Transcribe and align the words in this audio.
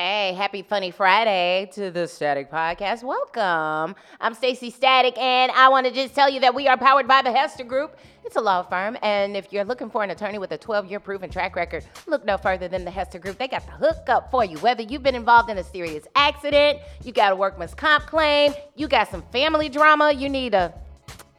Hey, 0.00 0.32
happy 0.32 0.62
funny 0.62 0.92
Friday 0.92 1.68
to 1.72 1.90
the 1.90 2.06
Static 2.06 2.52
Podcast. 2.52 3.02
Welcome. 3.02 3.96
I'm 4.20 4.32
Stacy 4.32 4.70
Static, 4.70 5.18
and 5.18 5.50
I 5.50 5.70
want 5.70 5.88
to 5.88 5.92
just 5.92 6.14
tell 6.14 6.30
you 6.30 6.38
that 6.38 6.54
we 6.54 6.68
are 6.68 6.76
powered 6.76 7.08
by 7.08 7.20
the 7.20 7.32
Hester 7.32 7.64
Group. 7.64 7.98
It's 8.24 8.36
a 8.36 8.40
law 8.40 8.62
firm, 8.62 8.96
and 9.02 9.36
if 9.36 9.52
you're 9.52 9.64
looking 9.64 9.90
for 9.90 10.04
an 10.04 10.10
attorney 10.10 10.38
with 10.38 10.52
a 10.52 10.58
12-year 10.58 11.00
proven 11.00 11.30
track 11.30 11.56
record, 11.56 11.84
look 12.06 12.24
no 12.24 12.38
further 12.38 12.68
than 12.68 12.84
the 12.84 12.92
Hester 12.92 13.18
Group. 13.18 13.38
They 13.38 13.48
got 13.48 13.66
the 13.66 13.72
hookup 13.72 14.30
for 14.30 14.44
you. 14.44 14.56
Whether 14.58 14.84
you've 14.84 15.02
been 15.02 15.16
involved 15.16 15.50
in 15.50 15.58
a 15.58 15.64
serious 15.64 16.06
accident, 16.14 16.78
you 17.02 17.10
got 17.10 17.32
a 17.32 17.34
workman's 17.34 17.74
comp 17.74 18.06
claim, 18.06 18.54
you 18.76 18.86
got 18.86 19.10
some 19.10 19.22
family 19.32 19.68
drama, 19.68 20.12
you 20.12 20.28
need 20.28 20.54
a 20.54 20.72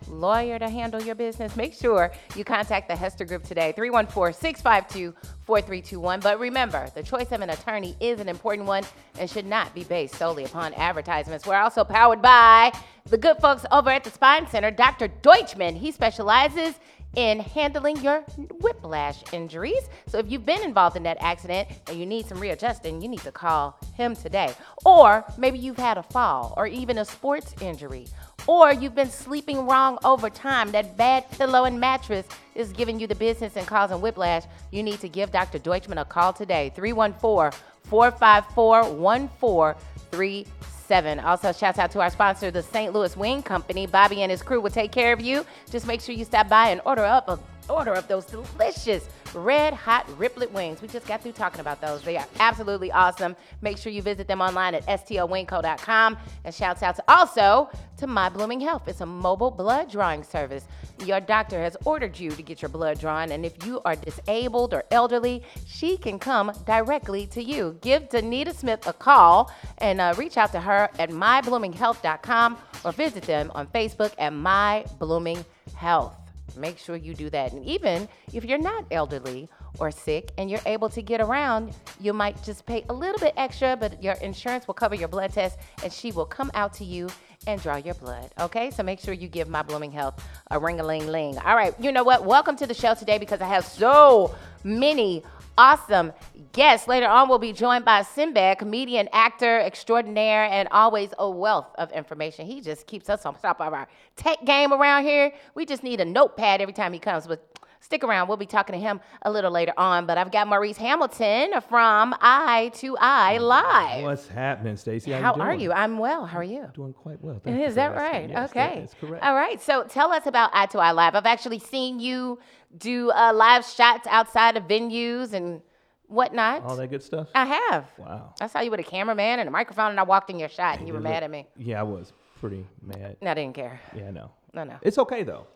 lawyer 0.10 0.60
to 0.60 0.70
handle 0.70 1.02
your 1.02 1.16
business, 1.16 1.56
make 1.56 1.74
sure 1.74 2.12
you 2.36 2.44
contact 2.44 2.88
the 2.88 2.96
Hester 2.96 3.26
Group 3.26 3.44
today, 3.44 3.72
314 3.72 4.34
652 4.34 5.14
4321. 5.46 6.20
But 6.20 6.40
remember, 6.40 6.90
the 6.96 7.04
choice 7.04 7.32
of 7.32 7.42
an 7.42 7.50
attorney 7.50 7.96
is 8.00 8.20
an 8.20 8.30
important 8.30 8.68
one 8.68 8.84
and 9.18 9.30
should 9.30 9.46
not 9.46 9.74
be 9.74 9.84
based 9.84 10.16
solely 10.16 10.46
upon 10.46 10.74
advertisements. 10.76 11.46
We're 11.46 11.56
also 11.56 11.84
powered 11.84 12.22
by 12.22 12.72
the 13.06 13.18
good 13.18 13.38
folks 13.38 13.66
over 13.72 13.90
at 13.90 14.04
the 14.04 14.12
Spine 14.12 14.48
Center, 14.48 14.72
Dr. 14.72 15.08
Deutschman. 15.08 15.76
He 15.76 15.92
specializes 15.92 16.76
in 17.16 17.40
handling 17.40 17.98
your 18.02 18.22
whiplash 18.62 19.24
injuries. 19.34 19.90
So 20.08 20.20
if 20.20 20.30
you've 20.30 20.46
been 20.46 20.64
involved 20.64 20.96
in 20.96 21.04
that 21.04 21.18
accident 21.20 21.68
and 21.88 22.00
you 22.00 22.06
need 22.06 22.26
some 22.28 22.40
readjusting, 22.40 23.02
you 23.02 23.08
need 23.08 23.22
to 23.22 23.32
call 23.32 23.80
him 23.96 24.16
today. 24.16 24.54
Or 24.86 25.26
maybe 25.38 25.58
you've 25.58 25.78
had 25.78 25.98
a 25.98 26.04
fall 26.04 26.54
or 26.56 26.68
even 26.68 27.00
a 27.00 27.06
sports 27.06 27.56
injury 27.62 28.08
or 28.48 28.74
you've 28.74 28.96
been 28.96 29.10
sleeping 29.10 29.66
wrong 29.66 29.98
over 30.04 30.30
time. 30.30 30.72
That 30.72 30.98
bad 30.98 31.30
pillow 31.32 31.64
and 31.66 31.80
mattress 31.80 32.28
is 32.56 32.72
giving 32.72 33.00
you 33.00 33.08
the 33.08 33.16
business 33.16 33.56
and 33.56 33.66
causing 33.66 34.02
whiplash. 34.02 34.44
You 34.72 34.84
need 34.84 35.00
to 35.02 35.10
give 35.10 35.32
Dr. 35.32 35.58
Deutschman 35.60 36.02
a 36.02 36.06
call 36.06 36.34
today 36.34 36.72
314 36.76 37.60
454 37.84 38.94
1437. 38.94 41.20
Also, 41.20 41.52
shout 41.52 41.78
out 41.80 41.92
to 41.92 42.00
our 42.02 42.10
sponsor, 42.10 42.50
the 42.52 42.64
St. 42.64 42.94
Louis 42.94 43.18
Wing 43.18 43.44
Company. 43.44 43.88
Bobby 43.88 44.22
and 44.22 44.32
his 44.32 44.42
crew 44.42 44.62
will 44.62 44.70
take 44.70 44.92
care 44.92 45.14
of 45.14 45.22
you. 45.22 45.46
Just 45.70 45.88
make 45.88 46.02
sure 46.02 46.16
you 46.16 46.26
stop 46.26 46.50
by 46.50 46.70
and 46.70 46.82
order 46.86 47.06
up 47.06 47.30
a 47.30 47.40
order 47.70 47.94
of 47.94 48.08
those 48.08 48.26
delicious 48.26 49.08
red 49.34 49.74
hot 49.74 50.08
riplet 50.18 50.52
wings. 50.52 50.82
We 50.82 50.88
just 50.88 51.08
got 51.08 51.22
through 51.22 51.34
talking 51.34 51.60
about 51.60 51.82
those. 51.82 52.02
They 52.02 52.18
are 52.18 52.28
absolutely 52.40 52.92
awesome. 52.92 53.36
Make 53.62 53.78
sure 53.78 53.92
you 53.92 54.02
visit 54.02 54.28
them 54.28 54.42
online 54.42 54.76
at 54.76 54.86
stlwingco.com. 54.88 56.18
And 56.44 56.56
shouts 56.56 56.84
out 56.84 56.96
to 56.96 57.04
also 57.08 57.70
to 57.98 58.08
My 58.08 58.30
Blooming 58.30 58.60
Health. 58.60 58.88
It's 58.88 59.02
a 59.02 59.06
mobile 59.06 59.52
blood 59.52 59.92
drawing 59.92 60.24
service. 60.24 60.66
Your 61.06 61.20
doctor 61.20 61.62
has 61.62 61.78
ordered 61.86 62.20
you 62.20 62.32
to 62.32 62.42
get 62.42 62.62
your 62.62 62.70
blood 62.70 63.00
drawn, 63.00 63.32
and 63.32 63.46
if 63.46 63.66
you 63.66 63.82
are 63.86 63.96
disabled 63.96 64.74
or 64.74 64.84
elderly, 64.92 65.44
she 65.66 65.98
can 65.98 66.20
come 66.20 66.52
directly 66.66 67.26
to 67.28 67.44
you. 67.44 67.78
Give 67.82 68.04
Danita 68.10 68.54
Smith 68.54 68.86
a 68.88 68.94
call 68.94 69.52
and 69.78 70.02
uh, 70.02 70.14
reach 70.18 70.38
out 70.38 70.52
to 70.54 70.60
her 70.60 70.90
at 71.00 71.10
mybloominghealth.com 71.10 72.58
or 72.84 72.92
visit 72.92 73.24
them 73.24 73.52
on 73.56 73.68
Facebook 73.68 74.14
at 74.18 74.34
My 74.34 74.86
Blooming 75.00 75.46
Health. 75.76 76.29
Make 76.58 76.78
sure 76.78 76.96
you 76.96 77.14
do 77.14 77.30
that. 77.30 77.54
And 77.54 77.66
even 77.66 78.08
if 78.34 78.44
you're 78.46 78.58
not 78.58 78.86
elderly 78.92 79.50
or 79.80 79.92
sick 79.92 80.32
and 80.38 80.50
you're 80.50 80.62
able 80.66 80.90
to 80.90 81.02
get 81.02 81.22
around, 81.22 81.74
you 82.00 82.14
might 82.14 82.42
just 82.44 82.66
pay 82.66 82.86
a 82.90 82.94
little 82.94 83.20
bit 83.20 83.34
extra, 83.38 83.78
but 83.78 84.02
your 84.02 84.14
insurance 84.16 84.68
will 84.68 84.74
cover 84.74 84.96
your 84.96 85.08
blood 85.08 85.34
test 85.34 85.60
and 85.84 85.92
she 85.92 86.12
will 86.12 86.26
come 86.26 86.52
out 86.54 86.74
to 86.74 86.86
you 86.86 87.10
and 87.50 87.62
draw 87.62 87.78
your 87.78 87.96
blood. 87.96 88.32
Okay, 88.40 88.70
so 88.70 88.84
make 88.84 89.00
sure 89.00 89.14
you 89.14 89.28
give 89.28 89.50
my 89.50 89.62
blooming 89.64 89.92
health 89.92 90.24
a 90.52 90.60
ring 90.60 90.80
a 90.80 90.84
ling 90.84 91.08
ling. 91.08 91.38
All 91.40 91.56
right, 91.56 91.74
you 91.80 91.92
know 91.92 92.04
what? 92.04 92.24
Welcome 92.24 92.56
to 92.58 92.68
the 92.68 92.74
show 92.74 92.94
today 92.94 93.18
because 93.18 93.42
I 93.42 93.48
have 93.48 93.66
so 93.66 94.36
many 94.64 95.24
awesome 95.58 96.14
guests. 96.54 96.88
Later 96.88 97.08
on, 97.08 97.28
we'll 97.28 97.40
be 97.40 97.52
joined 97.52 97.86
by 97.86 98.04
Sinbad, 98.04 98.60
comedian, 98.60 99.10
actor 99.12 99.60
extraordinaire, 99.60 100.44
and 100.46 100.68
always 100.72 101.10
a 101.18 101.30
wealth 101.30 101.74
of 101.80 101.92
information. 101.92 102.46
He 102.46 102.62
just 102.62 102.86
keeps 102.86 103.10
us 103.10 103.26
on 103.26 103.36
top 103.36 103.60
of 103.60 103.74
our 103.74 103.88
tech 104.16 104.46
game 104.46 104.72
around 104.72 105.04
here. 105.04 105.32
We 105.56 105.66
just 105.66 105.84
need 105.84 106.00
a 106.02 106.06
notepad 106.06 106.62
every 106.62 106.74
time 106.74 106.94
he 106.94 107.00
comes. 107.00 107.26
But 107.26 107.44
stick 107.80 108.04
around. 108.04 108.28
We'll 108.28 108.38
be 108.38 108.46
talking 108.46 108.74
to 108.74 108.80
him 108.80 109.00
a 109.22 109.32
little 109.32 109.52
later 109.52 109.74
on. 109.78 110.06
But 110.06 110.18
I've 110.18 110.32
got 110.32 110.48
Maurice 110.48 110.78
Hamilton 110.78 111.54
from 111.68 112.16
Eye 112.22 112.72
to 112.76 112.98
Eye 112.98 113.38
Live. 113.38 114.04
What's 114.04 114.28
happening, 114.28 114.78
Stacey? 114.78 115.12
How, 115.12 115.36
you 115.36 115.42
are 115.42 115.56
you? 115.56 115.72
I'm 115.72 115.98
well. 115.98 116.26
How 116.26 116.38
are 116.38 116.44
you? 116.44 116.68
Doing 116.74 116.94
quite 116.94 117.22
well. 117.22 117.40
Thank 117.44 117.62
Is 117.62 117.76
that 117.76 117.96
right? 117.96 118.30
Yes, 118.30 118.50
okay. 118.50 118.76
That 118.76 118.84
is 118.84 118.96
correct. 119.00 119.24
All 119.24 119.36
right. 119.36 119.62
So 119.62 119.84
tell 119.84 120.12
us 120.12 120.26
about 120.26 120.52
Eye 120.54 120.68
to 120.68 120.80
Eye 120.80 120.92
Live. 120.92 121.16
I've 121.16 121.26
actually 121.26 121.60
seen 121.60 122.00
you 122.00 122.40
do 122.78 123.12
uh, 123.12 123.34
live 123.34 123.66
shots 123.66 124.08
outside 124.08 124.58
of 124.58 124.64
venues 124.64 125.34
and 125.34 125.62
whatnot. 126.08 126.64
All 126.64 126.76
that 126.76 126.88
good 126.90 127.04
stuff. 127.04 127.30
I 127.34 127.46
have. 127.46 127.86
Wow. 127.98 128.34
I 128.42 128.48
saw 128.48 128.60
you 128.62 128.72
with 128.72 128.80
a 128.80 128.84
cameraman 128.84 129.40
and 129.40 129.48
a 129.48 129.52
microphone, 129.52 129.92
and 129.92 130.00
I 130.00 130.04
walked 130.04 130.30
in 130.30 130.40
your 130.40 130.50
shot, 130.50 130.80
and 130.80 130.88
you 130.88 130.94
were 130.94 131.00
mad 131.00 131.24
at 131.24 131.32
me. 131.32 131.48
Yeah, 131.58 131.80
I 131.80 131.84
was 131.84 132.14
pretty 132.40 132.66
mad. 132.82 133.18
No, 133.22 133.32
I 133.32 133.34
didn't 133.34 133.56
care. 133.56 133.80
Yeah, 133.96 134.12
no. 134.12 134.32
No, 134.54 134.64
no. 134.64 134.76
It's 134.82 134.98
okay 134.98 135.24
though. 135.24 135.48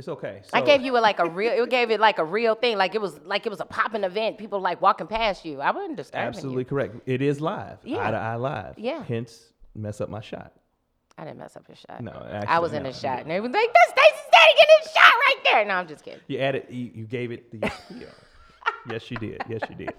It's 0.00 0.08
okay. 0.08 0.40
I 0.54 0.62
gave 0.62 0.80
you 0.80 0.96
a, 0.96 1.00
like 1.00 1.18
a 1.18 1.28
real. 1.28 1.52
It 1.62 1.68
gave 1.68 1.90
it 1.90 2.00
like 2.00 2.18
a 2.18 2.24
real 2.24 2.54
thing. 2.54 2.78
Like 2.78 2.94
it 2.94 3.02
was 3.02 3.20
like 3.24 3.44
it 3.44 3.50
was 3.50 3.60
a 3.60 3.66
popping 3.66 4.02
event. 4.02 4.38
People 4.38 4.58
like 4.58 4.80
walking 4.80 5.06
past 5.06 5.44
you. 5.44 5.60
I 5.60 5.70
wasn't 5.72 5.96
disturbing 5.98 6.28
absolutely 6.28 6.62
you. 6.62 6.66
correct. 6.66 6.96
It 7.04 7.20
is 7.20 7.40
live. 7.40 7.76
Yeah. 7.84 8.08
Eye 8.08 8.10
to 8.12 8.16
eye 8.16 8.36
live. 8.36 8.78
Yeah. 8.78 9.04
Hence, 9.04 9.52
mess 9.74 10.00
up 10.00 10.08
my 10.08 10.20
shot. 10.22 10.52
I 11.18 11.24
didn't 11.24 11.38
mess 11.38 11.54
up 11.54 11.64
your 11.68 11.76
shot. 11.76 12.02
No, 12.02 12.12
I 12.12 12.36
actually, 12.38 12.60
was 12.60 12.72
in 12.72 12.82
no, 12.82 12.90
the 12.92 12.98
shot, 12.98 13.26
no. 13.26 13.34
and 13.34 13.42
was 13.42 13.52
like, 13.52 13.68
"That's 13.74 13.90
Stacey 13.90 14.22
Static 14.28 14.56
in 14.58 14.66
his 14.82 14.92
shot 14.92 15.12
right 15.12 15.36
there." 15.44 15.64
No, 15.66 15.74
I'm 15.74 15.86
just 15.86 16.02
kidding. 16.02 16.20
You 16.28 16.38
added. 16.38 16.64
You, 16.70 16.90
you 16.94 17.04
gave 17.04 17.30
it 17.30 17.50
the. 17.50 17.70
yeah. 17.94 18.06
Yes, 18.90 19.10
you 19.10 19.18
did. 19.18 19.42
Yes, 19.46 19.60
you 19.68 19.74
did. 19.76 19.92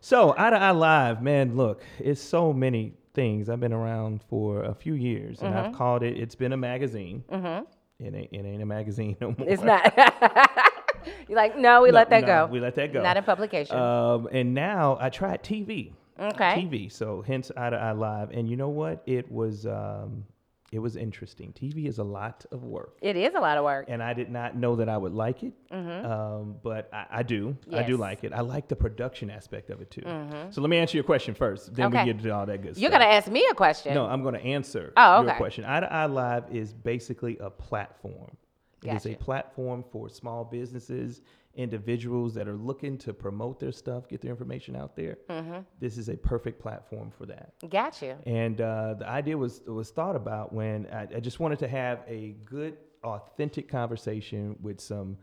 So, 0.00 0.34
Eye 0.38 0.50
to 0.50 0.56
Eye 0.56 0.70
Live, 0.70 1.20
man, 1.20 1.56
look, 1.56 1.82
it's 1.98 2.20
so 2.20 2.52
many 2.52 2.92
things. 3.14 3.48
I've 3.48 3.58
been 3.58 3.72
around 3.72 4.22
for 4.30 4.62
a 4.62 4.74
few 4.74 4.94
years, 4.94 5.40
and 5.42 5.52
Mm-hmm. 5.52 5.66
I've 5.70 5.72
called 5.72 6.04
it. 6.04 6.16
It's 6.16 6.36
been 6.36 6.52
a 6.52 6.56
magazine. 6.56 7.24
Mm-hmm. 7.32 7.64
It 7.98 8.14
ain't. 8.14 8.32
It 8.32 8.44
ain't 8.44 8.62
a 8.62 8.66
magazine 8.66 9.16
no 9.20 9.34
more. 9.38 9.48
It's 9.48 9.62
not. 9.62 9.92
You're 11.28 11.36
like, 11.36 11.56
no, 11.56 11.82
we 11.82 11.90
No, 11.90 11.94
let 11.94 12.10
that 12.10 12.22
no, 12.22 12.26
go. 12.26 12.46
We 12.52 12.60
let 12.60 12.74
that 12.74 12.92
go. 12.92 13.02
Not 13.02 13.16
in 13.16 13.24
publication. 13.24 13.76
Um, 13.76 14.28
and 14.32 14.54
now 14.54 14.98
I 15.00 15.08
tried 15.08 15.42
TV. 15.42 15.92
Okay. 16.18 16.54
TV. 16.68 16.90
So 16.92 17.22
hence 17.26 17.50
Eye 17.56 17.70
to 17.70 17.76
Eye 17.76 17.92
Live. 17.92 18.30
And 18.30 18.48
you 18.48 18.56
know 18.56 18.70
what? 18.70 19.02
It 19.06 19.30
was 19.30 19.66
um, 19.66 20.24
it 20.72 20.80
was 20.80 20.96
interesting. 20.96 21.52
TV 21.52 21.86
is 21.86 21.98
a 21.98 22.04
lot 22.04 22.44
of 22.50 22.64
work. 22.64 22.98
it 23.00 23.16
is 23.16 23.34
a 23.34 23.40
lot 23.40 23.56
of 23.56 23.64
work. 23.64 23.86
And 23.88 24.02
I 24.02 24.12
did 24.14 24.30
not 24.30 24.56
know 24.56 24.76
that 24.76 24.88
I 24.88 24.96
would 24.96 25.12
like 25.14 25.42
it, 25.44 25.52
um, 25.70 26.56
but 26.62 26.88
I, 26.92 27.06
I 27.10 27.22
do. 27.22 27.56
I 27.72 27.82
do 27.84 27.96
like 27.96 28.24
it. 28.24 28.32
I 28.32 28.40
like 28.40 28.68
the 28.68 28.76
production 28.76 29.30
aspect 29.30 29.70
of 29.70 29.80
it 29.80 29.90
too. 29.90 30.02
So 30.50 30.60
let 30.60 30.68
me 30.70 30.76
answer 30.76 30.96
your 30.96 31.04
question 31.04 31.34
first. 31.34 31.74
Then 31.74 31.86
Okay. 31.86 32.04
we 32.04 32.12
get 32.12 32.22
to 32.22 32.30
all 32.30 32.46
that 32.46 32.62
good 32.62 32.72
stuff. 32.74 32.82
You're 32.82 32.90
gonna 32.90 33.04
ask 33.04 33.28
me 33.30 33.46
a 33.50 33.54
question. 33.54 33.94
No, 33.94 34.06
I'm 34.06 34.22
going 34.22 34.34
to 34.34 34.44
answer 34.44 34.92
Oh, 34.96 35.22
your 35.22 35.34
question. 35.34 35.64
Eye 35.64 35.80
to 35.80 35.92
Eye 35.92 36.06
Live 36.06 36.44
is 36.54 36.72
basically 36.72 37.38
a 37.38 37.50
platform. 37.50 38.36
It 38.82 38.94
is 38.94 39.06
a 39.06 39.14
platform 39.14 39.84
for 39.90 40.08
small 40.08 40.44
businesses, 40.44 41.20
individuals 41.56 42.34
that 42.34 42.46
are 42.46 42.56
looking 42.56 42.96
to 42.98 43.12
promote 43.12 43.58
their 43.58 43.72
stuff, 43.72 44.08
get 44.08 44.20
their 44.20 44.30
information 44.30 44.76
out 44.76 44.94
there. 44.94 45.18
Mm-hmm. 45.28 45.58
This 45.80 45.98
is 45.98 46.08
a 46.08 46.16
perfect 46.16 46.60
platform 46.60 47.10
for 47.10 47.26
that. 47.26 47.52
Got 47.68 48.00
you. 48.02 48.14
And 48.26 48.60
uh, 48.60 48.94
the 48.94 49.08
idea 49.08 49.36
was 49.36 49.62
was 49.66 49.90
thought 49.90 50.16
about 50.16 50.52
when 50.52 50.86
I, 50.92 51.06
I 51.16 51.20
just 51.20 51.40
wanted 51.40 51.58
to 51.60 51.68
have 51.68 52.00
a 52.06 52.36
good, 52.44 52.76
authentic 53.02 53.68
conversation 53.68 54.56
with 54.60 54.80
some 54.80 55.16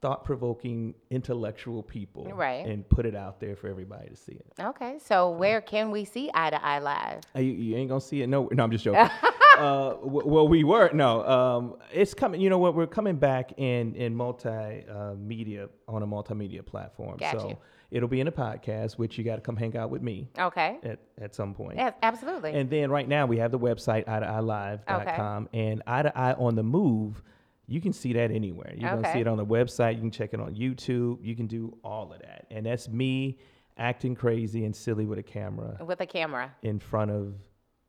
thought-provoking, 0.00 0.94
intellectual 1.10 1.82
people, 1.82 2.24
Right. 2.34 2.66
And 2.66 2.86
put 2.86 3.06
it 3.06 3.16
out 3.16 3.40
there 3.40 3.56
for 3.56 3.68
everybody 3.68 4.10
to 4.10 4.16
see 4.16 4.32
it. 4.32 4.46
Okay. 4.60 4.98
So 5.02 5.30
where 5.30 5.62
can 5.62 5.90
we 5.90 6.04
see 6.04 6.30
Eye 6.34 6.50
to 6.50 6.62
Eye 6.62 6.78
Live? 6.78 7.20
Uh, 7.34 7.40
You, 7.40 7.52
you 7.52 7.76
ain't 7.76 7.88
gonna 7.88 8.02
see 8.02 8.20
it. 8.20 8.26
No, 8.28 8.48
no, 8.52 8.64
I'm 8.64 8.70
just 8.70 8.84
joking. 8.84 9.00
uh, 9.58 9.96
well, 10.02 10.48
we 10.48 10.64
were 10.64 10.90
no. 10.92 11.24
Um, 11.26 11.76
it's 11.92 12.14
coming. 12.14 12.40
You 12.40 12.50
know 12.50 12.58
what? 12.58 12.74
We're 12.74 12.86
coming 12.86 13.16
back 13.16 13.52
in 13.58 13.94
in 13.94 14.14
multi 14.14 14.48
uh, 14.48 15.14
media 15.16 15.68
on 15.88 16.02
a 16.02 16.06
multimedia 16.06 16.64
platform. 16.64 17.16
Got 17.18 17.40
so 17.40 17.48
you. 17.50 17.56
it'll 17.90 18.08
be 18.08 18.20
in 18.20 18.28
a 18.28 18.32
podcast, 18.32 18.94
which 18.94 19.16
you 19.18 19.24
got 19.24 19.36
to 19.36 19.40
come 19.42 19.56
hang 19.56 19.76
out 19.76 19.90
with 19.90 20.02
me 20.02 20.28
Okay. 20.38 20.78
at 20.82 20.98
at 21.20 21.34
some 21.34 21.54
point. 21.54 21.76
Yes, 21.76 21.94
absolutely. 22.02 22.52
And 22.52 22.68
then 22.68 22.90
right 22.90 23.08
now 23.08 23.26
we 23.26 23.38
have 23.38 23.50
the 23.52 23.58
website 23.58 24.08
eye 24.08 24.20
to 24.20 24.26
eye 24.26 24.40
live.com 24.40 25.48
and 25.52 25.82
eye 25.86 26.02
to 26.02 26.18
eye 26.18 26.32
on 26.34 26.54
the 26.56 26.62
move. 26.64 27.22
You 27.66 27.80
can 27.80 27.92
see 27.94 28.12
that 28.14 28.30
anywhere. 28.30 28.74
Gonna 28.78 28.98
Okay. 29.00 29.12
see 29.14 29.20
it 29.20 29.26
on 29.26 29.38
the 29.38 29.46
website. 29.46 29.94
You 29.94 30.00
can 30.00 30.10
check 30.10 30.34
it 30.34 30.40
on 30.40 30.54
YouTube. 30.54 31.18
You 31.24 31.34
can 31.34 31.46
do 31.46 31.76
all 31.82 32.12
of 32.12 32.20
that. 32.20 32.46
And 32.50 32.66
that's 32.66 32.88
me 32.88 33.38
acting 33.78 34.14
crazy 34.14 34.64
and 34.66 34.76
silly 34.76 35.06
with 35.06 35.18
a 35.18 35.22
camera 35.22 35.78
With 35.84 36.00
a 36.00 36.06
camera. 36.06 36.54
in 36.62 36.78
front 36.78 37.10
of 37.10 37.34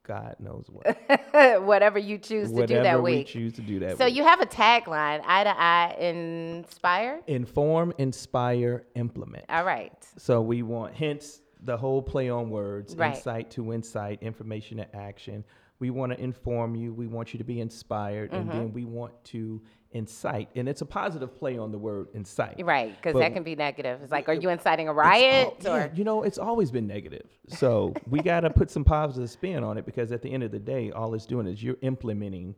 God 0.06 0.36
knows 0.40 0.66
what. 0.72 0.98
Whatever 1.64 2.00
you 2.00 2.18
choose 2.18 2.52
to 2.52 2.66
do 2.68 2.82
that 2.84 3.02
week. 3.02 3.02
Whatever 3.02 3.02
we 3.02 3.24
choose 3.24 3.54
to 3.54 3.62
do 3.62 3.80
that 3.80 3.90
week 3.90 3.98
So 3.98 4.06
week. 4.06 4.16
you 4.16 4.24
have 4.24 4.40
a 4.42 4.46
tagline, 4.46 5.22
Eye 5.26 5.44
to 5.44 5.60
Eye 5.60 5.96
Inspire? 6.00 7.22
Inform, 7.28 7.94
inspire, 7.98 8.86
implement. 8.96 9.46
All 9.50 9.64
right. 9.66 9.92
So 10.18 10.42
we 10.42 10.62
want, 10.62 10.94
hence 10.96 11.42
the 11.64 11.76
whole 11.78 12.02
play 12.02 12.30
on 12.30 12.50
words, 12.50 12.96
Right. 12.96 13.16
insight 13.16 13.52
to 13.52 13.74
insight, 13.74 14.22
information 14.22 14.78
to 14.78 14.96
action. 14.96 15.44
We 15.80 15.90
want 15.90 16.12
to 16.14 16.20
inform 16.22 16.76
you. 16.76 16.94
We 16.94 17.08
want 17.08 17.34
you 17.34 17.38
to 17.40 17.44
be 17.44 17.60
inspired, 17.60 18.32
and 18.32 18.48
Mm-hmm. 18.48 18.58
then 18.58 18.74
we 18.74 18.86
want 18.86 19.14
to 19.26 19.62
incite, 19.96 20.50
and 20.56 20.68
it's 20.68 20.82
a 20.82 20.86
positive 20.86 21.36
play 21.38 21.58
on 21.58 21.72
the 21.72 21.78
word 21.78 22.10
incite. 22.14 22.62
Right, 22.64 22.96
because 22.96 23.18
that 23.20 23.34
can 23.34 23.44
be 23.44 23.56
negative. 23.56 24.02
It's 24.04 24.12
like, 24.12 24.28
are 24.28 24.34
you 24.34 24.50
inciting 24.50 24.90
a 24.90 24.94
riot? 24.94 25.56
Oh, 25.62 25.76
yeah, 25.76 25.86
or 25.86 25.92
you 25.96 26.04
know, 26.04 26.24
it's 26.24 26.38
always 26.38 26.70
been 26.70 26.86
negative. 26.86 27.26
So 27.48 27.94
we 28.10 28.20
got 28.20 28.42
to 28.42 28.50
put 28.50 28.70
some 28.70 28.84
positive 28.84 29.30
spin 29.30 29.64
on 29.64 29.78
it 29.78 29.86
because 29.86 30.12
at 30.12 30.22
the 30.22 30.32
end 30.32 30.44
of 30.44 30.52
the 30.52 30.60
day, 30.60 30.92
all 30.92 31.14
it's 31.14 31.26
doing 31.26 31.48
is 31.48 31.64
you're 31.64 31.78
implementing 31.82 32.56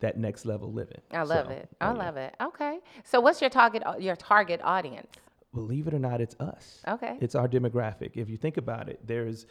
that 0.00 0.16
next 0.16 0.46
level 0.46 0.72
living. 0.72 1.00
I 1.12 1.22
love 1.22 1.46
So, 1.46 1.52
it. 1.52 1.68
Oh, 1.80 1.86
I 1.86 1.90
oh, 1.90 1.92
yeah. 1.92 1.98
love 2.04 2.16
it. 2.16 2.34
Okay. 2.40 2.78
So 3.04 3.20
what's 3.20 3.40
your 3.40 3.50
target 3.50 3.82
uh, 3.84 3.96
your 3.98 4.16
target 4.16 4.60
audience? 4.64 5.08
Believe 5.54 5.86
it 5.88 5.94
or 5.94 5.98
not, 5.98 6.20
it's 6.20 6.36
us. 6.40 6.82
Okay. 6.88 7.18
It's 7.20 7.34
our 7.34 7.48
demographic. 7.48 8.12
If 8.16 8.28
you 8.30 8.36
think 8.36 8.56
about 8.56 8.88
it, 8.88 9.00
there's 9.06 9.46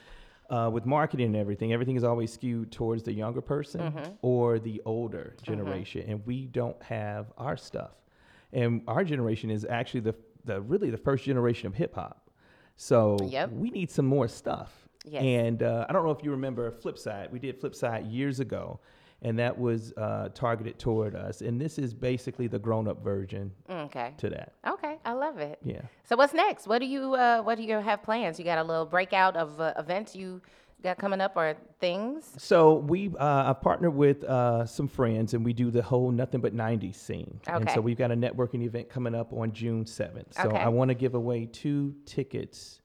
uh, 0.50 0.70
with 0.72 0.86
marketing 0.86 1.28
and 1.28 1.36
everything, 1.36 1.74
everything 1.74 1.96
is 1.96 2.04
always 2.04 2.32
skewed 2.32 2.72
towards 2.72 3.04
the 3.04 3.14
younger 3.14 3.42
person 3.42 3.82
Mm-hmm. 3.82 4.12
or 4.22 4.60
the 4.60 4.82
older 4.86 5.36
generation, 5.44 6.04
and 6.08 6.26
we 6.26 6.46
don't 6.46 6.82
have 6.84 7.28
our 7.38 7.58
stuff. 7.58 7.92
And 8.54 8.82
our 8.88 9.04
generation 9.04 9.50
is 9.52 9.66
actually 9.70 10.02
the 10.02 10.16
the 10.46 10.62
really 10.62 10.90
the 10.90 10.98
first 10.98 11.26
generation 11.26 11.68
of 11.68 11.76
hip 11.76 11.94
hop. 11.96 12.30
So 12.78 13.18
Yep. 13.22 13.52
we 13.52 13.70
need 13.70 13.92
some 13.92 14.06
more 14.06 14.28
stuff. 14.30 14.88
Yes. 15.04 15.24
And 15.24 15.64
uh, 15.64 15.86
I 15.90 15.94
don't 15.94 16.04
know 16.06 16.12
if 16.12 16.24
you 16.24 16.32
remember 16.32 16.72
Flipside. 16.72 17.32
We 17.32 17.40
did 17.40 17.60
Flipside 17.62 18.12
years 18.12 18.40
ago, 18.40 18.80
and 19.22 19.40
that 19.40 19.58
was 19.58 19.94
uh, 19.98 20.30
targeted 20.34 20.78
toward 20.80 21.16
us. 21.16 21.42
And 21.42 21.60
this 21.60 21.80
is 21.80 21.94
basically 21.94 22.48
the 22.48 22.60
grown 22.60 22.88
up 22.88 23.04
version 23.04 23.52
Okay. 23.69 24.14
to 24.18 24.30
that. 24.30 24.54
Okay. 24.68 24.98
I 25.06 25.14
love 25.14 25.40
it. 25.40 25.60
Yeah. 25.64 25.81
So 26.04 26.16
what's 26.16 26.34
next? 26.34 26.68
What 26.68 26.80
do 26.80 26.86
you 26.86 27.16
uh, 27.16 27.42
what 27.42 27.56
do 27.56 27.64
you 27.64 27.78
have 27.78 28.04
plans? 28.04 28.38
You 28.40 28.46
got 28.46 28.58
a 28.60 28.64
little 28.64 28.86
breakout 28.86 29.36
of 29.36 29.60
uh, 29.60 29.74
events 29.78 30.16
you 30.16 30.42
got 30.84 30.98
coming 31.00 31.19
up 31.22 31.36
or 31.36 31.56
things? 31.80 32.31
So 32.38 32.75
we 32.75 33.10
uh, 33.19 33.50
I've 33.50 33.62
partnered 33.62 33.96
with 33.96 34.24
uh, 34.24 34.66
some 34.66 34.88
friends, 34.88 35.34
and 35.34 35.44
we 35.44 35.54
do 35.54 35.72
the 35.72 35.81
whole 35.81 36.12
nothing 36.12 36.40
but 36.42 36.56
'90s 36.56 36.96
scene. 36.96 37.40
Okay. 37.48 37.58
And 37.58 37.70
so 37.72 37.81
we've 37.81 37.98
got 37.98 38.12
a 38.12 38.16
networking 38.16 38.63
event 38.63 38.88
coming 38.90 39.16
up 39.16 39.34
on 39.34 39.52
June 39.52 39.86
7th. 39.86 40.34
So 40.36 40.50
Okay. 40.50 40.58
I 40.58 40.68
want 40.68 40.90
to 40.90 40.96
give 40.96 41.16
away 41.16 41.46
two 41.48 41.96
tickets 42.06 42.81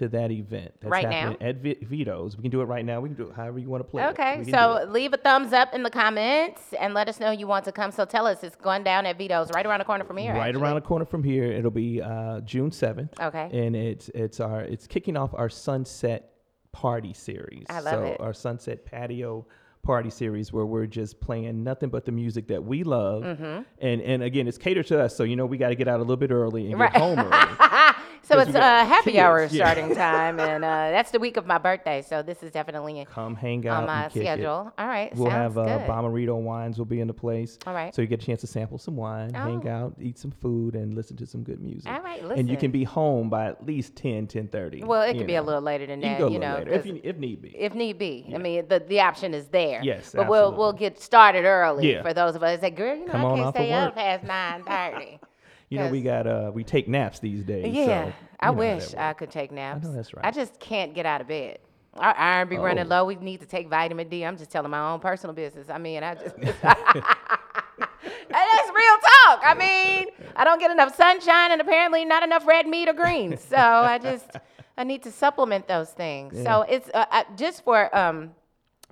to 0.00 0.08
that 0.08 0.30
event. 0.30 0.72
That's 0.80 0.90
Right 0.90 1.08
now? 1.08 1.30
happening 1.30 1.42
at 1.48 1.56
Vi- 1.56 1.78
Vito's. 1.82 2.36
We 2.36 2.42
can 2.42 2.50
do 2.50 2.60
it 2.60 2.64
right 2.64 2.84
now. 2.84 3.00
We 3.00 3.08
can 3.08 3.16
do 3.16 3.28
it 3.30 3.34
however 3.34 3.58
you 3.58 3.70
want 3.70 3.84
to 3.84 3.88
play. 3.88 4.04
Okay, 4.08 4.44
so 4.50 4.84
leave 4.88 5.12
a 5.12 5.16
thumbs 5.16 5.52
up 5.52 5.72
in 5.72 5.82
the 5.82 5.90
comments 5.90 6.60
and 6.78 6.92
let 6.92 7.08
us 7.08 7.20
know 7.20 7.30
you 7.30 7.46
want 7.46 7.64
to 7.66 7.72
come. 7.72 7.90
So 7.92 8.04
tell 8.04 8.26
us, 8.26 8.42
it's 8.42 8.56
going 8.56 8.82
down 8.82 9.06
at 9.06 9.16
Vito's, 9.16 9.50
right 9.54 9.64
around 9.64 9.78
the 9.78 9.84
corner 9.84 10.04
from 10.04 10.16
here. 10.16 10.32
right 10.34 10.48
actually. 10.48 10.62
around 10.62 10.74
the 10.74 10.80
corner 10.82 11.04
from 11.04 11.22
here, 11.22 11.44
it'll 11.44 11.70
be 11.70 12.02
uh, 12.02 12.40
June 12.40 12.70
7th. 12.70 13.18
Okay. 13.20 13.48
And 13.52 13.74
it's 13.76 14.08
it's 14.10 14.40
our 14.40 14.60
it's 14.62 14.86
kicking 14.86 15.16
off 15.16 15.30
our 15.34 15.48
sunset 15.48 16.32
party 16.72 17.12
series. 17.12 17.66
I 17.70 17.80
love 17.80 17.94
so 17.94 18.04
it. 18.04 18.20
our 18.20 18.32
sunset 18.32 18.84
patio 18.84 19.46
party 19.82 20.10
series 20.10 20.52
where 20.52 20.66
we're 20.66 20.84
just 20.86 21.18
playing 21.20 21.64
nothing 21.64 21.88
but 21.88 22.04
the 22.04 22.12
music 22.12 22.46
that 22.48 22.62
we 22.62 22.84
love. 22.84 23.22
Mm-hmm. 23.22 23.62
And 23.80 24.00
and 24.02 24.22
again, 24.22 24.46
it's 24.46 24.58
catered 24.58 24.86
to 24.88 25.00
us, 25.02 25.16
so 25.16 25.24
you 25.24 25.36
know 25.36 25.46
we 25.46 25.56
got 25.58 25.70
to 25.70 25.74
get 25.74 25.88
out 25.88 25.96
a 25.98 26.02
little 26.02 26.16
bit 26.16 26.30
early 26.30 26.70
and 26.70 26.78
Right. 26.80 26.92
get 26.92 27.00
home 27.00 27.18
early. 27.18 27.56
So 28.22 28.38
it's 28.38 28.54
a 28.54 28.62
uh, 28.62 28.84
happy 28.84 29.12
kids, 29.12 29.22
hour 29.22 29.40
yeah. 29.42 29.48
starting 29.48 29.94
time, 29.94 30.38
and 30.38 30.64
uh, 30.64 30.90
that's 30.90 31.10
the 31.10 31.18
week 31.18 31.36
of 31.36 31.46
my 31.46 31.58
birthday. 31.58 32.02
So 32.02 32.22
this 32.22 32.42
is 32.42 32.52
definitely 32.52 33.04
Come 33.10 33.34
hang 33.34 33.66
out 33.66 33.80
on 33.82 33.86
my 33.86 34.04
kick 34.08 34.16
it. 34.22 34.26
schedule. 34.26 34.72
All 34.78 34.86
right, 34.86 35.14
We'll 35.16 35.30
have 35.30 35.58
uh, 35.58 35.78
good. 35.78 35.88
Bomarito 35.88 36.36
wines 36.40 36.78
will 36.78 36.84
be 36.84 37.00
in 37.00 37.08
the 37.08 37.14
place. 37.14 37.58
All 37.66 37.74
right. 37.74 37.94
So 37.94 38.02
you 38.02 38.08
get 38.08 38.22
a 38.22 38.26
chance 38.26 38.40
to 38.42 38.46
sample 38.46 38.78
some 38.78 38.96
wine, 38.96 39.34
hang 39.34 39.66
Oh. 39.66 39.70
out, 39.70 39.94
eat 40.00 40.18
some 40.18 40.30
food, 40.30 40.74
and 40.76 40.94
listen 40.94 41.16
to 41.16 41.26
some 41.26 41.42
good 41.42 41.60
music. 41.60 41.90
All 41.90 42.00
right, 42.02 42.22
listen. 42.22 42.38
And 42.40 42.48
you 42.48 42.56
can 42.56 42.70
be 42.70 42.84
home 42.84 43.30
by 43.30 43.46
at 43.46 43.64
least 43.66 43.96
10, 43.96 44.26
10.30. 44.28 44.84
well, 44.84 45.02
it 45.02 45.16
could 45.16 45.26
be 45.26 45.34
a 45.36 45.42
little 45.42 45.60
later 45.62 45.86
than 45.86 46.00
You 46.00 46.08
that, 46.08 46.18
you 46.20 46.24
little 46.26 46.40
know, 46.40 46.54
later 46.58 46.70
if, 46.72 46.86
you, 46.86 47.00
if 47.02 47.16
need 47.16 47.42
be. 47.42 47.56
if 47.56 47.74
need 47.74 47.98
be. 47.98 48.30
I 48.34 48.38
mean, 48.38 48.66
the, 48.68 48.78
the 48.80 49.00
option 49.00 49.34
is 49.34 49.48
there. 49.48 49.80
Yes, 49.82 50.12
but 50.14 50.28
we'll 50.28 50.52
we'll 50.54 50.72
get 50.72 51.00
started 51.00 51.44
early 51.44 51.92
Yeah. 51.92 52.02
for 52.02 52.14
those 52.14 52.36
of 52.36 52.42
us 52.42 52.60
that 52.60 52.74
girl, 52.76 52.94
you 52.96 53.06
know, 53.06 53.12
Come 53.12 53.24
I 53.26 53.36
can't 53.36 53.54
stay 53.56 53.72
up 53.72 53.94
past 53.94 54.24
nine 54.24 54.62
thirty. 54.64 55.18
you 55.70 55.78
know, 55.78 55.88
we 55.88 56.02
got 56.02 56.26
uh, 56.26 56.50
we 56.52 56.64
take 56.64 56.88
naps 56.88 57.20
these 57.20 57.42
days. 57.44 57.72
Yeah, 57.72 57.86
so 57.86 57.90
I 57.90 58.02
you 58.02 58.10
know 58.10 58.12
how 58.40 58.52
wish 58.52 58.94
I 58.94 59.12
could 59.14 59.30
take 59.30 59.52
naps. 59.52 59.84
I 59.84 59.88
know 59.88 59.94
that's 59.94 60.12
right. 60.12 60.24
I 60.24 60.30
just 60.30 60.58
can't 60.60 60.94
get 60.94 61.06
out 61.06 61.20
of 61.20 61.28
bed. 61.28 61.60
Our 61.94 62.14
iron 62.16 62.48
be 62.48 62.56
running 62.56 62.86
Oh. 62.86 62.88
low. 62.88 63.04
We 63.04 63.16
need 63.16 63.40
to 63.40 63.46
take 63.46 63.68
vitamin 63.68 64.08
D. 64.08 64.24
I'm 64.24 64.36
just 64.36 64.50
telling 64.50 64.70
my 64.70 64.92
own 64.92 65.00
personal 65.00 65.34
business. 65.34 65.70
I 65.70 65.78
mean, 65.78 66.02
I 66.02 66.14
just. 66.14 66.36
That's 68.30 68.68
real 68.68 68.96
talk. 69.26 69.42
I 69.44 69.54
mean, 69.58 70.06
I 70.36 70.44
don't 70.44 70.58
get 70.60 70.70
enough 70.70 70.94
sunshine 70.96 71.52
and 71.52 71.60
apparently 71.60 72.04
not 72.04 72.22
enough 72.22 72.46
red 72.46 72.66
meat 72.66 72.88
or 72.88 72.92
greens. 72.92 73.40
So 73.42 73.56
I 73.56 73.98
just, 73.98 74.30
I 74.76 74.84
need 74.84 75.02
to 75.02 75.10
supplement 75.10 75.66
those 75.66 75.90
things. 75.90 76.40
So 76.42 76.62
it's 76.62 76.88
uh, 76.94 77.06
uh, 77.10 77.24
just 77.36 77.64
for 77.64 77.94
um, 77.96 78.30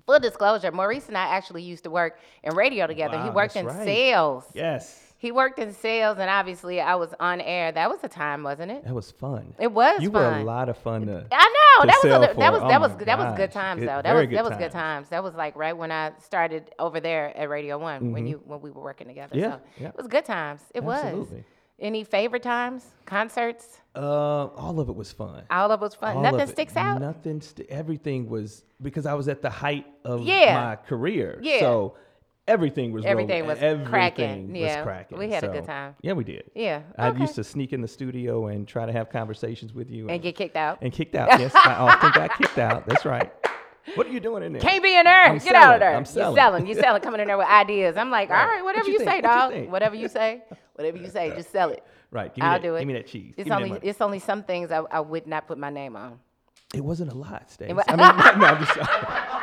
full 0.06 0.18
disclosure. 0.18 0.72
Maurice 0.72 1.08
and 1.08 1.16
I 1.16 1.28
actually 1.28 1.62
used 1.62 1.84
to 1.84 1.90
work 1.90 2.18
in 2.42 2.54
radio 2.54 2.86
together. 2.86 3.22
he 3.22 3.30
worked 3.30 3.56
in 3.56 3.66
right. 3.66 3.84
sales. 3.84 4.44
Yes, 4.54 5.07
He 5.20 5.32
worked 5.32 5.58
in 5.58 5.74
sales, 5.74 6.18
and 6.18 6.30
obviously 6.30 6.80
I 6.80 6.94
was 6.94 7.12
on 7.18 7.40
air. 7.40 7.72
That 7.72 7.90
was 7.90 7.98
a 8.04 8.08
time, 8.08 8.44
wasn't 8.44 8.70
it? 8.70 8.84
that 8.84 8.94
was 8.94 9.10
fun. 9.10 9.52
It 9.58 9.72
was 9.72 10.00
You 10.00 10.12
were 10.12 10.32
a 10.32 10.44
lot 10.44 10.68
of 10.68 10.78
fun 10.78 11.06
to. 11.06 11.26
I 11.32 11.54
know 11.78 11.82
to 11.82 11.86
that 11.88 12.00
was 12.04 12.04
a, 12.04 12.08
that 12.08 12.34
for. 12.34 12.52
was 12.52 12.62
Oh 12.62 12.68
that 12.68 12.80
was 12.80 12.96
that 13.04 13.18
was 13.18 13.36
good 13.36 13.50
times 13.50 13.80
though. 13.80 14.00
That 14.00 14.14
was 14.14 14.26
good 14.26 14.36
that 14.38 14.44
was 14.44 14.52
good 14.56 14.70
times. 14.70 14.72
times. 14.72 15.08
That 15.08 15.24
was 15.24 15.34
like 15.34 15.56
right 15.56 15.76
when 15.76 15.90
I 15.90 16.12
started 16.22 16.70
over 16.78 17.00
there 17.00 17.36
at 17.36 17.48
Radio 17.48 17.78
One 17.78 18.12
when 18.12 18.26
you 18.28 18.40
when 18.44 18.60
we 18.60 18.70
were 18.70 18.82
working 18.82 19.08
together. 19.08 19.34
Mm-hmm. 19.34 19.40
Yeah, 19.44 19.56
so 19.56 19.60
yeah. 19.80 19.88
it 19.88 19.96
was 19.96 20.06
good 20.06 20.24
times. 20.24 20.60
It 20.72 20.84
was. 20.84 21.02
Absolutely. 21.04 21.44
Any 21.80 22.02
favorite 22.02 22.42
times? 22.42 22.84
Concerts? 23.06 23.78
Uh, 23.94 24.46
all 24.46 24.80
of 24.80 24.88
it 24.88 24.96
was 24.96 25.12
fun. 25.12 25.44
All 25.50 25.70
of 25.70 25.80
it 25.80 25.84
was 25.84 25.94
fun. 25.94 26.16
All 26.16 26.22
Nothing 26.22 26.46
sticks 26.48 26.76
out. 26.76 27.00
Nothing. 27.00 27.40
St- 27.40 27.68
everything 27.68 28.28
was 28.28 28.64
because 28.82 29.06
I 29.06 29.14
was 29.14 29.28
at 29.28 29.42
the 29.42 29.50
height 29.50 29.86
of 30.04 30.22
Yeah. 30.22 30.54
my 30.60 30.76
career. 30.76 31.38
Yeah. 31.40 31.60
So 31.60 31.94
everything 32.48 32.90
was 32.92 33.04
Everything 33.04 33.46
rolling. 33.46 33.78
was 33.80 33.88
cracking. 33.88 34.48
Was 34.52 34.60
Yeah. 34.60 34.82
cracking. 34.82 35.18
We 35.18 35.30
had 35.30 35.44
a 35.44 35.48
good 35.48 35.64
time. 35.64 35.94
Yeah, 36.02 36.14
we 36.14 36.24
did. 36.24 36.50
Yeah. 36.54 36.82
I 36.96 37.08
okay. 37.08 37.20
used 37.20 37.34
to 37.36 37.44
sneak 37.44 37.72
in 37.72 37.80
the 37.82 37.88
studio 37.88 38.46
and 38.48 38.66
try 38.66 38.86
to 38.86 38.92
have 38.92 39.10
conversations 39.10 39.72
with 39.74 39.90
you 39.90 40.08
and 40.08 40.20
get 40.22 40.34
kicked 40.34 40.56
out. 40.56 40.78
and 40.82 40.92
kicked 40.92 41.14
out. 41.14 41.38
Yes, 41.38 41.54
I 41.54 41.74
often 41.78 42.10
got 42.12 42.36
kicked 42.38 42.58
out. 42.58 42.86
That's 42.86 43.04
right. 43.04 43.32
What 43.94 44.06
are 44.06 44.10
you 44.10 44.20
doing 44.20 44.42
in 44.42 44.52
there? 44.52 44.60
Can't 44.60 44.82
be 44.82 44.94
in 44.96 45.04
there. 45.04 45.24
I'm 45.24 45.38
Get 45.38 45.54
out 45.54 45.74
of 45.74 45.80
there. 45.80 45.96
I'm 45.96 46.04
selling. 46.04 46.36
You're 46.36 46.42
selling. 46.42 46.60
selling. 46.60 46.66
You're 46.66 46.82
selling. 46.82 47.02
Coming 47.02 47.20
in 47.20 47.26
there 47.28 47.38
with 47.38 47.46
ideas. 47.46 47.96
I'm 47.96 48.10
like, 48.10 48.28
Right. 48.28 48.42
all 48.42 48.46
right, 48.48 48.56
What 48.56 48.64
whatever 48.76 48.86
you 48.88 48.92
you, 48.92 48.98
think? 48.98 49.10
say, 49.10 49.16
What 49.16 49.22
you 49.34 49.40
dog. 49.40 49.52
think? 49.52 49.72
Whatever 49.72 49.96
you 49.96 50.08
say. 50.08 50.42
Whatever 50.74 50.98
you 50.98 51.08
say, 51.08 51.30
just 51.34 51.50
sell 51.50 51.70
it. 51.70 51.82
Right. 52.10 52.34
Give 52.34 52.42
me 52.42 52.48
I'll 52.48 52.54
that, 52.54 52.62
do 52.62 52.74
it. 52.74 52.80
Give 52.80 52.88
me 52.88 52.94
that 52.94 53.06
cheese. 53.06 53.34
It's 53.36 53.36
Give 53.36 53.46
me 53.46 53.50
that 53.50 53.62
only 53.76 53.88
it's 53.88 54.00
only 54.00 54.18
some 54.18 54.42
things 54.42 54.70
I, 54.70 54.80
I 54.90 55.00
would 55.00 55.26
not 55.26 55.46
put 55.46 55.56
my 55.58 55.70
name 55.70 55.96
on. 55.96 56.18
It 56.74 56.84
wasn't 56.84 57.12
a 57.12 57.14
lot, 57.16 57.50
Stace. 57.50 57.70
I 57.70 57.72
mean, 57.72 57.96
no, 58.40 58.46
I'm 58.46 58.62
just, 58.64 58.76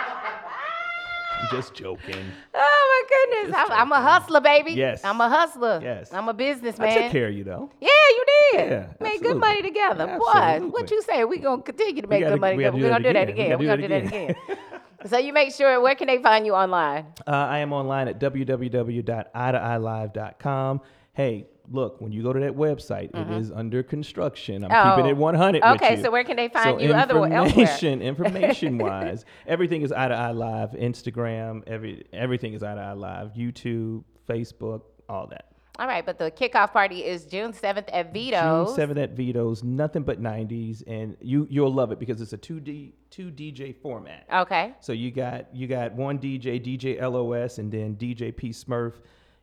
just 1.52 1.74
joking. 1.74 2.26
Oh 2.54 3.06
my 3.10 3.42
goodness! 3.42 3.56
I'm, 3.58 3.72
I'm 3.72 3.92
a 3.92 4.02
hustler, 4.02 4.42
baby. 4.42 4.74
Yes. 4.74 5.02
I'm 5.04 5.20
a 5.22 5.30
hustler. 5.30 5.80
Yes. 5.84 6.14
I'm 6.14 6.28
a 6.30 6.34
businessman. 6.34 7.04
took 7.04 7.12
care 7.12 7.28
of 7.28 7.34
you 7.34 7.44
though. 7.44 7.70
Yeah, 7.82 7.90
you 8.10 8.26
did. 8.28 8.36
Yeah, 8.70 8.88
Made 9.00 9.16
absolutely. 9.16 9.20
good 9.28 9.38
money 9.40 9.62
together. 9.62 10.06
Boy, 10.18 10.60
what 10.70 10.90
you 10.92 11.02
say? 11.02 11.24
We 11.26 11.38
gonna 11.40 11.62
continue 11.62 12.02
to 12.02 12.08
make 12.08 12.22
gotta- 12.22 12.36
good 12.36 12.42
money 12.42 12.58
we 12.58 12.64
together. 12.64 12.78
We're 12.84 12.90
gonna 12.90 13.04
do 13.04 13.14
that 13.14 13.30
again. 13.30 13.46
again. 13.52 13.60
We 13.60 13.66
We're 13.68 13.78
gonna 13.78 13.88
do 13.88 13.88
that 13.88 14.04
again. 14.08 14.36
so 15.08 15.18
you 15.18 15.34
make 15.34 15.54
sure 15.54 15.82
where 15.82 15.96
can 15.96 16.08
they 16.08 16.22
find 16.22 16.46
you 16.46 16.54
online? 16.54 17.06
Uh, 17.28 17.32
I 17.32 17.60
am 17.60 17.74
online 17.74 18.08
at 18.08 18.20
www.eye2eyelive.com. 18.20 20.82
Hey, 21.14 21.48
look, 21.72 22.02
when 22.02 22.12
you 22.12 22.22
go 22.24 22.34
to 22.34 22.40
that 22.42 22.56
website, 22.56 23.10
it 23.16 23.32
is 23.38 23.52
under 23.52 23.84
construction. 23.84 24.64
I'm 24.64 24.70
keeping 24.70 25.06
Mm-hmm. 25.06 25.06
Oh. 25.06 25.10
it 25.10 25.18
100 25.18 25.64
with 25.64 25.82
Okay, 25.82 26.02
so 26.02 26.12
where 26.12 26.24
can 26.24 26.36
they 26.38 26.48
find 26.50 26.80
so 26.80 26.86
you 26.86 26.94
other 26.94 27.16
elsewhere? 27.16 27.46
information, 27.48 28.02
information 28.12 28.78
wise, 28.78 29.26
everything 29.48 29.82
is 29.82 29.92
Eye 29.92 30.08
to 30.10 30.14
Eye 30.16 30.32
Live, 30.32 30.72
Instagram, 30.72 31.64
every 31.68 32.06
everything 32.14 32.54
is 32.54 32.64
Eye 32.64 32.76
to 32.76 32.82
Eye 32.82 32.94
Live, 32.94 33.34
YouTube, 33.34 34.04
Facebook, 34.28 34.82
all 35.10 35.28
that. 35.28 35.46
All 35.78 35.88
right, 35.88 36.06
but 36.06 36.18
the 36.18 36.32
kickoff 36.32 36.72
party 36.72 37.04
is 37.04 37.26
June 37.26 37.52
7th 37.52 37.90
at 37.92 38.14
Vito's. 38.14 38.76
June 38.78 38.88
7th 38.96 39.04
at 39.04 39.12
Vito's, 39.12 39.62
nothing 39.62 40.04
but 40.04 40.22
90s, 40.22 40.84
and 40.88 41.18
you 41.20 41.48
you'll 41.50 41.74
love 41.74 41.92
it 41.92 42.00
because 42.00 42.22
it's 42.22 42.32
a 42.32 42.38
two 42.38 42.62
D 42.62 42.94
two 43.10 43.30
DJ 43.30 43.76
format. 43.82 44.26
Okay. 44.34 44.74
So 44.80 44.94
you 44.94 45.12
got 45.12 45.54
you 45.54 45.68
got 45.68 45.92
one 45.94 46.18
DJ, 46.18 46.62
DJ 46.64 47.02
LOS, 47.02 47.58
and 47.58 47.70
then 47.72 47.96
DJ 47.98 48.34
P 48.36 48.50
Smurf. 48.52 48.94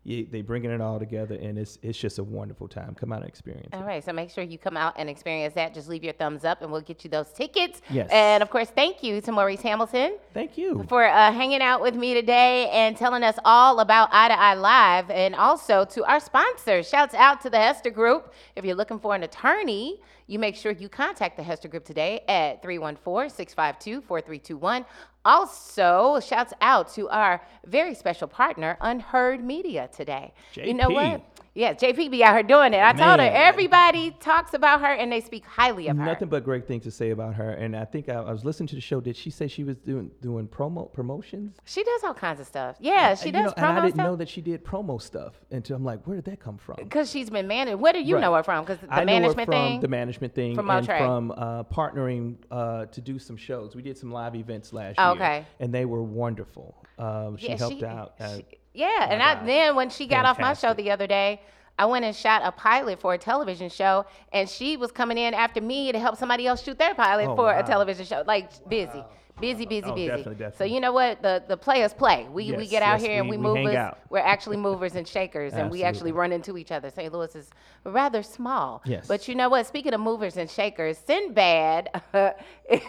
You, 0.04 0.26
they 0.28 0.42
bringing 0.42 0.72
it 0.72 0.80
all 0.80 0.98
together, 0.98 1.36
and 1.36 1.56
it's 1.56 1.78
it's 1.80 1.96
just 1.96 2.18
a 2.18 2.24
wonderful 2.24 2.66
time. 2.66 2.96
Come 2.96 3.12
out 3.12 3.20
and 3.20 3.28
experience 3.28 3.68
it. 3.72 3.76
All 3.76 3.84
right, 3.84 4.04
so 4.04 4.12
make 4.12 4.30
sure 4.30 4.42
you 4.42 4.58
come 4.58 4.76
out 4.76 4.94
and 4.96 5.08
experience 5.08 5.54
that. 5.54 5.74
Just 5.74 5.88
leave 5.88 6.02
your 6.02 6.12
thumbs 6.12 6.44
up, 6.44 6.60
and 6.60 6.72
we'll 6.72 6.80
get 6.80 7.04
you 7.04 7.10
those 7.10 7.28
tickets. 7.28 7.80
Yes. 7.88 8.10
And 8.10 8.42
of 8.42 8.50
course, 8.50 8.68
thank 8.70 9.04
you 9.04 9.20
to 9.20 9.30
Maurice 9.30 9.60
Hamilton 9.60 10.16
Thank 10.34 10.58
you. 10.58 10.84
for 10.88 11.04
uh, 11.04 11.30
hanging 11.32 11.62
out 11.62 11.80
with 11.80 11.94
me 11.94 12.14
today 12.14 12.68
and 12.70 12.96
telling 12.96 13.22
us 13.22 13.36
all 13.44 13.78
about 13.78 14.08
Eye 14.10 14.28
to 14.28 14.38
Eye 14.38 14.54
Live, 14.54 15.08
and 15.08 15.36
also 15.36 15.84
to 15.84 16.04
our 16.04 16.18
sponsors. 16.18 16.88
Shouts 16.88 17.14
out 17.14 17.40
to 17.42 17.50
the 17.50 17.58
Hester 17.58 17.90
Group. 17.90 18.34
If 18.56 18.64
you're 18.64 18.74
looking 18.74 18.98
for 18.98 19.14
an 19.14 19.22
attorney, 19.22 20.00
you 20.26 20.38
make 20.38 20.56
sure 20.56 20.72
you 20.72 20.88
contact 20.88 21.36
the 21.36 21.42
Hester 21.42 21.68
Group 21.68 21.84
today 21.84 22.20
at 22.28 22.62
314 22.62 23.30
652 23.30 24.00
4321. 24.02 24.84
Also, 25.24 26.18
shouts 26.20 26.52
out 26.60 26.92
to 26.94 27.08
our 27.08 27.40
very 27.66 27.94
special 27.94 28.26
partner, 28.26 28.76
Unheard 28.80 29.42
Media, 29.44 29.88
today. 29.94 30.32
You 30.66 30.74
know 30.74 30.88
what? 30.90 31.22
Yeah, 31.54 31.74
JP 31.74 32.10
be 32.10 32.24
out 32.24 32.32
here 32.34 32.42
doing 32.42 32.72
it. 32.72 32.82
I 32.82 32.92
told 32.94 33.20
her 33.20 33.26
everybody 33.30 34.10
talks 34.20 34.54
about 34.54 34.80
her 34.80 34.86
and 34.86 35.12
they 35.12 35.20
speak 35.20 35.44
highly 35.44 35.88
of 35.88 35.98
her. 35.98 36.04
Nothing 36.04 36.28
but 36.28 36.44
great 36.44 36.66
things 36.66 36.84
to 36.84 36.90
say 36.90 37.10
about 37.10 37.34
her. 37.34 37.50
And 37.50 37.76
I 37.76 37.84
think 37.84 38.08
I, 38.08 38.14
I 38.14 38.32
was 38.32 38.42
listening 38.42 38.68
to 38.68 38.74
the 38.74 38.80
show. 38.80 39.02
Did 39.02 39.16
she 39.16 39.28
say 39.28 39.48
she 39.48 39.62
was 39.62 39.76
doing 39.76 40.10
doing 40.22 40.48
promo 40.48 40.90
promotions? 40.90 41.56
She 41.66 41.84
does 41.84 42.04
all 42.04 42.14
kinds 42.14 42.40
of 42.40 42.46
stuff. 42.46 42.76
Yeah, 42.80 43.14
she 43.14 43.26
You 43.26 43.32
does 43.32 43.44
know, 43.44 43.52
and 43.58 43.66
I 43.78 43.84
didn't 43.84 43.96
know 43.98 44.16
that 44.16 44.30
she 44.30 44.40
did 44.40 44.64
promo 44.64 45.00
stuff 45.00 45.34
until 45.50 45.76
I'm 45.76 45.84
like, 45.84 46.06
where 46.06 46.16
did 46.16 46.24
that 46.24 46.40
come 46.40 46.56
from? 46.56 46.76
Because 46.78 47.10
she's 47.10 47.28
been 47.28 47.46
managed. 47.46 47.78
Where 47.80 47.92
do 47.92 48.00
you 48.00 48.14
Right. 48.14 48.20
know 48.22 48.34
her 48.34 48.42
from? 48.42 48.64
Because 48.64 48.78
the 48.78 48.86
I 48.92 49.04
know 49.04 49.12
her 49.14 49.20
management 49.20 49.46
from 49.46 49.52
thing. 49.54 49.80
the 49.80 49.88
management 49.88 50.34
thing, 50.34 50.54
From 50.54 50.70
and 50.70 50.86
from 50.86 51.32
uh, 51.32 51.64
partnering 51.64 52.36
uh, 52.50 52.86
to 52.86 53.00
do 53.02 53.18
some 53.18 53.36
shows. 53.36 53.76
We 53.76 53.82
did 53.82 53.98
some 53.98 54.10
live 54.10 54.34
events 54.36 54.72
last 54.72 54.94
Oh, 54.98 55.12
year, 55.12 55.22
okay. 55.22 55.46
and 55.60 55.72
they 55.74 55.84
were 55.84 56.02
wonderful. 56.02 56.74
Um, 56.98 57.36
she 57.36 57.48
Yeah, 57.48 57.58
helped 57.58 57.78
she- 57.78 57.84
out. 57.84 58.14
She- 58.36 58.46
yeah, 58.74 59.06
and 59.10 59.22
I 59.22 59.44
then 59.44 59.76
when 59.76 59.90
she 59.90 60.06
got 60.06 60.24
off 60.24 60.38
my 60.38 60.54
show 60.54 60.68
Fantastic. 60.68 60.84
the 60.84 60.90
other 60.90 61.06
day, 61.06 61.40
I 61.78 61.86
went 61.86 62.04
and 62.04 62.14
shot 62.14 62.42
a 62.44 62.52
pilot 62.52 63.00
for 63.00 63.14
a 63.14 63.18
television 63.18 63.68
show, 63.68 64.04
and 64.32 64.48
she 64.48 64.76
was 64.76 64.92
coming 64.92 65.18
in 65.18 65.34
after 65.34 65.60
me 65.60 65.90
to 65.92 65.98
help 65.98 66.16
somebody 66.16 66.46
else 66.46 66.62
shoot 66.62 66.78
their 66.78 66.94
pilot 66.94 67.28
Oh, 67.28 67.36
for 67.36 67.52
a 67.52 67.62
television 67.62 68.04
show. 68.06 68.22
Like 68.26 68.50
busy, 68.68 69.02
busy, 69.40 69.64
busy, 69.66 69.90
Oh, 69.90 69.94
busy. 69.94 70.06
definitely, 70.08 70.34
So 70.34 70.38
definitely. 70.38 70.74
you 70.74 70.80
know 70.80 70.92
what? 70.92 71.22
The 71.22 71.42
the 71.48 71.56
players 71.56 71.92
play. 71.94 72.26
We 72.30 72.52
we 72.52 72.64
Yes, 72.64 72.70
get 72.70 72.82
out 72.82 73.00
yes, 73.00 73.02
here 73.08 73.20
and 73.20 73.28
we- 73.30 73.38
we, 73.38 73.42
we 73.42 73.54
hang 73.54 73.64
movers. 73.64 73.76
out. 73.76 73.98
We're 74.10 74.18
actually 74.18 74.58
movers 74.58 74.94
and 74.94 75.08
shakers, 75.08 75.54
and 75.54 75.70
we 75.70 75.82
actually 75.82 76.12
run 76.12 76.30
into 76.30 76.56
each 76.58 76.70
other. 76.70 76.90
St. 76.90 77.10
Louis 77.12 77.34
is 77.34 77.50
rather 77.84 78.22
small. 78.22 78.82
Yes. 78.84 79.08
But 79.08 79.26
you 79.26 79.34
know 79.34 79.48
what? 79.48 79.66
Speaking 79.66 79.94
of 79.94 80.00
movers 80.00 80.36
and 80.36 80.48
shakers, 80.50 80.98
Sinbad 80.98 81.88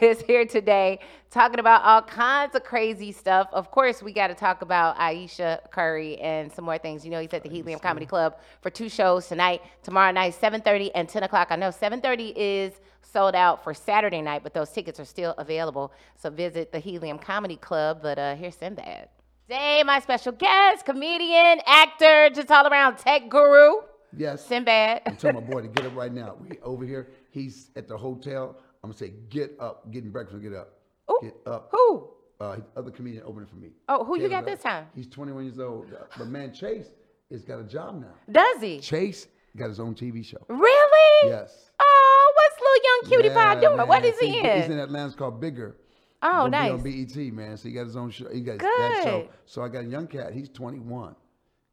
is 0.01 0.21
here 0.21 0.45
today 0.45 0.99
talking 1.33 1.59
about 1.59 1.81
all 1.83 2.01
kinds 2.03 2.55
of 2.55 2.63
crazy 2.63 3.11
stuff. 3.11 3.47
Of 3.51 3.71
course, 3.71 4.03
we 4.03 4.13
got 4.13 4.27
to 4.27 4.35
talk 4.35 4.61
about 4.61 4.97
Ayesha 4.99 5.61
Curry 5.71 6.17
and 6.19 6.51
some 6.51 6.63
more 6.63 6.77
things. 6.77 7.03
You 7.03 7.09
know, 7.11 7.19
he's 7.19 7.33
at 7.33 7.41
the 7.43 7.49
Helium 7.49 7.79
Comedy 7.79 8.05
Club 8.05 8.37
for 8.61 8.69
two 8.69 8.87
shows 8.87 9.27
tonight, 9.27 9.61
tomorrow 9.81 10.11
night, 10.11 10.35
7:30 10.39 10.91
and 10.93 11.09
10 11.09 11.23
o'clock. 11.23 11.47
I 11.49 11.55
know 11.55 11.69
7:30 11.69 12.33
is 12.35 12.73
sold 13.01 13.35
out 13.35 13.63
for 13.63 13.73
Saturday 13.73 14.21
night, 14.21 14.43
but 14.43 14.53
those 14.53 14.69
tickets 14.69 14.99
are 14.99 15.05
still 15.05 15.33
available. 15.39 15.91
So 16.15 16.29
visit 16.29 16.71
the 16.71 16.79
Helium 16.79 17.17
Comedy 17.17 17.55
Club. 17.57 17.99
But 18.03 18.19
uh, 18.19 18.35
here's 18.35 18.55
Sinbad. 18.55 19.09
Today, 19.47 19.83
my 19.83 19.99
special 19.99 20.31
guest, 20.31 20.85
comedian, 20.85 21.59
actor, 21.65 22.29
just 22.29 22.49
all 22.49 22.67
around 22.67 22.97
tech 22.97 23.27
guru, 23.27 23.81
Yes. 24.15 24.45
Sinbad. 24.45 25.01
I'm 25.07 25.17
telling 25.17 25.35
my 25.35 25.41
boy 25.41 25.61
to 25.63 25.67
get 25.67 25.87
up 25.87 25.95
right 25.95 26.13
now. 26.13 26.35
We 26.39 26.59
over 26.59 26.85
here. 26.85 27.09
He's 27.31 27.71
at 27.75 27.87
the 27.87 27.97
hotel. 27.97 28.55
I'm 28.83 28.91
gonna 28.91 28.97
say, 28.97 29.13
get 29.29 29.55
up, 29.59 29.91
getting 29.91 30.11
breakfast. 30.11 30.41
Get 30.43 30.53
up. 30.53 30.82
Ooh, 31.11 31.19
Get 31.21 31.35
up. 31.45 31.69
Who? 31.71 32.09
Uh, 32.39 32.57
other 32.75 32.91
comedian 32.91 33.23
opening 33.25 33.47
for 33.47 33.55
me. 33.55 33.69
Oh, 33.87 34.03
who 34.03 34.19
you 34.19 34.27
got 34.29 34.45
this 34.45 34.61
time? 34.61 34.87
He's 34.95 35.07
21 35.07 35.45
years 35.45 35.59
old. 35.59 35.87
But 36.17 36.27
man, 36.27 36.53
Chase 36.53 36.87
has 37.31 37.43
got 37.43 37.59
a 37.59 37.63
job 37.63 38.01
now. 38.01 38.13
Does 38.31 38.61
he? 38.61 38.79
Chase 38.79 39.27
got 39.55 39.69
his 39.69 39.79
own 39.79 39.95
TV 39.95 40.25
show. 40.25 40.43
Really? 40.49 41.29
Yes. 41.29 41.71
Oh, 41.79 42.33
what's 42.35 42.61
little 42.61 42.83
young 42.83 43.23
cutie 43.23 43.33
pie 43.35 43.59
doing? 43.61 43.77
man. 43.77 43.87
What 43.87 44.03
is 44.03 44.17
he 44.19 44.39
in? 44.39 44.61
He's 44.61 44.69
in 44.69 44.79
Atlanta. 44.79 45.15
Called 45.15 45.39
Bigger. 45.39 45.77
Oh, 46.21 46.47
nice. 46.47 46.71
on 46.71 46.81
BET, 46.81 47.15
man. 47.33 47.57
So 47.57 47.67
he 47.67 47.73
got 47.73 47.85
his 47.85 47.95
own 47.95 48.09
show. 48.09 48.29
He 48.29 48.41
got 48.41 48.59
that 48.59 49.01
show. 49.03 49.21
Good. 49.21 49.29
So 49.45 49.61
I 49.61 49.67
got 49.67 49.83
a 49.83 49.87
young 49.87 50.07
cat. 50.07 50.33
He's 50.33 50.49
21. 50.49 51.15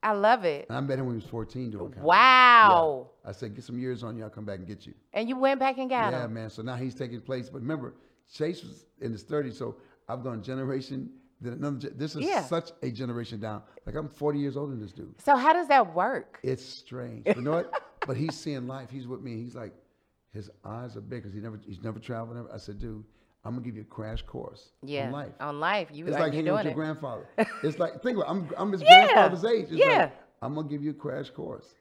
I 0.02 0.12
love 0.12 0.44
it. 0.44 0.66
And 0.68 0.76
I 0.78 0.80
met 0.80 0.98
him 0.98 1.06
when 1.06 1.14
he 1.16 1.20
was 1.22 1.30
14 1.30 1.70
doing 1.70 1.84
comedy. 1.90 2.00
Wow. 2.02 3.10
Yeah. 3.24 3.28
I 3.28 3.32
said, 3.32 3.54
get 3.54 3.64
some 3.64 3.78
years 3.78 4.02
on 4.02 4.16
you. 4.16 4.24
I'll 4.24 4.30
come 4.30 4.44
back 4.44 4.58
and 4.58 4.66
get 4.66 4.86
you. 4.86 4.94
And 5.12 5.28
you 5.28 5.36
went 5.38 5.60
back 5.60 5.78
and 5.78 5.88
got 5.90 6.10
Yeah, 6.12 6.24
him. 6.24 6.34
Yeah, 6.34 6.40
man. 6.40 6.50
So 6.50 6.62
now 6.62 6.76
he's 6.76 6.94
taking 6.94 7.20
place. 7.20 7.48
But 7.48 7.60
remember, 7.60 7.94
Chase 8.32 8.62
was 8.62 8.86
in 9.00 9.12
his 9.12 9.24
30s, 9.24 9.54
so 9.54 9.76
I've 10.08 10.22
gone 10.22 10.42
generation. 10.42 11.10
Then 11.42 11.54
another. 11.54 11.88
This 11.90 12.14
is 12.16 12.22
Yeah. 12.26 12.42
such 12.42 12.70
a 12.82 12.90
generation 12.90 13.40
down. 13.40 13.62
Like 13.86 13.94
I'm 13.94 14.08
40 14.08 14.38
years 14.38 14.56
older 14.58 14.72
than 14.72 14.80
this 14.80 14.92
dude. 14.92 15.14
So 15.22 15.36
how 15.36 15.52
does 15.54 15.68
that 15.68 15.94
work? 15.94 16.38
It's 16.42 16.62
strange. 16.64 17.24
But 17.24 17.36
you 17.36 17.42
know 17.42 17.52
what? 17.52 17.72
but 18.06 18.16
he's 18.16 18.34
seeing 18.38 18.66
life. 18.66 18.90
He's 18.90 19.06
with 19.06 19.22
me. 19.22 19.36
He's 19.42 19.54
like, 19.54 19.72
his 20.34 20.50
eyes 20.66 20.96
are 20.96 21.00
big 21.00 21.22
because 21.22 21.32
he 21.34 21.40
never 21.40 21.58
he's 21.66 21.82
never 21.82 21.98
traveled. 21.98 22.36
Never. 22.36 22.52
I 22.52 22.58
said, 22.58 22.78
dude, 22.78 23.02
I'm 23.42 23.54
gonna 23.54 23.64
give 23.64 23.74
you 23.74 23.82
a 23.82 23.84
crash 23.86 24.20
course 24.22 24.72
Yeah. 24.82 25.06
on 25.06 25.12
life. 25.12 25.32
On 25.40 25.58
life. 25.60 25.88
You 25.92 26.06
It's 26.06 26.18
like 26.18 26.34
hanging 26.34 26.52
with 26.52 26.62
your 26.64 26.72
it. 26.72 26.74
grandfather. 26.74 27.26
It's 27.64 27.78
like 27.78 28.02
think 28.02 28.18
about 28.18 28.26
it, 28.28 28.30
I'm 28.32 28.50
I'm 28.58 28.72
his 28.72 28.82
Yeah, 28.82 29.06
grandfather's 29.06 29.44
age. 29.46 29.68
It's 29.70 29.72
yeah. 29.72 29.98
like 29.98 30.12
I'm 30.42 30.54
gonna 30.54 30.68
give 30.68 30.84
you 30.84 30.90
a 30.90 30.94
crash 30.94 31.30
course 31.30 31.74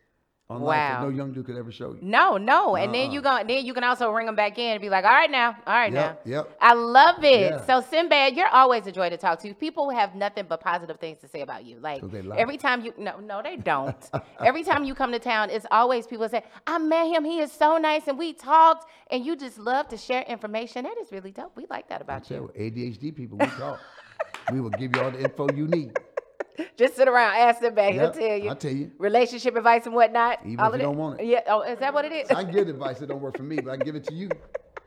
on 0.50 0.62
life 0.62 0.78
Wow. 0.78 1.02
that 1.02 1.10
no 1.12 1.16
young 1.16 1.32
dude 1.32 1.46
could 1.46 1.58
ever 1.58 1.72
show 1.72 1.94
you. 1.94 2.00
No, 2.02 2.38
no. 2.38 2.76
And 2.76 2.94
then 2.94 3.12
you 3.12 3.20
Uh-uh. 3.22 3.44
go 3.44 3.48
then 3.48 3.66
you 3.66 3.74
can 3.74 3.84
also 3.84 4.10
ring 4.12 4.26
them 4.26 4.36
back 4.36 4.58
in 4.58 4.72
and 4.72 4.82
be 4.82 4.90
like, 4.90 5.06
all 5.06 5.12
right 5.12 5.30
now, 5.30 5.56
all 5.68 5.74
right 5.74 5.94
Yep, 5.94 6.26
now. 6.26 6.32
yep. 6.32 6.58
I 6.60 6.74
love 6.74 7.24
it. 7.24 7.52
Yeah. 7.52 7.66
So 7.66 7.82
Sinbad, 7.82 8.36
you're 8.36 8.48
always 8.48 8.88
a 8.88 8.92
joy 8.92 9.10
to 9.10 9.18
talk 9.18 9.40
to. 9.42 9.54
People 9.54 9.92
have 9.92 10.16
nothing 10.16 10.46
but 10.50 10.60
positive 10.62 11.00
things 11.00 11.20
to 11.20 11.28
say 11.28 11.42
about 11.42 11.66
you. 11.66 11.78
Like 11.80 12.04
every 12.36 12.58
time 12.58 12.84
you 12.84 12.94
no, 12.98 13.20
no, 13.20 13.42
they 13.44 13.58
don't. 13.58 13.96
every 14.40 14.64
time 14.64 14.84
you 14.84 14.96
come 14.96 15.12
to 15.12 15.20
town, 15.20 15.52
it's 15.52 15.68
always 15.70 16.08
people 16.08 16.28
say, 16.28 16.44
I 16.66 16.80
met 16.80 17.08
him, 17.08 17.24
he 17.26 17.40
is 17.40 17.52
so 17.52 17.78
nice, 17.78 18.08
and 18.08 18.18
we 18.18 18.34
talked, 18.34 18.90
and 19.12 19.24
you 19.24 19.36
just 19.36 19.60
love 19.60 19.88
to 19.90 19.98
share 19.98 20.24
information. 20.24 20.84
That 20.84 20.98
is 21.00 21.12
really 21.12 21.32
dope. 21.32 21.56
We 21.56 21.68
like 21.70 21.90
that 21.90 22.02
about 22.02 22.30
you, 22.32 22.52
ADHD 22.58 23.16
people, 23.16 23.38
we 23.38 23.46
talk. 23.46 23.80
we 24.52 24.62
will 24.62 24.72
give 24.72 24.96
you 24.96 25.02
all 25.02 25.12
the 25.12 25.22
info 25.22 25.48
you 25.54 25.68
need. 25.68 25.98
Just 26.78 26.96
sit 26.96 27.08
around, 27.08 27.36
ask 27.36 27.62
Sinbad, 27.62 27.94
he'll 27.94 28.12
tell 28.12 28.38
you. 28.38 28.50
I'll 28.50 28.56
tell 28.56 28.72
you. 28.72 28.92
Relationship 28.98 29.56
advice 29.56 29.86
and 29.86 29.96
whatnot. 29.96 30.40
Even 30.46 30.60
all 30.60 30.74
if 30.74 30.80
you 30.80 30.86
don't 30.86 30.98
want 30.98 31.20
it. 31.20 31.26
Yeah. 31.26 31.42
Oh, 31.48 31.62
is 31.62 31.80
that 31.80 31.94
what 31.94 32.06
it 32.06 32.12
is? 32.12 32.30
I 32.32 32.44
can 32.44 32.54
give 32.54 32.68
advice 32.68 33.00
that 33.00 33.08
don't 33.08 33.22
work 33.22 33.38
for 33.38 33.44
me, 33.44 33.58
but 33.58 33.72
I 33.72 33.78
can 33.78 33.86
give 33.86 33.96
it 33.96 34.04
to 34.06 34.14
you. 34.14 34.30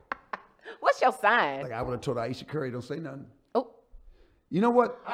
What's 0.81 1.01
your 1.01 1.13
sign? 1.13 1.63
Like 1.63 1.73
I 1.73 1.83
would 1.83 1.93
have 1.93 2.01
told 2.01 2.19
Ayesha 2.19 2.45
Curry, 2.45 2.71
don't 2.71 2.83
say 2.83 2.97
nothing. 2.97 3.27
oh. 3.55 3.71
You 4.51 4.61
know 4.61 4.71
what? 4.71 5.01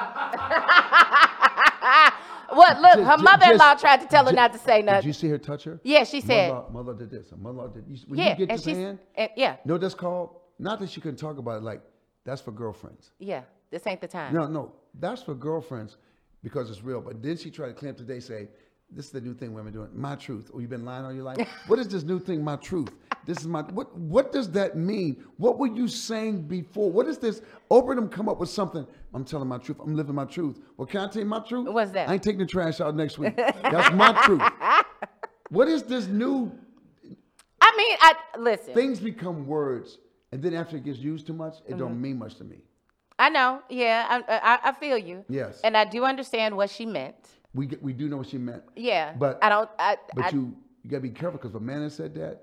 What? 2.51 2.79
Look, 2.81 3.05
her 3.05 3.17
mother-in-law 3.17 3.73
just- 3.73 3.81
tried 3.81 4.01
to 4.01 4.07
tell 4.07 4.25
her 4.25 4.31
ju- 4.31 4.35
not 4.35 4.53
to 4.53 4.59
say 4.59 4.81
nothing. 4.81 4.85
Did 4.85 4.91
nothing. 4.91 5.07
you 5.07 5.13
see 5.13 5.27
her 5.29 5.37
touch 5.37 5.63
her? 5.65 5.79
Yeah, 5.83 6.03
she 6.03 6.19
said. 6.19 6.51
Mother, 6.51 6.69
mother 6.71 6.93
did 6.93 7.11
this. 7.11 7.31
and 7.31 7.41
Mother 7.41 7.67
did. 7.73 7.83
You, 7.87 7.97
when 8.07 8.19
yeah, 8.19 8.29
you 8.31 8.35
get 8.37 8.49
and 8.49 8.57
this 8.57 8.65
she's 8.65 8.75
hand, 8.77 8.99
and, 9.15 9.29
eh, 9.29 9.33
yeah, 9.37 9.51
you 9.53 9.57
know 9.65 9.73
what 9.75 9.81
that's 9.81 9.93
called? 9.93 10.35
Not 10.57 10.79
that 10.79 10.89
she 10.89 10.99
couldn't 10.99 11.17
talk 11.19 11.37
about 11.37 11.57
it. 11.57 11.63
Like 11.63 11.81
that's 12.25 12.41
for 12.41 12.51
girlfriends. 12.51 13.11
yeah. 13.19 13.43
This 13.71 13.85
ain't 13.85 14.01
the 14.01 14.07
time. 14.07 14.33
No, 14.33 14.47
no, 14.47 14.73
that's 14.99 15.21
for 15.21 15.35
girlfriends 15.35 15.97
because 16.43 16.69
it's 16.69 16.83
real. 16.83 17.01
But 17.01 17.21
then 17.21 17.37
she 17.37 17.49
tried 17.51 17.67
to 17.67 17.73
claim 17.73 17.95
today, 17.95 18.19
say, 18.19 18.47
"This 18.91 19.05
is 19.05 19.11
the 19.11 19.21
new 19.21 19.33
thing 19.33 19.53
women 19.53 19.73
doing. 19.73 19.89
My 19.93 20.15
truth. 20.15 20.49
Oh, 20.53 20.59
you've 20.59 20.69
been 20.69 20.85
lying 20.85 21.05
all 21.05 21.13
your 21.13 21.23
life. 21.23 21.47
what 21.67 21.79
is 21.79 21.87
this 21.87 22.03
new 22.03 22.19
thing? 22.19 22.43
My 22.43 22.55
truth. 22.55 22.89
This 23.25 23.39
is 23.39 23.47
my. 23.47 23.61
What? 23.63 23.95
What 23.97 24.31
does 24.31 24.49
that 24.51 24.75
mean? 24.77 25.23
What 25.37 25.59
were 25.59 25.67
you 25.67 25.87
saying 25.87 26.43
before? 26.47 26.89
What 26.91 27.07
is 27.07 27.17
this? 27.17 27.41
Oprah 27.69 27.95
them 27.95 28.09
come 28.09 28.27
up 28.29 28.39
with 28.39 28.49
something. 28.49 28.87
I'm 29.13 29.25
telling 29.25 29.47
my 29.47 29.57
truth. 29.57 29.77
I'm 29.83 29.95
living 29.95 30.15
my 30.15 30.25
truth. 30.25 30.59
Well, 30.77 30.87
can 30.87 31.01
I 31.01 31.07
tell 31.07 31.21
you 31.21 31.27
my 31.27 31.39
truth? 31.39 31.67
What's 31.69 31.91
that? 31.91 32.09
I 32.09 32.13
ain't 32.13 32.23
taking 32.23 32.39
the 32.39 32.45
trash 32.45 32.79
out 32.81 32.95
next 32.95 33.17
week. 33.19 33.35
That's 33.35 33.93
my 33.93 34.13
truth. 34.25 34.41
What 35.51 35.67
is 35.67 35.81
this 35.81 36.05
new? 36.05 36.51
I 37.61 37.73
mean, 37.75 37.97
I 37.99 38.13
listen. 38.37 38.73
Things 38.75 38.99
become 38.99 39.47
words, 39.47 39.97
and 40.31 40.41
then 40.43 40.53
after 40.53 40.77
it 40.77 40.83
gets 40.83 40.99
used 40.99 41.25
too 41.27 41.33
much, 41.33 41.55
it 41.65 41.69
Mm-hmm. 41.71 41.79
don't 41.79 41.99
mean 41.99 42.19
much 42.19 42.35
to 42.35 42.43
me. 42.43 42.57
I 43.19 43.29
know. 43.29 43.61
Yeah, 43.69 44.07
I, 44.09 44.33
uh, 44.33 44.39
I, 44.41 44.69
I 44.69 44.71
feel 44.71 44.97
you. 44.97 45.25
Yes. 45.27 45.59
And 45.63 45.75
I 45.75 45.85
do 45.85 46.05
understand 46.05 46.55
what 46.55 46.69
she 46.69 46.85
meant. 46.85 47.15
We 47.53 47.65
get, 47.65 47.83
we 47.83 47.93
do 47.93 48.07
know 48.07 48.17
what 48.17 48.27
she 48.29 48.37
meant. 48.37 48.63
Yeah. 48.75 49.13
But 49.17 49.43
I 49.43 49.49
don't. 49.49 49.69
I, 49.77 49.97
But 50.15 50.25
I, 50.25 50.29
you 50.29 50.55
you 50.83 50.89
gotta 50.89 51.01
be 51.01 51.09
careful 51.09 51.37
because 51.37 51.51
if 51.51 51.57
a 51.57 51.59
man 51.59 51.81
has 51.81 51.95
said 51.95 52.15
that, 52.15 52.41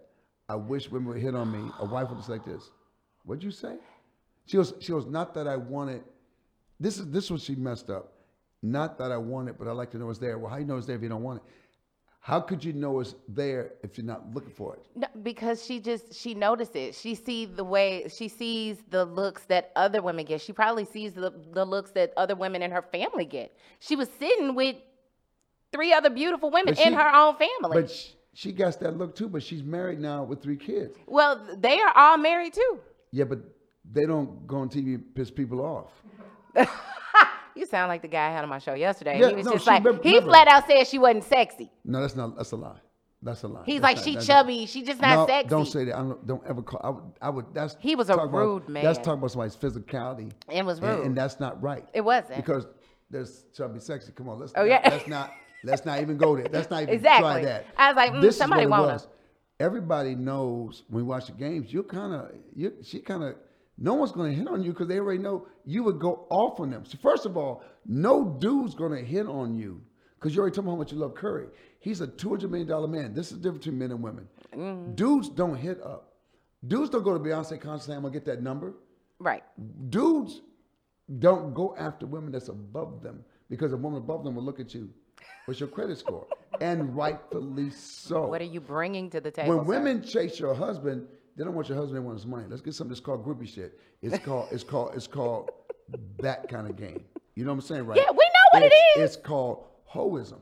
I 0.48 0.54
wish 0.54 0.90
women 0.90 1.08
would 1.08 1.22
hit 1.22 1.34
on 1.34 1.50
me. 1.50 1.70
A 1.80 1.84
wife 1.84 2.10
would 2.10 2.18
just 2.18 2.28
like 2.28 2.44
this. 2.44 2.70
What'd 3.24 3.42
you 3.42 3.50
say? 3.50 3.76
She 4.44 4.56
goes, 4.56 4.74
she 4.78 4.92
goes, 4.92 5.06
not 5.06 5.34
that 5.34 5.48
I 5.48 5.56
wanted. 5.56 6.04
This 6.78 6.98
is 6.98 7.10
this 7.10 7.24
is 7.24 7.30
what 7.30 7.40
she 7.40 7.54
messed 7.54 7.88
up. 7.90 8.12
Not 8.62 8.98
that 8.98 9.10
I 9.10 9.16
want 9.16 9.48
it, 9.48 9.56
but 9.58 9.68
I 9.68 9.72
like 9.72 9.90
to 9.92 9.98
know 9.98 10.10
it's 10.10 10.18
there. 10.18 10.38
Well, 10.38 10.50
how 10.50 10.58
you 10.58 10.64
know 10.64 10.76
it's 10.76 10.86
there 10.86 10.96
if 10.96 11.02
you 11.02 11.08
don't 11.08 11.22
want 11.22 11.42
it? 11.42 11.50
How 12.26 12.40
could 12.40 12.64
you 12.64 12.72
know 12.72 12.98
it's 12.98 13.14
there 13.28 13.74
if 13.84 13.96
you're 13.96 14.04
not 14.04 14.34
looking 14.34 14.50
for 14.50 14.74
it? 14.74 14.82
No, 14.96 15.06
because 15.22 15.64
she 15.64 15.78
just 15.78 16.12
she 16.12 16.34
notices. 16.34 17.00
She 17.00 17.14
sees 17.14 17.50
the 17.54 17.62
way 17.62 18.08
she 18.08 18.26
sees 18.26 18.78
the 18.90 19.04
looks 19.04 19.44
that 19.44 19.70
other 19.76 20.02
women 20.02 20.24
get. 20.24 20.40
She 20.40 20.52
probably 20.52 20.86
sees 20.86 21.12
the, 21.12 21.32
the 21.52 21.64
looks 21.64 21.92
that 21.92 22.12
other 22.16 22.34
women 22.34 22.62
in 22.62 22.72
her 22.72 22.82
family 22.82 23.26
get. 23.26 23.56
She 23.78 23.94
was 23.94 24.08
sitting 24.18 24.56
with 24.56 24.74
three 25.70 25.92
other 25.92 26.10
beautiful 26.10 26.50
women 26.50 26.74
But 26.74 26.84
in 26.84 26.94
her 26.94 27.14
own 27.14 27.36
family. 27.36 27.82
But 27.82 27.92
she, 27.92 28.16
she 28.34 28.50
got 28.50 28.80
that 28.80 28.98
look 28.98 29.14
too. 29.14 29.28
But 29.28 29.44
she's 29.44 29.62
married 29.62 30.00
now 30.00 30.24
with 30.24 30.42
three 30.42 30.56
kids. 30.56 30.98
well, 31.06 31.40
they 31.56 31.78
are 31.78 31.92
all 31.94 32.18
married 32.18 32.54
too. 32.54 32.80
Yeah, 33.12 33.26
but 33.26 33.38
they 33.92 34.04
don't 34.04 34.48
go 34.48 34.56
on 34.56 34.68
TV 34.68 34.96
and 34.96 35.14
piss 35.14 35.30
people 35.30 35.60
off. 35.60 35.92
You 37.56 37.66
sound 37.66 37.88
like 37.88 38.02
the 38.02 38.08
guy 38.08 38.28
I 38.28 38.30
had 38.32 38.42
on 38.44 38.50
my 38.50 38.58
show 38.58 38.74
yesterday. 38.74 39.18
Yeah, 39.18 39.30
he 39.30 39.34
was 39.36 39.46
no, 39.46 39.52
just 39.52 39.64
she- 39.64 39.70
like 39.70 39.84
remember- 39.84 40.02
he 40.02 40.14
remember. 40.16 40.30
flat 40.30 40.48
out 40.48 40.66
said 40.66 40.86
she 40.86 40.98
wasn't 40.98 41.24
sexy. 41.24 41.70
No, 41.84 42.00
that's 42.00 42.14
not. 42.16 42.36
That's 42.36 42.52
a 42.52 42.56
lie. 42.56 42.76
That's 43.22 43.42
a 43.42 43.48
lie. 43.48 43.62
He's 43.64 43.80
That's 43.80 43.82
like 43.82 43.96
not- 43.96 44.04
she 44.04 44.14
that's 44.14 44.26
chubby, 44.26 44.66
she 44.66 44.82
just 44.82 45.00
not 45.00 45.14
no, 45.20 45.26
sexy. 45.26 45.48
Don't 45.48 45.66
say 45.66 45.84
that. 45.86 45.94
I 45.96 46.00
don't, 46.00 46.26
don't 46.26 46.42
ever 46.46 46.62
call. 46.62 46.80
I 46.84 46.90
would. 46.90 47.04
I 47.22 47.30
would. 47.30 47.46
That's. 47.54 47.76
He 47.80 47.96
was 47.96 48.08
a 48.10 48.14
talk 48.14 48.28
about- 48.28 48.38
rude 48.38 48.62
That's 48.68 48.72
man. 48.72 48.94
talking 48.96 49.12
about 49.14 49.30
somebody's 49.30 49.56
physicality. 49.56 50.30
It 50.52 50.64
was 50.64 50.78
And, 50.78 50.86
rude. 50.98 51.06
and 51.06 51.16
that's 51.16 51.40
not 51.40 51.60
right. 51.62 51.88
It 51.94 52.02
wasn't. 52.02 52.36
Because 52.36 52.66
there's 53.10 53.44
chubby 53.56 53.80
sexy. 53.80 54.12
Come 54.12 54.28
on, 54.28 54.38
let's. 54.38 54.52
Oh, 54.54 54.60
not, 54.60 54.68
yeah. 54.68 54.88
Let's 54.90 55.08
not. 55.08 55.32
Let's 55.64 55.84
not 55.86 56.00
even 56.02 56.16
go 56.18 56.36
there. 56.36 56.46
Let's 56.52 56.70
not 56.70 56.82
even 56.82 56.94
Exactly. 56.94 57.22
try 57.32 57.44
that. 57.44 57.66
I 57.76 57.88
was 57.88 57.96
like, 57.96 58.12
mm, 58.12 58.32
somebody 58.32 58.66
what 58.66 58.78
it 58.78 58.80
wanna- 58.82 58.92
was. 58.92 59.08
Everybody 59.58 60.14
knows 60.14 60.84
when 60.88 61.02
we 61.04 61.08
watch 61.08 61.26
the 61.26 61.32
games. 61.32 61.72
You're 61.72 61.82
kind 61.84 62.12
of. 62.12 62.30
You. 62.54 62.74
She 62.82 63.00
kind 63.00 63.22
of. 63.24 63.36
No 63.78 63.94
one's 63.94 64.12
going 64.12 64.30
to 64.30 64.36
hit 64.36 64.48
on 64.48 64.62
you 64.62 64.72
because 64.72 64.88
they 64.88 64.98
already 64.98 65.18
know 65.18 65.46
you 65.64 65.82
would 65.84 65.98
go 65.98 66.26
off 66.30 66.60
on 66.60 66.70
them. 66.70 66.84
So 66.86 66.96
first 67.02 67.26
of 67.26 67.36
all, 67.36 67.62
no 67.84 68.24
dude's 68.24 68.74
going 68.74 68.92
to 68.92 69.04
hit 69.04 69.26
on 69.26 69.54
you 69.54 69.82
Because 70.18 70.34
you 70.34 70.40
already 70.40 70.54
told 70.54 70.66
me 70.66 70.72
how 70.72 70.76
much 70.76 70.92
you 70.92 70.98
love 70.98 71.14
Curry. 71.14 71.48
He's 71.80 72.00
a 72.00 72.06
two 72.06 72.30
hundred 72.30 72.50
million 72.50 72.68
dollar 72.68 72.88
man. 72.88 73.14
This 73.14 73.30
is 73.30 73.38
the 73.38 73.42
difference 73.42 73.64
between 73.66 73.78
men 73.78 73.90
and 73.90 74.02
women. 74.02 74.28
Mm-hmm. 74.54 74.94
Dudes 74.94 75.28
don't 75.28 75.56
hit 75.56 75.80
up. 75.82 76.14
Dudes 76.66 76.90
don't 76.90 77.02
go 77.04 77.12
to 77.12 77.20
Beyonce 77.20 77.60
concert. 77.60 77.92
I'm 77.94 78.02
gonna 78.02 78.12
get 78.12 78.24
that 78.24 78.42
number. 78.42 78.74
Right. 79.18 79.44
Dudes 79.90 80.40
don't 81.20 81.54
go 81.54 81.76
after 81.78 82.06
women 82.06 82.32
that's 82.32 82.48
above 82.48 83.02
them 83.02 83.24
because 83.48 83.72
a 83.72 83.76
woman 83.76 83.98
above 83.98 84.24
them 84.24 84.34
will 84.34 84.42
look 84.42 84.58
at 84.58 84.74
you. 84.74 84.90
What's 85.44 85.60
your 85.60 85.68
credit 85.68 85.98
score? 85.98 86.26
and 86.60 86.96
rightfully 86.96 87.70
so. 87.70 88.26
What 88.26 88.40
are 88.40 88.44
you 88.44 88.60
bringing 88.60 89.10
to 89.10 89.20
the 89.20 89.30
table? 89.30 89.56
when 89.56 89.66
sir? 89.66 89.68
women 89.68 90.02
chase 90.02 90.40
your 90.40 90.54
husband, 90.54 91.06
they 91.36 91.44
don't 91.44 91.54
want 91.54 91.68
your 91.68 91.76
husband; 91.78 91.96
they 91.96 92.00
want 92.04 92.16
his 92.18 92.26
money. 92.26 92.44
Let's 92.48 92.62
get 92.62 92.74
something 92.74 92.90
that's 92.90 93.00
called 93.00 93.24
groupie 93.24 93.48
shit. 93.48 93.78
It's 94.02 94.18
called 94.24 94.48
it's 94.50 94.64
called 94.64 94.92
it's 94.94 95.06
called 95.06 95.50
that 96.20 96.48
kind 96.48 96.68
of 96.68 96.76
game. 96.76 97.04
You 97.34 97.44
know 97.44 97.50
what 97.52 97.56
I'm 97.56 97.60
saying, 97.62 97.86
right? 97.86 97.96
Yeah, 97.98 98.10
we 98.10 98.16
know 98.24 98.48
what 98.52 98.62
it 98.62 98.66
It's- 98.72 98.96
It's 98.96 99.16
called 99.16 99.64
hoism. 99.92 100.40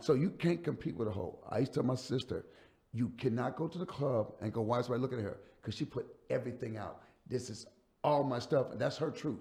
So 0.00 0.14
you 0.14 0.30
can't 0.30 0.62
compete 0.64 0.96
with 0.96 1.08
a 1.08 1.10
hoe. 1.10 1.38
I 1.50 1.58
used 1.58 1.72
to 1.74 1.80
tell 1.80 1.86
my 1.86 1.96
sister, 1.96 2.46
you 2.92 3.10
cannot 3.18 3.56
go 3.56 3.66
to 3.68 3.78
the 3.78 3.84
club 3.86 4.32
and 4.40 4.52
go, 4.52 4.60
why 4.62 4.78
is 4.78 4.86
somebody 4.86 5.02
looking 5.02 5.18
at 5.18 5.24
her? 5.24 5.38
Because 5.60 5.74
she 5.74 5.84
put 5.84 6.06
everything 6.30 6.76
out. 6.76 7.02
This 7.28 7.50
is 7.50 7.66
all 8.04 8.22
my 8.24 8.38
stuff, 8.38 8.70
and 8.70 8.80
that's 8.80 8.96
her 8.98 9.10
truth. 9.10 9.40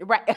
right. 0.00 0.36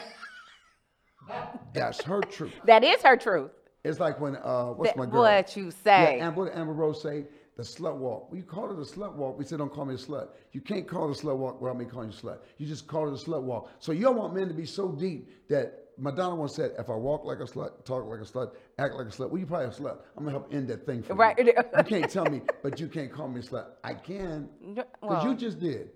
That's 1.74 2.00
her 2.02 2.20
truth. 2.20 2.52
that 2.66 2.84
is 2.84 3.02
her 3.02 3.16
truth. 3.16 3.50
It's 3.84 3.98
like 4.00 4.20
when 4.20 4.36
uh, 4.36 4.66
what's 4.74 4.90
That- 4.90 4.96
my 4.96 5.06
girl? 5.06 5.22
what 5.22 5.56
you 5.56 5.70
say. 5.70 6.18
Yeah, 6.18 6.26
Amber, 6.26 6.52
Amber 6.54 6.72
Rose 6.72 7.02
say 7.02 7.24
the 7.56 7.62
slut 7.62 7.96
walk. 7.96 8.30
We 8.30 8.42
call 8.42 8.70
it 8.70 8.74
a 8.78 8.82
slut 8.98 9.14
walk. 9.14 9.38
We 9.38 9.44
said 9.44 9.58
don't 9.58 9.72
call 9.72 9.86
me 9.86 9.94
a 9.94 9.98
slut. 9.98 10.28
You 10.52 10.60
can't 10.60 10.86
call 10.86 11.10
it 11.10 11.18
a 11.18 11.24
slut 11.26 11.36
walk 11.38 11.60
without 11.60 11.78
me 11.78 11.86
calling 11.86 12.10
you 12.10 12.16
a 12.16 12.20
slut. 12.20 12.38
You 12.58 12.66
just 12.66 12.86
call 12.86 13.08
it 13.08 13.12
a 13.12 13.24
slut 13.30 13.42
walk. 13.42 13.70
So 13.78 13.92
you 13.92 14.02
don't 14.02 14.16
want 14.16 14.34
men 14.34 14.48
to 14.48 14.54
be 14.54 14.66
so 14.66 14.92
deep 14.92 15.30
that 15.48 15.84
Madonna 15.98 16.34
once 16.36 16.54
said, 16.54 16.72
if 16.78 16.90
I 16.90 16.94
walk 16.94 17.24
like 17.24 17.38
a 17.38 17.44
slut, 17.44 17.82
talk 17.86 18.04
like 18.04 18.20
a 18.20 18.24
slut, 18.24 18.52
act 18.78 18.94
like 18.96 19.06
a 19.06 19.10
slut, 19.10 19.30
well, 19.30 19.38
you 19.38 19.46
probably 19.46 19.68
a 19.68 19.70
slut. 19.70 19.96
I'm 20.16 20.24
gonna 20.24 20.32
help 20.32 20.52
end 20.52 20.68
that 20.68 20.84
thing 20.84 21.02
for 21.02 21.14
Right. 21.14 21.38
you. 21.38 21.46
You 21.46 21.84
can't 21.84 22.10
tell 22.10 22.26
me, 22.26 22.42
but 22.62 22.78
you 22.78 22.88
can't 22.88 23.10
call 23.10 23.28
me 23.28 23.40
a 23.40 23.42
slut. 23.42 23.68
I 23.82 23.94
can, 23.94 24.50
because 24.60 24.84
Well, 25.00 25.26
you 25.26 25.34
just 25.34 25.58
did. 25.58 25.88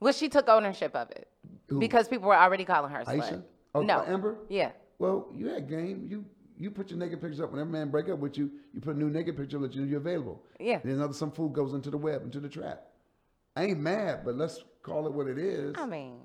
well, 0.00 0.12
she 0.12 0.28
took 0.28 0.48
ownership 0.48 0.96
of 0.96 1.10
it 1.12 1.28
Who? 1.68 1.78
because 1.78 2.08
people 2.08 2.26
were 2.28 2.36
already 2.36 2.64
calling 2.64 2.90
her 2.90 3.00
a 3.02 3.04
slut. 3.04 3.22
Ayesha? 3.22 3.44
Oh, 3.76 3.82
no, 3.82 4.02
Amber? 4.04 4.38
Yeah. 4.48 4.72
Well, 4.98 5.28
you 5.32 5.46
had 5.46 5.68
game. 5.68 6.08
You 6.10 6.24
you 6.60 6.70
put 6.70 6.90
your 6.90 6.98
naked 6.98 7.20
pictures 7.20 7.40
up. 7.40 7.50
When 7.50 7.60
every 7.60 7.72
man 7.72 7.90
break 7.90 8.08
up 8.08 8.18
with 8.18 8.36
you, 8.38 8.50
you 8.74 8.80
put 8.80 8.94
a 8.94 8.98
new 8.98 9.08
naked 9.10 9.36
picture, 9.36 9.56
up, 9.56 9.62
let 9.62 9.74
you 9.74 9.80
know 9.80 9.88
you're 9.88 9.98
available. 10.00 10.42
Yeah. 10.60 10.74
And 10.82 10.84
then 10.84 10.94
another 10.98 11.14
some 11.14 11.32
fool 11.32 11.48
goes 11.48 11.72
into 11.72 11.90
the 11.90 11.96
web, 11.98 12.22
into 12.22 12.38
the 12.38 12.48
trap. 12.48 12.82
I 13.56 13.64
ain't 13.64 13.80
mad, 13.80 14.20
but 14.24 14.36
let's 14.36 14.62
call 14.82 15.06
it 15.06 15.12
what 15.12 15.26
it 15.26 15.38
is. 15.38 15.74
I 15.76 15.86
mean, 15.86 16.18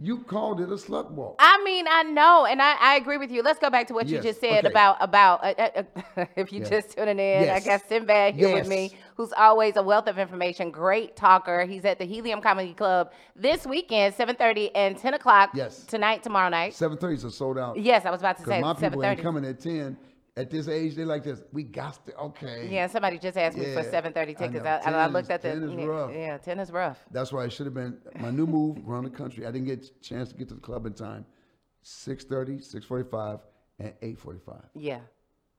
You 0.00 0.18
called 0.18 0.60
it 0.60 0.68
a 0.70 0.76
slut 0.76 1.10
walk. 1.10 1.36
I 1.40 1.60
mean, 1.64 1.86
I 1.90 2.04
know, 2.04 2.46
and 2.46 2.62
I, 2.62 2.76
I 2.80 2.94
agree 2.96 3.16
with 3.18 3.32
you. 3.32 3.42
Let's 3.42 3.58
go 3.58 3.68
back 3.68 3.88
to 3.88 3.94
what 3.94 4.06
you 4.08 4.20
just 4.20 4.40
said 4.40 4.64
okay. 4.64 4.68
about 4.68 4.96
about 5.00 5.44
uh, 5.44 5.82
uh, 6.16 6.24
if 6.36 6.52
you 6.52 6.60
Yes. 6.60 6.68
just 6.70 6.96
tuning 6.96 7.18
in. 7.18 7.50
I 7.50 7.54
Yes. 7.56 7.64
guess 7.64 7.82
Sinbad 7.88 8.34
here 8.36 8.48
with 8.50 8.68
me, 8.68 8.90
Yes. 8.92 9.00
Who's 9.18 9.32
always 9.36 9.76
a 9.76 9.82
wealth 9.82 10.06
of 10.06 10.16
information, 10.16 10.70
great 10.70 11.16
talker. 11.16 11.66
He's 11.66 11.84
at 11.84 11.98
the 11.98 12.04
Helium 12.06 12.40
Comedy 12.40 12.72
Club 12.72 13.12
this 13.36 13.66
weekend, 13.66 14.14
seven 14.14 14.36
thirty 14.36 14.74
and 14.74 14.96
ten 14.96 15.12
o'clock. 15.12 15.50
Yes. 15.52 15.84
Tonight, 15.84 16.22
tomorrow 16.22 16.48
night. 16.48 16.72
Seven 16.72 16.96
thirties 16.96 17.24
are 17.24 17.30
sold 17.30 17.58
out. 17.58 17.78
Yes, 17.78 18.06
I 18.06 18.10
was 18.10 18.20
about 18.20 18.38
to 18.38 18.44
say 18.44 18.60
my 18.60 18.72
people 18.72 19.04
ain't 19.04 19.20
coming 19.20 19.44
at 19.44 19.60
ten. 19.60 19.98
At 20.36 20.50
this 20.50 20.68
age, 20.68 20.94
they 20.94 21.04
like 21.04 21.24
this. 21.24 21.42
We 21.52 21.64
got 21.64 22.06
to 22.06 22.16
okay. 22.16 22.68
Yeah, 22.70 22.86
somebody 22.86 23.18
just 23.18 23.36
asked 23.36 23.58
me 23.58 23.74
for 23.74 23.82
seven 23.82 24.12
thirty 24.12 24.34
tickets. 24.34 24.64
I, 24.64 24.76
and 24.86 24.94
I 24.94 25.08
looked 25.08 25.26
is- 25.26 25.30
at 25.30 25.42
the 25.42 25.48
10 25.50 25.62
is 25.64 25.72
yeah, 25.72 25.84
rough. 25.84 26.10
yeah, 26.14 26.38
ten 26.38 26.60
is 26.60 26.70
rough. 26.70 27.04
That's 27.10 27.32
why 27.32 27.42
I 27.42 27.48
should 27.48 27.66
have 27.66 27.74
been 27.74 27.98
my 28.20 28.30
new 28.30 28.46
move 28.46 28.78
around 28.88 29.02
the 29.02 29.10
country. 29.10 29.44
I 29.46 29.50
didn't 29.50 29.66
get 29.66 29.84
a 29.84 30.00
chance 30.00 30.28
to 30.28 30.36
get 30.36 30.46
to 30.48 30.54
the 30.54 30.60
club 30.60 30.86
in 30.86 30.92
time. 30.92 31.26
6.30, 31.84 32.60
6.45, 32.86 33.40
and 33.80 33.92
8.45. 34.00 34.62
Yeah, 34.74 35.00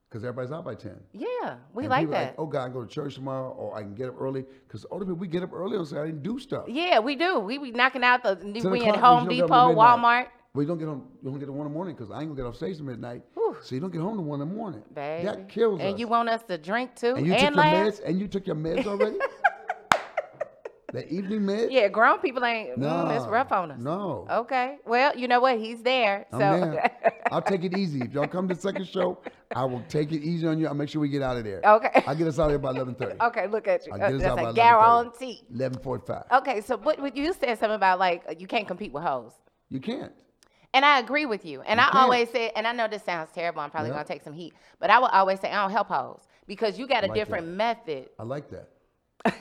Because 0.09 0.23
everybody's 0.23 0.51
out 0.51 0.65
by 0.65 0.73
10. 0.73 0.99
yeah, 1.13 1.57
we 1.71 1.83
And 1.83 1.91
like 1.91 2.09
that. 2.09 2.33
oh, 2.39 2.47
God, 2.47 2.61
I 2.61 2.63
can 2.65 2.73
go 2.73 2.83
to 2.83 2.89
church 2.89 3.13
tomorrow, 3.13 3.51
or 3.51 3.75
I 3.77 3.81
can 3.81 3.93
get 3.93 4.09
up 4.09 4.15
early. 4.19 4.43
Because 4.67 4.83
older 4.89 5.05
people, 5.05 5.17
we 5.17 5.27
get 5.27 5.43
up 5.43 5.53
early 5.53 5.77
on 5.77 5.85
Saturday 5.85 6.09
and 6.11 6.23
do 6.23 6.39
stuff. 6.39 6.65
Yeah, 6.67 6.97
we 6.97 7.15
do. 7.15 7.37
We 7.39 7.59
be 7.59 7.69
knocking 7.71 8.03
out 8.03 8.23
the 8.23 8.35
10 8.35 8.71
we 8.71 8.83
at 8.85 8.95
Home 8.95 9.27
Depot, 9.27 9.45
up 9.45 9.49
to 9.49 9.67
midnight. 9.67 9.99
Walmart. 9.99 10.27
Well, 10.55 10.63
you 10.63 10.67
don't 10.67 10.79
get 10.79 10.87
home. 10.87 11.07
You 11.21 11.29
don't 11.29 11.39
get 11.39 11.45
to 11.45 11.51
one 11.51 11.67
in 11.67 11.71
the 11.71 11.77
morning 11.77 11.95
because 11.95 12.09
I 12.09 12.21
ain't 12.21 12.29
gonna 12.29 12.35
get 12.41 12.45
off 12.47 12.55
stage 12.55 12.77
at 12.77 12.81
midnight. 12.83 13.21
Whew. 13.35 13.55
So 13.61 13.75
you 13.75 13.81
don't 13.81 13.91
get 13.91 14.01
home 14.01 14.15
to 14.15 14.21
one 14.23 14.41
in 14.41 14.49
the 14.49 14.55
morning. 14.55 14.81
Baby. 14.95 15.25
That 15.27 15.47
kills 15.47 15.73
and 15.79 15.81
us. 15.81 15.91
And 15.91 15.99
you 15.99 16.07
want 16.07 16.27
us 16.27 16.41
to 16.47 16.57
drink 16.57 16.95
too 16.95 17.13
and 17.15 17.27
you 17.27 17.33
and 17.33 17.53
took 17.55 17.63
your 17.63 17.73
meds. 17.73 18.01
And 18.03 18.19
you 18.19 18.27
took 18.27 18.47
your 18.47 18.55
meds 18.55 18.87
already. 18.87 19.17
the 20.91 21.07
evening 21.13 21.41
meds. 21.41 21.71
Yeah, 21.71 21.87
grown 21.87 22.19
people 22.19 22.43
ain't. 22.43 22.77
No, 22.77 22.87
mm, 22.87 23.15
it's 23.15 23.25
rough 23.27 23.51
on 23.51 23.71
us. 23.71 23.79
No. 23.79 24.27
Okay. 24.29 24.77
Well, 24.85 25.17
you 25.17 25.27
know 25.27 25.39
what? 25.39 25.57
He's 25.59 25.81
there. 25.83 26.25
I'm 26.33 26.39
So. 26.39 26.59
there. 26.71 26.91
I'll 27.31 27.41
take 27.41 27.63
it 27.63 27.73
easy. 27.73 28.05
If 28.05 28.13
y'all 28.13 28.27
come 28.27 28.47
to 28.47 28.55
the 28.55 28.59
second 28.61 28.87
show, 28.87 29.19
I 29.53 29.65
will 29.65 29.81
take 29.81 30.11
it 30.11 30.21
easy 30.23 30.47
on 30.47 30.59
you. 30.59 30.67
I'll 30.67 30.73
make 30.73 30.89
sure 30.89 30.99
we 31.01 31.09
get 31.09 31.21
out 31.21 31.37
of 31.37 31.43
there. 31.43 31.61
Okay. 31.63 32.03
I'll 32.07 32.15
get 32.15 32.27
us 32.27 32.39
out 32.39 32.45
of 32.45 32.51
here 32.51 32.59
by 32.59 32.73
11:30. 32.73 33.21
okay. 33.27 33.47
Look 33.47 33.67
at 33.67 33.85
you. 33.85 33.93
I'll 33.93 33.99
get 33.99 34.13
us 34.13 34.21
That's 34.21 34.35
by 34.35 34.49
a 34.49 34.53
11:30. 34.53 34.55
guarantee. 34.55 35.41
11:45. 35.55 36.23
Okay. 36.39 36.61
So, 36.61 36.77
what, 36.77 36.99
what 36.99 37.15
you 37.15 37.33
said 37.33 37.59
something 37.59 37.75
about 37.75 37.99
like 37.99 38.35
you 38.39 38.47
can't 38.47 38.67
compete 38.67 38.91
with 38.91 39.03
hoes. 39.03 39.33
You 39.69 39.79
can't. 39.79 40.11
And 40.73 40.85
I 40.85 40.99
agree 40.99 41.25
with 41.25 41.45
you. 41.45 41.61
And 41.61 41.79
You 41.79 41.85
I 41.85 41.89
can't. 41.89 41.95
always 41.97 42.29
say, 42.29 42.51
and 42.55 42.67
I 42.67 42.71
know 42.73 42.87
this 42.87 43.03
sounds 43.03 43.29
terrible. 43.33 43.61
I'm 43.61 43.71
probably 43.71 43.89
Yeah. 43.89 43.95
gonna 43.95 44.05
take 44.07 44.21
some 44.21 44.33
heat, 44.33 44.53
but 44.79 44.89
I 44.89 44.99
will 44.99 45.07
always 45.07 45.39
say 45.39 45.49
I 45.51 45.61
don't 45.61 45.71
help 45.71 45.87
hoes 45.87 46.21
because 46.47 46.77
you 46.77 46.87
got 46.87 47.03
a 47.03 47.07
like 47.07 47.15
different 47.15 47.45
that. 47.45 47.51
method. 47.53 48.09
I 48.19 48.23
like 48.23 48.49
that. 48.49 48.69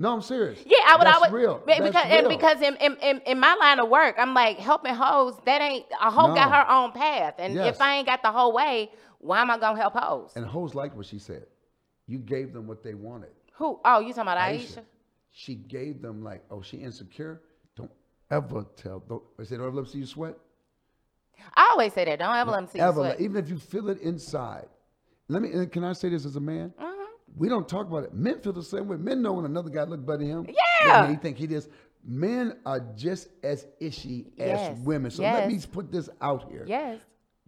no, 0.00 0.14
I'm 0.14 0.22
serious. 0.22 0.58
Yeah, 0.64 0.78
I 0.86 0.96
would 0.96 1.06
That's 1.06 1.16
always 1.16 1.30
real. 1.30 1.62
That's 1.66 1.78
because 1.78 2.06
and 2.06 2.26
real. 2.26 2.38
because 2.38 2.62
in, 2.62 2.74
in, 2.76 3.20
in, 3.26 3.38
my 3.38 3.54
line 3.56 3.78
of 3.78 3.90
work, 3.90 4.16
I'm 4.18 4.32
like 4.32 4.56
helping 4.58 4.94
hoes. 4.94 5.34
That 5.44 5.60
ain't 5.60 5.84
a 6.00 6.10
hoe 6.10 6.34
got 6.34 6.50
her 6.50 6.72
own 6.72 6.92
path, 6.92 7.34
and 7.38 7.52
Yes. 7.54 7.74
if 7.74 7.82
I 7.82 7.96
ain't 7.96 8.06
got 8.06 8.22
the 8.22 8.32
whole 8.32 8.54
way, 8.54 8.90
why 9.18 9.42
am 9.42 9.50
I 9.50 9.58
gonna 9.58 9.78
help 9.78 9.94
hoes? 9.94 10.32
And 10.36 10.46
hoes 10.46 10.74
liked 10.74 10.96
what 10.96 11.04
she 11.04 11.18
said. 11.18 11.44
You 12.06 12.18
gave 12.18 12.54
them 12.54 12.66
what 12.66 12.82
they 12.82 12.94
wanted. 12.94 13.28
Who? 13.52 13.78
Oh, 13.84 14.00
you 14.00 14.08
talking 14.08 14.22
about 14.22 14.38
Ayesha? 14.38 14.64
Ayesha. 14.64 14.82
She 15.32 15.54
gave 15.54 16.00
them 16.00 16.24
like, 16.24 16.42
oh, 16.50 16.62
she 16.62 16.78
insecure. 16.78 17.42
Don't 17.76 17.90
ever 18.30 18.64
tell. 18.76 19.00
Don't 19.06 19.22
I 19.38 19.44
say, 19.44 19.56
don't 19.58 19.66
ever 19.66 19.76
let 19.76 19.82
them 19.84 19.92
see 19.92 19.98
you 19.98 20.06
sweat. 20.06 20.34
I 21.54 21.68
always 21.72 21.92
say 21.92 22.06
that. 22.06 22.18
Don't 22.18 22.34
ever 22.34 22.50
let 22.52 22.60
them 22.60 22.68
see 22.68 22.78
you 22.78 22.84
ever, 22.84 22.94
sweat. 22.94 23.10
let- 23.10 23.20
even 23.20 23.36
if 23.36 23.50
you 23.50 23.58
feel 23.58 23.90
it 23.90 24.00
inside. 24.00 24.68
Let 25.28 25.42
me. 25.42 25.66
Can 25.66 25.84
I 25.84 25.92
say 25.92 26.08
this 26.08 26.24
as 26.24 26.36
a 26.36 26.40
man? 26.40 26.72
Mm-hmm. 26.80 26.89
We 27.36 27.48
don't 27.48 27.68
talk 27.68 27.86
about 27.86 28.04
it. 28.04 28.14
Men 28.14 28.40
feel 28.40 28.52
the 28.52 28.62
same 28.62 28.88
way. 28.88 28.96
Men 28.96 29.22
know 29.22 29.34
when 29.34 29.44
another 29.44 29.70
guy 29.70 29.84
look 29.84 30.04
better 30.04 30.18
than 30.18 30.28
him. 30.28 30.46
Yeah. 30.84 31.08
He 31.08 31.16
think 31.16 31.38
he 31.38 31.46
this. 31.46 31.68
Men 32.04 32.58
are 32.64 32.80
just 32.96 33.28
as 33.42 33.66
ishy 33.80 34.26
Yes. 34.36 34.78
as 34.78 34.78
women. 34.80 35.10
So 35.10 35.22
let 35.22 35.48
me 35.48 35.58
put 35.70 35.92
this 35.92 36.08
out 36.20 36.50
here. 36.50 36.64
Yes. 36.66 37.00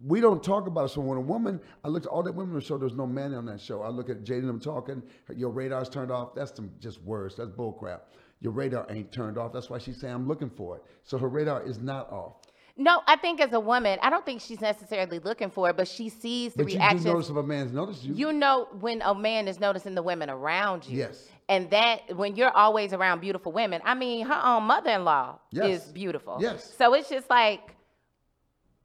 We 0.05 0.19
don't 0.19 0.43
talk 0.43 0.67
about 0.67 0.85
it. 0.85 0.89
So 0.89 1.01
when 1.01 1.17
a 1.17 1.21
woman, 1.21 1.61
I 1.83 1.87
looked 1.87 2.05
at 2.05 2.11
all 2.11 2.23
the 2.23 2.31
women 2.31 2.55
on 2.55 2.59
the 2.59 2.65
show, 2.65 2.77
there 2.77 2.85
was 2.85 2.95
no 2.95 3.07
man 3.07 3.33
on 3.33 3.45
that 3.45 3.61
show. 3.61 3.81
I 3.81 3.89
look 3.89 4.09
at 4.09 4.23
Jada 4.23 4.49
I'm 4.49 4.59
talking, 4.59 5.01
your 5.35 5.49
radar's 5.49 5.89
turned 5.89 6.11
off. 6.11 6.35
That's 6.35 6.53
some 6.55 6.71
just 6.79 7.01
words. 7.03 7.35
That's 7.37 7.49
bull 7.49 7.71
crap. 7.71 8.11
Your 8.41 8.51
radar 8.51 8.85
ain't 8.89 9.11
turned 9.11 9.37
off. 9.37 9.53
That's 9.53 9.69
why 9.69 9.77
she's 9.77 9.99
saying 10.01 10.13
I'm 10.13 10.27
looking 10.27 10.49
for 10.49 10.75
it. 10.75 10.83
So 11.03 11.17
her 11.17 11.29
radar 11.29 11.63
is 11.63 11.79
not 11.79 12.11
off. 12.11 12.33
No, 12.75 13.01
I 13.07 13.17
think 13.17 13.39
as 13.39 13.53
a 13.53 13.59
woman, 13.59 13.99
I 14.01 14.09
don't 14.09 14.25
think 14.25 14.41
she's 14.41 14.59
necessarily 14.59 15.19
looking 15.19 15.51
for 15.51 15.69
it, 15.69 15.77
but 15.77 15.87
she 15.87 16.09
sees 16.09 16.53
the 16.55 16.63
But 16.63 16.73
you 16.73 16.79
do 16.79 16.99
notice 17.13 17.29
if 17.29 17.35
a 17.35 17.43
man's 17.43 17.71
noticed 17.71 18.03
you. 18.03 18.15
you 18.15 18.33
know 18.33 18.67
when 18.79 19.01
a 19.03 19.13
man 19.13 19.47
is 19.47 19.59
noticing 19.59 19.93
the 19.93 20.01
women 20.01 20.29
around 20.29 20.87
you. 20.87 20.97
Yes. 20.97 21.27
And 21.47 21.69
that 21.69 22.15
when 22.17 22.35
you're 22.35 22.55
always 22.55 22.91
around 22.93 23.19
beautiful 23.21 23.51
women, 23.51 23.81
I 23.85 23.93
mean, 23.93 24.25
her 24.25 24.41
own 24.43 24.63
mother-in-law 24.63 25.39
Yes. 25.51 25.85
is 25.85 25.91
beautiful. 25.91 26.37
Yes. 26.39 26.73
So 26.77 26.93
it's 26.95 27.09
just 27.09 27.29
like, 27.29 27.75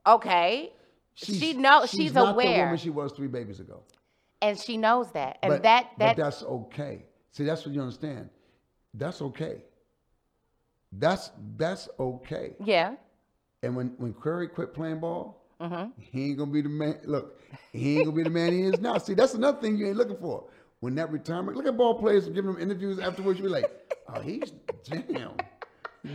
okay, 0.07 0.73
she 1.15 1.55
knows 1.55 1.91
she's, 1.91 2.13
not 2.13 2.37
the 2.37 2.45
woman 2.45 2.77
she 2.77 2.91
was 2.91 3.13
three 3.13 3.29
babies 3.29 3.59
ago. 3.61 3.83
and 4.43 4.59
she 4.59 4.77
knows 4.77 5.11
that, 5.13 5.39
and 5.43 5.51
but, 5.51 5.63
that 5.63 5.91
but 5.99 6.05
that 6.05 6.17
that's 6.17 6.43
okay. 6.43 7.05
See, 7.33 7.45
that's 7.45 7.65
what 7.65 7.75
you 7.75 7.81
understand. 7.81 8.29
That's 8.95 9.21
okay. 9.23 9.63
That's 10.93 11.31
that's 11.57 11.89
okay. 11.99 12.53
yeah. 12.65 12.95
And 13.63 13.75
when 13.77 13.89
when 13.99 14.15
Curry 14.15 14.49
quit 14.49 14.75
playing 14.75 15.01
ball, 15.01 15.45
Mm-hmm. 15.61 15.91
he 16.01 16.27
ain't 16.27 16.39
gonna 16.39 16.53
be 16.53 16.63
the 16.63 16.69
man. 16.69 17.01
Look, 17.05 17.41
he 17.73 17.97
ain't 17.97 18.05
gonna 18.05 18.17
be 18.17 18.23
the 18.23 18.31
man 18.31 18.53
he 18.53 18.63
is 18.63 18.79
now. 18.79 18.97
See, 18.99 19.15
that's 19.15 19.35
another 19.35 19.61
thing 19.61 19.77
you 19.77 19.89
ain't 19.89 19.97
looking 19.97 20.17
for. 20.19 20.45
When 20.81 20.95
that 20.95 21.11
retirement, 21.11 21.57
look 21.57 21.67
at 21.67 21.77
ball 21.77 21.99
players 21.99 22.29
giving 22.29 22.53
them 22.53 22.63
interviews 22.63 23.01
afterwards. 23.01 23.41
You 23.41 23.47
be 23.47 23.51
like, 23.51 23.69
oh, 24.07 24.21
he's 24.21 24.53
damn, 24.85 25.33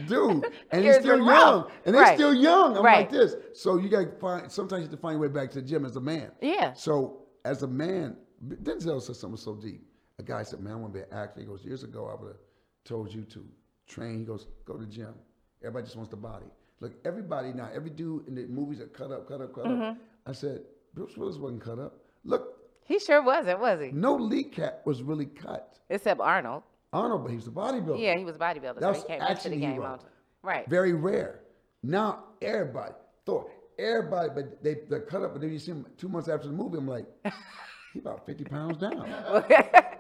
dude, 0.07 0.45
and 0.71 0.85
he's 0.85 0.95
still 0.95 1.17
young, 1.17 1.27
rough. 1.27 1.71
and 1.85 1.93
they're 1.93 2.01
Right. 2.03 2.15
still 2.17 2.33
young. 2.33 2.77
I'm 2.77 2.85
Right. 2.85 2.99
like 2.99 3.09
this. 3.11 3.35
So 3.53 3.75
you 3.77 3.89
got 3.89 4.05
to 4.05 4.11
find. 4.19 4.49
Sometimes 4.49 4.79
you 4.83 4.85
have 4.87 4.91
to 4.91 5.01
find 5.01 5.19
your 5.19 5.27
way 5.27 5.33
back 5.33 5.51
to 5.51 5.61
the 5.61 5.67
gym 5.67 5.83
as 5.85 5.97
a 5.97 6.01
man. 6.01 6.31
Yeah. 6.41 6.71
So 6.71 7.23
as 7.43 7.63
a 7.63 7.67
man, 7.67 8.15
Denzel 8.47 9.01
said 9.01 9.17
something 9.17 9.35
so 9.37 9.55
deep. 9.55 9.85
A 10.19 10.23
guy 10.23 10.43
said, 10.43 10.61
"Man, 10.61 10.71
I 10.73 10.75
want 10.77 10.93
to 10.93 10.99
be 10.99 11.03
an 11.03 11.11
actor." 11.13 11.41
He 11.41 11.45
goes, 11.47 11.65
"Years 11.65 11.83
ago, 11.83 12.07
I 12.07 12.15
would 12.21 12.29
have 12.29 12.39
told 12.85 13.13
you 13.13 13.23
to 13.25 13.45
train." 13.87 14.19
He 14.19 14.23
goes, 14.25 14.47
"Go 14.63 14.75
to 14.75 14.85
the 14.85 14.89
gym." 14.89 15.13
Everybody 15.61 15.83
just 15.85 15.97
wants 15.97 16.11
the 16.11 16.15
body. 16.17 16.45
Look, 16.83 16.93
everybody 17.05 17.53
now, 17.53 17.69
every 17.73 17.89
dude 17.91 18.27
in 18.27 18.35
the 18.35 18.45
movies 18.47 18.81
are 18.81 18.87
cut 18.87 19.09
up, 19.09 19.25
cut 19.27 19.39
up, 19.39 19.55
cut 19.55 19.63
Mm-hmm. 19.65 19.81
up. 19.81 19.97
I 20.27 20.33
said, 20.33 20.63
Bruce 20.93 21.15
Willis 21.15 21.37
wasn't 21.37 21.63
cut 21.63 21.79
up. 21.79 21.97
Look, 22.25 22.57
He 22.83 22.99
sure 22.99 23.21
wasn't, 23.23 23.59
was 23.61 23.79
he? 23.79 23.91
no 23.91 24.15
Lee 24.15 24.43
cat 24.43 24.81
was 24.85 25.01
really 25.01 25.25
cut. 25.27 25.79
Except 25.89 26.19
Arnold. 26.19 26.63
Arnold, 26.91 27.23
but 27.23 27.29
he 27.29 27.37
was 27.37 27.47
a 27.47 27.51
bodybuilder. 27.51 28.01
Yeah, 28.01 28.17
he 28.17 28.25
was 28.25 28.35
a 28.35 28.39
bodybuilder, 28.39 28.75
so 28.75 28.79
That's 28.81 29.01
he 29.01 29.07
came 29.07 29.19
into 29.21 29.31
action 29.31 29.51
the 29.51 29.57
game 29.57 29.71
hero. 29.75 29.97
Right. 30.43 30.67
Very 30.69 30.91
rare. 30.93 31.39
Now 31.83 32.25
everybody, 32.41 32.93
Thor, 33.25 33.49
everybody, 33.79 34.29
but 34.35 34.61
they 34.61 34.75
they 34.89 34.99
cut 34.99 35.23
up. 35.23 35.31
But 35.33 35.41
then 35.41 35.51
you 35.53 35.59
see 35.59 35.71
him 35.71 35.85
two 35.97 36.09
months 36.09 36.27
after 36.27 36.47
the 36.47 36.53
movie, 36.53 36.77
I'm 36.77 36.87
like, 36.87 37.05
he 37.93 37.99
about 37.99 38.25
fifty 38.25 38.43
pounds 38.43 38.77
down. 38.77 39.07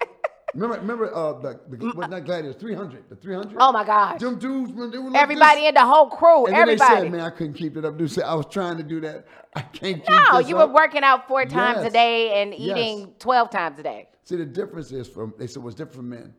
remember, 0.53 0.77
remember, 0.79 1.15
uh, 1.15 1.33
the, 1.39 1.59
the 1.69 1.91
what 1.91 2.09
not 2.09 2.25
gladiators, 2.25 2.55
three 2.59 2.73
hundred, 2.73 3.09
the 3.09 3.15
three 3.15 3.35
hundred. 3.35 3.57
Oh 3.59 3.71
my 3.71 3.83
gosh. 3.83 4.19
Them 4.19 4.39
dudes, 4.39 4.71
when 4.71 4.91
they 4.91 4.97
were 4.97 5.09
like 5.09 5.21
Everybody 5.21 5.61
this, 5.61 5.69
in 5.69 5.73
the 5.75 5.85
whole 5.85 6.07
crew, 6.09 6.45
and 6.45 6.53
then 6.55 6.61
everybody. 6.61 6.95
they 6.95 7.01
said, 7.01 7.11
"Man, 7.11 7.21
I 7.21 7.29
couldn't 7.29 7.53
keep 7.53 7.77
it 7.77 7.85
up." 7.85 7.97
Dude 7.97 8.11
said, 8.11 8.23
"I 8.25 8.35
was 8.35 8.45
trying 8.47 8.77
to 8.77 8.83
do 8.83 8.99
that. 9.01 9.25
I 9.55 9.61
can't 9.61 9.97
keep 10.05 10.09
no, 10.31 10.39
you 10.39 10.57
were 10.57 10.67
working 10.67 11.03
out 11.03 11.27
four 11.27 11.45
times 11.45 11.85
a 11.85 11.89
day 11.89 12.41
and 12.41 12.53
Yes. 12.55 12.77
eating 12.77 13.13
12 13.19 13.49
times 13.51 13.79
a 13.79 13.83
day. 13.83 14.09
See, 14.23 14.35
the 14.35 14.45
difference 14.45 14.91
is 14.91 15.07
from 15.07 15.33
they 15.37 15.47
said 15.47 15.63
what's 15.63 15.75
different 15.75 15.95
from 15.95 16.09
men. 16.09 16.33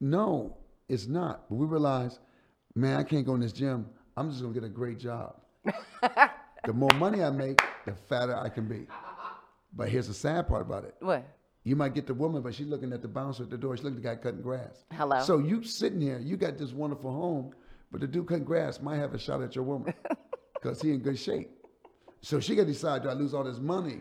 No, 0.00 0.56
it's 0.88 1.06
not. 1.06 1.48
But 1.48 1.56
we 1.56 1.66
realize, 1.66 2.20
man, 2.74 2.98
I 2.98 3.02
can't 3.02 3.26
go 3.26 3.34
in 3.34 3.40
this 3.40 3.52
gym. 3.52 3.86
I'm 4.16 4.30
just 4.30 4.42
gonna 4.42 4.54
get 4.54 4.64
a 4.64 4.68
great 4.68 4.98
job. 4.98 5.40
the 6.02 6.72
more 6.72 6.90
money 6.98 7.22
I 7.22 7.30
make, 7.30 7.60
the 7.86 7.94
fatter 7.94 8.36
I 8.36 8.48
can 8.48 8.66
be. 8.66 8.86
But 9.76 9.88
here's 9.88 10.06
the 10.08 10.14
sad 10.14 10.46
part 10.46 10.62
about 10.62 10.84
it. 10.84 10.94
What? 11.00 11.26
You 11.64 11.76
might 11.76 11.94
get 11.94 12.06
the 12.06 12.14
woman, 12.14 12.42
but 12.42 12.54
she's 12.54 12.66
looking 12.66 12.92
at 12.92 13.00
the 13.00 13.08
bouncer 13.08 13.42
at 13.42 13.50
the 13.50 13.56
door. 13.56 13.74
She's 13.76 13.84
looking 13.84 13.96
at 13.98 14.02
the 14.02 14.08
guy 14.08 14.16
cutting 14.16 14.42
grass. 14.42 14.84
Hello. 14.92 15.20
So 15.20 15.38
you 15.38 15.62
sitting 15.64 16.00
here, 16.00 16.18
you 16.18 16.36
got 16.36 16.58
this 16.58 16.72
wonderful 16.72 17.10
home, 17.10 17.54
but 17.90 18.02
the 18.02 18.06
dude 18.06 18.26
cutting 18.28 18.44
grass 18.44 18.80
might 18.80 18.96
have 18.98 19.14
a 19.14 19.18
shot 19.18 19.42
at 19.42 19.54
your 19.54 19.64
woman 19.64 19.94
because 20.54 20.82
he 20.82 20.90
in 20.90 21.00
good 21.00 21.18
shape. 21.18 21.50
So 22.20 22.38
she 22.38 22.54
got 22.54 22.62
to 22.62 22.68
decide, 22.72 23.02
do 23.02 23.08
I 23.08 23.14
lose 23.14 23.32
all 23.32 23.44
this 23.44 23.58
money 23.58 24.00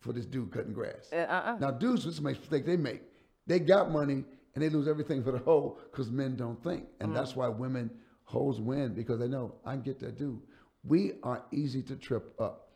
for 0.00 0.12
this 0.14 0.24
dude 0.24 0.52
cutting 0.52 0.72
grass? 0.72 1.10
uh-uh. 1.12 1.58
Now, 1.60 1.70
dudes, 1.70 2.04
this 2.04 2.14
is 2.14 2.20
a 2.20 2.22
mistake 2.22 2.64
they 2.64 2.76
make. 2.78 3.02
They 3.46 3.58
got 3.58 3.90
money 3.90 4.24
and 4.54 4.64
they 4.64 4.70
lose 4.70 4.88
everything 4.88 5.22
for 5.22 5.32
the 5.32 5.38
hoe 5.38 5.78
because 5.90 6.10
men 6.10 6.34
don't 6.36 6.62
think. 6.64 6.86
And 7.00 7.10
Mm. 7.10 7.14
that's 7.14 7.36
why 7.36 7.48
women 7.48 7.90
hoes 8.24 8.58
win 8.58 8.94
because 8.94 9.18
they 9.20 9.28
know 9.28 9.54
I 9.66 9.72
can 9.72 9.82
get 9.82 9.98
that 10.00 10.16
dude. 10.16 10.40
We 10.84 11.12
are 11.22 11.44
easy 11.52 11.82
to 11.82 11.96
trip 11.96 12.34
up 12.40 12.70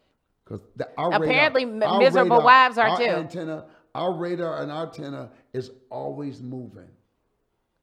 because 0.44 0.60
our 0.96 1.12
Apparently, 1.14 1.64
radar, 1.64 1.98
miserable 1.98 2.36
radar, 2.36 2.44
wives 2.44 2.78
are 2.78 2.88
our 2.88 2.96
too. 2.98 3.04
Antenna, 3.04 3.64
our 3.96 4.12
radar 4.12 4.62
and 4.62 4.70
our 4.70 4.86
antenna 4.86 5.30
is 5.54 5.70
always 5.90 6.42
moving. 6.42 6.88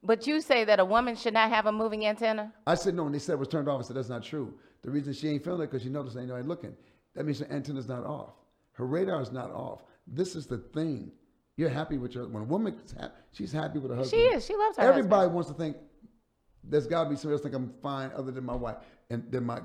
But 0.03 0.27
you 0.27 0.41
say 0.41 0.63
that 0.65 0.79
a 0.79 0.85
woman 0.85 1.15
should 1.15 1.33
not 1.33 1.49
have 1.49 1.65
a 1.65 1.71
moving 1.71 2.05
antenna? 2.05 2.53
I 2.67 2.75
said 2.75 2.93
no, 2.93 3.05
and 3.05 3.15
they 3.15 3.19
said 3.19 3.33
it 3.33 3.39
was 3.39 3.47
turned 3.47 3.67
off. 3.67 3.81
I 3.81 3.87
said 3.87 3.95
that's 3.95 4.09
not 4.09 4.23
true. 4.23 4.53
The 4.83 4.91
reason 4.91 5.13
she 5.13 5.29
ain't 5.29 5.43
feeling 5.43 5.61
it 5.61 5.71
because 5.71 5.81
she 5.81 5.89
noticed 5.89 6.15
ain't 6.15 6.27
nobody 6.27 6.47
looking. 6.47 6.75
That 7.15 7.25
means 7.25 7.39
her 7.39 7.47
antenna's 7.49 7.87
not 7.87 8.05
off. 8.05 8.33
Her 8.73 8.85
radar 8.85 9.21
is 9.21 9.31
not 9.31 9.49
off. 9.51 9.83
This 10.05 10.35
is 10.35 10.45
the 10.45 10.57
thing. 10.57 11.11
You're 11.55 11.69
happy 11.69 11.97
with 11.97 12.13
your 12.13 12.27
when 12.27 12.43
a 12.43 12.45
woman 12.45 12.75
is 12.85 12.91
happy, 12.91 13.13
she's 13.31 13.51
happy 13.51 13.79
with 13.79 13.91
her 13.91 13.97
husband. 13.97 14.21
She 14.21 14.27
is. 14.27 14.45
She 14.45 14.55
loves 14.55 14.77
her 14.77 14.83
husband. 14.83 15.05
Everybody 15.05 15.31
wants 15.31 15.49
to 15.49 15.55
think 15.55 15.77
there's 16.63 16.87
got 16.87 17.05
to 17.05 17.09
be 17.09 17.15
somebody 17.15 17.33
else 17.35 17.41
think 17.43 17.55
I'm 17.55 17.73
fine 17.81 18.11
other 18.15 18.31
than 18.31 18.43
my 18.43 18.55
wife 18.55 18.77
and 19.09 19.29
than 19.31 19.45
my 19.45 19.61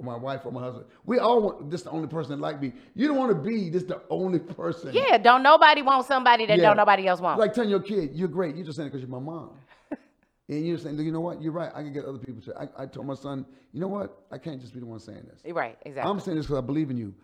my 0.00 0.16
wife 0.16 0.42
or 0.44 0.52
my 0.52 0.62
husband. 0.62 0.86
We 1.04 1.18
all 1.18 1.42
want 1.42 1.70
this 1.70 1.82
the 1.82 1.90
only 1.90 2.08
person 2.08 2.32
that 2.32 2.40
like 2.40 2.60
me. 2.60 2.72
You 2.94 3.08
don't 3.08 3.16
want 3.16 3.30
to 3.30 3.50
be 3.50 3.70
this 3.70 3.82
the 3.84 4.02
only 4.08 4.38
person. 4.38 4.92
Yeah, 4.94 5.18
don't 5.18 5.42
nobody 5.42 5.82
want 5.82 6.06
somebody 6.06 6.46
that 6.46 6.58
Yeah. 6.58 6.64
don't 6.64 6.76
nobody 6.76 7.06
else 7.06 7.20
want. 7.20 7.38
Like 7.38 7.52
telling 7.52 7.70
your 7.70 7.80
kid, 7.80 8.14
you're 8.14 8.28
great. 8.28 8.56
You're 8.56 8.64
just 8.64 8.76
saying 8.76 8.88
it 8.88 8.92
because 8.92 9.00
you're 9.06 9.20
my 9.20 9.24
mom. 9.24 9.50
and 10.48 10.66
you're 10.66 10.78
saying, 10.78 10.98
you 10.98 11.12
know 11.12 11.20
what? 11.20 11.42
You're 11.42 11.52
right. 11.52 11.70
I 11.74 11.82
can 11.82 11.92
get 11.92 12.04
other 12.04 12.18
people 12.18 12.40
to. 12.42 12.56
I, 12.56 12.84
I 12.84 12.86
told 12.86 13.06
my 13.06 13.14
son, 13.14 13.44
you 13.72 13.80
know 13.80 13.88
what? 13.88 14.22
I 14.30 14.38
can't 14.38 14.60
just 14.60 14.72
be 14.72 14.80
the 14.80 14.86
one 14.86 15.00
saying 15.00 15.26
this. 15.30 15.52
right, 15.54 15.76
exactly. 15.84 16.10
I'm 16.10 16.20
saying 16.20 16.36
this 16.36 16.46
because 16.46 16.62
I 16.62 16.66
believe 16.66 16.90
in 16.90 16.96
you. 16.96 17.14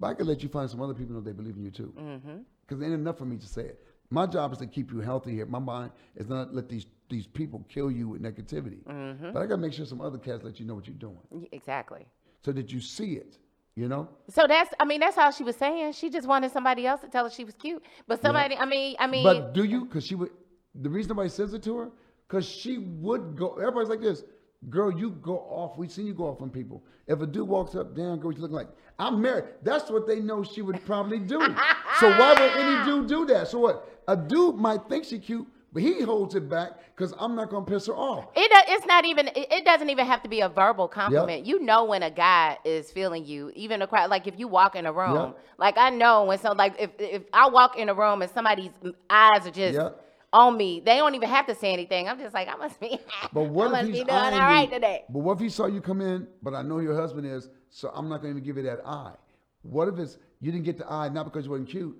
But 0.00 0.08
I 0.08 0.14
can 0.14 0.26
let 0.26 0.42
you 0.42 0.48
find 0.48 0.68
some 0.68 0.82
other 0.82 0.94
people 0.94 1.14
know 1.14 1.20
they 1.20 1.32
believe 1.32 1.56
in 1.56 1.62
you 1.62 1.70
too. 1.70 1.94
Mm-hmm. 1.96 2.38
Because 2.66 2.82
it 2.82 2.86
ain't 2.86 2.94
enough 2.94 3.18
for 3.18 3.24
me 3.24 3.36
to 3.36 3.46
say 3.46 3.62
it. 3.62 3.84
My 4.10 4.26
job 4.26 4.52
is 4.52 4.58
to 4.58 4.66
keep 4.66 4.92
you 4.92 5.00
healthy 5.00 5.32
here. 5.32 5.46
My 5.46 5.58
mind 5.60 5.92
is 6.16 6.28
not 6.28 6.52
let 6.52 6.68
these 6.68 6.86
these 7.12 7.26
people 7.26 7.64
kill 7.68 7.90
you 7.90 8.08
with 8.08 8.22
negativity. 8.22 8.82
Mm-hmm. 8.84 9.32
But 9.32 9.42
I 9.42 9.46
got 9.46 9.56
to 9.56 9.58
make 9.58 9.74
sure 9.74 9.84
some 9.84 10.00
other 10.00 10.18
cats 10.18 10.42
let 10.42 10.58
you 10.58 10.66
know 10.66 10.74
what 10.74 10.86
you're 10.86 10.96
doing, 10.96 11.18
exactly. 11.52 12.06
so 12.44 12.52
that 12.52 12.72
you 12.72 12.80
see 12.80 13.12
it. 13.12 13.38
You 13.74 13.88
know. 13.88 14.06
So 14.28 14.46
that's, 14.46 14.74
I 14.78 14.84
mean, 14.84 15.00
that's 15.00 15.16
all 15.16 15.30
she 15.30 15.44
was 15.44 15.56
saying. 15.56 15.92
She 15.92 16.10
just 16.10 16.28
wanted 16.28 16.52
somebody 16.52 16.86
else 16.86 17.00
to 17.00 17.08
tell 17.08 17.24
her 17.24 17.30
she 17.30 17.44
was 17.44 17.54
cute. 17.54 17.82
But 18.06 18.20
somebody, 18.20 18.54
I 18.54 18.66
mean, 18.66 18.96
I 18.98 19.06
mean, 19.06 19.24
But 19.24 19.54
do 19.54 19.64
you? 19.64 19.86
Because 19.86 20.04
she 20.06 20.14
would. 20.14 20.30
The 20.74 20.90
reason 20.90 21.10
nobody 21.10 21.30
says 21.30 21.54
it 21.54 21.62
to 21.62 21.76
her, 21.78 21.90
because 22.28 22.46
she 22.46 22.78
would 22.78 23.34
go. 23.36 23.54
Everybody's 23.54 23.88
like 23.88 24.02
this. 24.02 24.24
Girl, 24.68 24.92
you 24.92 25.10
go 25.10 25.38
off. 25.38 25.78
We've 25.78 25.90
seen 25.90 26.06
you 26.06 26.12
go 26.12 26.24
off 26.24 26.42
on 26.42 26.50
people. 26.50 26.84
If 27.06 27.20
a 27.22 27.26
dude 27.26 27.48
walks 27.48 27.74
up, 27.74 27.96
damn 27.96 28.18
girl, 28.18 28.32
you 28.32 28.40
looking 28.40 28.56
like 28.56 28.68
I'm 28.98 29.20
married. 29.22 29.44
That's 29.62 29.90
what 29.90 30.06
they 30.06 30.20
know 30.20 30.44
she 30.44 30.60
would 30.60 30.84
probably 30.84 31.18
do. 31.18 31.40
so 32.00 32.10
why 32.10 32.34
would 32.38 32.52
any 32.62 32.84
dude 32.84 33.08
do 33.08 33.26
that? 33.32 33.48
So 33.48 33.58
what? 33.58 33.88
A 34.06 34.16
dude 34.16 34.56
might 34.56 34.86
think 34.88 35.04
she 35.04 35.18
cute, 35.18 35.46
but 35.72 35.82
he 35.82 36.02
holds 36.02 36.34
it 36.34 36.48
back 36.48 36.72
because 36.94 37.14
I'm 37.18 37.34
not 37.34 37.50
gonna 37.50 37.64
piss 37.64 37.86
her 37.86 37.94
off. 37.94 38.26
It 38.36 38.50
it's 38.68 38.86
not 38.86 39.04
even 39.04 39.30
it 39.34 39.64
doesn't 39.64 39.88
even 39.90 40.06
have 40.06 40.22
to 40.22 40.28
be 40.28 40.40
a 40.40 40.48
verbal 40.48 40.88
compliment. 40.88 41.46
You 41.46 41.60
know 41.60 41.84
when 41.84 42.02
a 42.02 42.10
guy 42.10 42.58
is 42.64 42.90
feeling 42.90 43.24
you, 43.24 43.50
even 43.54 43.80
a 43.82 43.86
crowd. 43.86 44.10
Like 44.10 44.26
if 44.26 44.38
you 44.38 44.48
walk 44.48 44.76
in 44.76 44.86
a 44.86 44.92
room, 44.92 45.14
Yep. 45.34 45.38
like 45.58 45.78
I 45.78 45.90
know 45.90 46.24
when 46.24 46.38
some 46.38 46.56
like 46.56 46.74
if 46.78 46.90
if 46.98 47.22
I 47.32 47.48
walk 47.48 47.76
in 47.78 47.88
a 47.88 47.94
room 47.94 48.22
and 48.22 48.30
somebody's 48.30 48.72
eyes 49.08 49.46
are 49.46 49.50
just 49.50 49.74
Yep. 49.74 50.04
on 50.32 50.56
me, 50.56 50.80
they 50.84 50.96
don't 50.96 51.14
even 51.14 51.28
have 51.28 51.46
to 51.46 51.54
say 51.54 51.72
anything. 51.72 52.08
I'm 52.08 52.18
just 52.18 52.34
like 52.34 52.48
I 52.48 52.56
must 52.56 52.78
be. 52.78 52.98
But 53.32 53.44
what 53.44 53.66
if 53.66 53.72
must 53.72 53.86
he's 53.86 53.98
be 54.00 54.04
doing 54.04 54.10
all 54.18 54.30
right 54.30 54.68
you- 54.68 54.74
today. 54.74 55.04
But 55.08 55.20
what 55.20 55.34
if 55.34 55.40
he 55.40 55.48
saw 55.48 55.66
you 55.66 55.80
come 55.80 56.00
in, 56.02 56.26
but 56.42 56.54
I 56.54 56.60
know 56.62 56.80
your 56.80 56.94
husband 56.94 57.26
is, 57.26 57.48
so 57.70 57.90
I'm 57.94 58.08
not 58.10 58.20
going 58.20 58.34
to 58.34 58.40
even 58.40 58.44
give 58.44 58.58
you 58.58 58.64
that 58.70 58.86
eye. 58.86 59.14
What 59.62 59.88
if 59.88 59.98
it's 59.98 60.18
you 60.40 60.52
didn't 60.52 60.64
get 60.64 60.76
the 60.76 60.90
eye 60.90 61.08
not 61.08 61.24
because 61.24 61.46
you 61.46 61.50
wasn't 61.52 61.70
cute? 61.70 61.96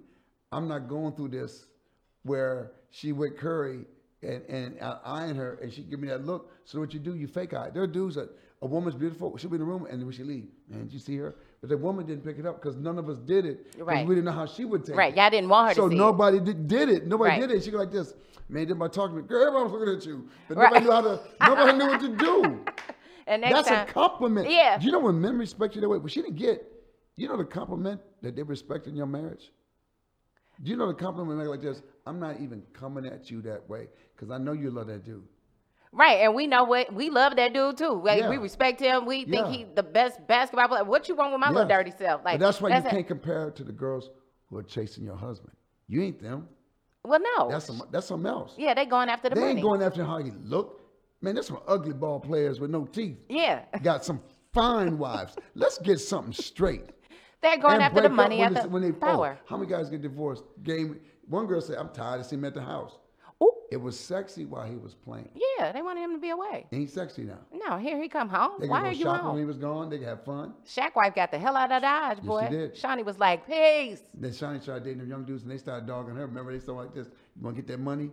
I'm 0.50 0.68
not 0.68 0.88
going 0.88 1.14
through 1.14 1.28
this 1.28 1.64
where 2.24 2.72
she 2.92 3.10
with 3.10 3.36
Curry 3.36 3.84
and 4.22 4.42
and 4.48 4.80
I 4.80 4.98
eyeing 5.04 5.34
her 5.34 5.58
and 5.60 5.72
she 5.72 5.82
give 5.82 5.98
me 5.98 6.06
that 6.08 6.24
look. 6.24 6.52
So 6.64 6.78
what 6.78 6.94
you 6.94 7.00
do, 7.00 7.14
you 7.16 7.26
fake 7.26 7.52
eye. 7.54 7.70
There 7.74 7.82
are 7.82 7.86
dudes 7.88 8.14
that 8.14 8.28
a 8.60 8.66
woman's 8.66 8.94
beautiful, 8.94 9.36
she'll 9.38 9.50
be 9.50 9.56
in 9.56 9.60
the 9.60 9.66
room 9.66 9.86
and 9.90 9.98
then 9.98 10.06
when 10.06 10.14
she 10.14 10.22
leave, 10.22 10.46
man, 10.68 10.84
did 10.84 10.92
you 10.92 11.00
see 11.00 11.16
her? 11.16 11.34
But 11.60 11.70
the 11.70 11.76
woman 11.76 12.06
didn't 12.06 12.22
pick 12.24 12.38
it 12.38 12.46
up 12.46 12.62
because 12.62 12.76
none 12.76 12.96
of 12.98 13.08
us 13.08 13.18
did 13.18 13.44
it. 13.44 13.66
Right. 13.78 14.06
We 14.06 14.14
didn't 14.14 14.26
know 14.26 14.32
how 14.32 14.46
she 14.46 14.64
would 14.64 14.84
take 14.84 14.94
Right, 14.96 15.12
it. 15.12 15.16
y'all 15.16 15.30
didn't 15.30 15.48
want 15.48 15.70
her 15.70 15.74
to 15.74 15.80
so 15.80 15.88
see 15.88 15.96
it. 15.96 15.98
nobody 15.98 16.38
did, 16.38 16.68
did 16.68 16.88
it. 16.88 17.06
Nobody 17.08 17.30
Right. 17.30 17.40
did 17.40 17.50
it. 17.50 17.64
She 17.64 17.72
go 17.72 17.78
like 17.78 17.90
this. 17.90 18.14
Man, 18.48 18.66
did 18.68 18.76
my 18.76 18.86
talking 18.86 19.16
to 19.16 19.22
me. 19.22 19.28
Girl, 19.28 19.42
everybody 19.48 19.64
was 19.64 19.72
looking 19.72 19.94
at 19.96 20.06
you. 20.06 20.28
But 20.48 20.58
Right. 20.58 20.64
nobody 20.72 20.84
knew 20.84 20.92
how 20.92 21.00
to 21.00 21.20
nobody 21.40 21.78
knew 21.78 21.86
what 21.86 22.00
to 22.00 22.16
do. 22.16 22.60
And 23.24 23.40
That's 23.44 23.68
time, 23.68 23.88
a 23.88 23.92
compliment. 23.92 24.50
Yeah. 24.50 24.80
You 24.80 24.90
know 24.90 24.98
when 24.98 25.20
men 25.20 25.38
respect 25.38 25.76
you 25.76 25.80
that 25.80 25.88
way? 25.88 25.98
But 26.00 26.10
she 26.10 26.22
didn't 26.22 26.36
get, 26.36 26.60
you 27.14 27.28
know 27.28 27.36
the 27.36 27.44
compliment 27.44 28.00
that 28.20 28.34
they 28.34 28.42
respect 28.42 28.88
in 28.88 28.96
your 28.96 29.06
marriage? 29.06 29.52
Do 30.62 30.70
you 30.70 30.76
know 30.76 30.86
the 30.86 30.94
compliment 30.94 31.48
like 31.48 31.60
this? 31.60 31.82
I'm 32.06 32.20
not 32.20 32.40
even 32.40 32.62
coming 32.72 33.06
at 33.06 33.30
you 33.30 33.42
that 33.42 33.68
way 33.68 33.88
because 34.14 34.30
I 34.30 34.38
know 34.38 34.52
you 34.52 34.70
love 34.70 34.86
that 34.88 35.04
dude. 35.04 35.24
right? 35.92 36.20
And 36.20 36.34
we 36.34 36.46
know 36.46 36.64
what 36.64 36.92
we 36.94 37.10
love 37.10 37.36
that 37.36 37.52
dude 37.52 37.76
too. 37.76 38.00
Like 38.04 38.20
Yeah. 38.20 38.30
we 38.30 38.38
respect 38.38 38.80
him. 38.80 39.04
We 39.04 39.24
think 39.24 39.46
Yeah. 39.46 39.50
he 39.52 39.64
the 39.64 39.82
best 39.82 40.26
basketball 40.26 40.68
player. 40.68 40.84
What 40.84 41.08
you 41.08 41.14
want 41.16 41.32
with 41.32 41.40
my 41.40 41.50
little 41.50 41.68
dirty 41.68 41.90
self? 41.90 42.24
Like 42.24 42.38
but 42.38 42.46
that's 42.46 42.60
why 42.60 42.70
you 42.70 42.76
a- 42.76 42.90
can't 42.90 43.06
compare 43.06 43.48
it 43.48 43.56
to 43.56 43.64
the 43.64 43.72
girls 43.72 44.10
who 44.48 44.56
are 44.58 44.62
chasing 44.62 45.04
your 45.04 45.16
husband. 45.16 45.52
You 45.88 46.02
ain't 46.02 46.22
them. 46.22 46.48
Well, 47.04 47.20
no. 47.36 47.50
That's 47.50 47.66
some, 47.66 47.82
that's 47.90 48.06
something 48.06 48.30
else. 48.30 48.54
yeah, 48.56 48.74
they 48.74 48.86
going 48.86 49.08
after 49.08 49.28
the 49.28 49.34
they 49.34 49.40
money. 49.40 49.52
ain't 49.54 49.62
going 49.62 49.82
after 49.82 50.04
how 50.04 50.18
you 50.18 50.32
look. 50.44 50.80
Man, 51.20 51.34
there's 51.34 51.46
some 51.48 51.60
ugly 51.66 51.92
ball 51.92 52.20
players 52.20 52.58
with 52.60 52.70
no 52.70 52.84
teeth. 52.86 53.18
yeah, 53.28 53.64
Got 53.82 54.04
some 54.04 54.20
fine 54.52 54.98
wives. 54.98 55.34
Let's 55.54 55.78
get 55.78 55.98
something 55.98 56.32
straight. 56.32 56.84
They're 57.42 57.58
going 57.58 57.74
And 57.74 57.82
after 57.82 58.00
the 58.02 58.08
money 58.08 58.40
it's- 58.40 58.62
the 58.62 58.68
when 58.68 58.82
they, 58.82 58.88
oh, 58.90 58.92
power. 58.92 59.38
how 59.46 59.56
many 59.56 59.68
guys 59.70 59.90
get 59.90 60.00
divorced? 60.02 60.44
Game. 60.62 61.00
One 61.28 61.46
girl 61.46 61.60
said, 61.60 61.76
"I'm 61.78 61.88
tired 61.90 62.20
of 62.20 62.26
seeing 62.26 62.40
him 62.40 62.44
at 62.46 62.54
the 62.54 62.62
house." 62.62 62.98
Ooh, 63.42 63.50
It 63.72 63.76
was 63.78 63.98
sexy 63.98 64.44
while 64.44 64.64
he 64.64 64.76
was 64.76 64.94
playing. 64.94 65.30
yeah, 65.58 65.72
they 65.72 65.82
wanted 65.82 66.02
him 66.02 66.12
to 66.12 66.18
be 66.20 66.30
away. 66.30 66.66
Ain't 66.70 66.90
sexy 66.90 67.22
now. 67.24 67.38
No, 67.52 67.76
here 67.78 68.00
he 68.00 68.08
come 68.08 68.28
home. 68.28 68.60
They 68.60 68.68
Why 68.68 68.82
are 68.82 68.92
you 68.92 69.02
shopping 69.04 69.28
when 69.30 69.38
he 69.38 69.44
was 69.44 69.56
gone. 69.58 69.88
They 69.90 69.98
could 69.98 70.06
have 70.06 70.24
fun. 70.24 70.54
Shaq 70.64 70.94
wife 70.94 71.14
got 71.16 71.32
the 71.32 71.38
hell 71.38 71.56
out 71.56 71.72
of 71.72 71.82
Dodge, 71.82 72.18
she 72.20 72.26
boy. 72.26 72.46
did. 72.48 72.74
Shaunie 72.76 73.04
was 73.04 73.18
like, 73.18 73.44
peace. 73.46 74.02
Then 74.14 74.30
Shaunie 74.30 74.62
started 74.62 74.84
dating 74.84 74.98
them 75.00 75.08
young 75.08 75.24
dudes, 75.24 75.42
and 75.42 75.50
they 75.50 75.58
started 75.58 75.86
dogging 75.86 76.14
her. 76.14 76.26
Remember, 76.26 76.52
they 76.52 76.60
started 76.60 76.82
like 76.82 76.94
this. 76.94 77.08
You 77.34 77.42
want 77.42 77.56
to 77.56 77.62
get 77.62 77.68
that 77.72 77.80
money? 77.80 78.10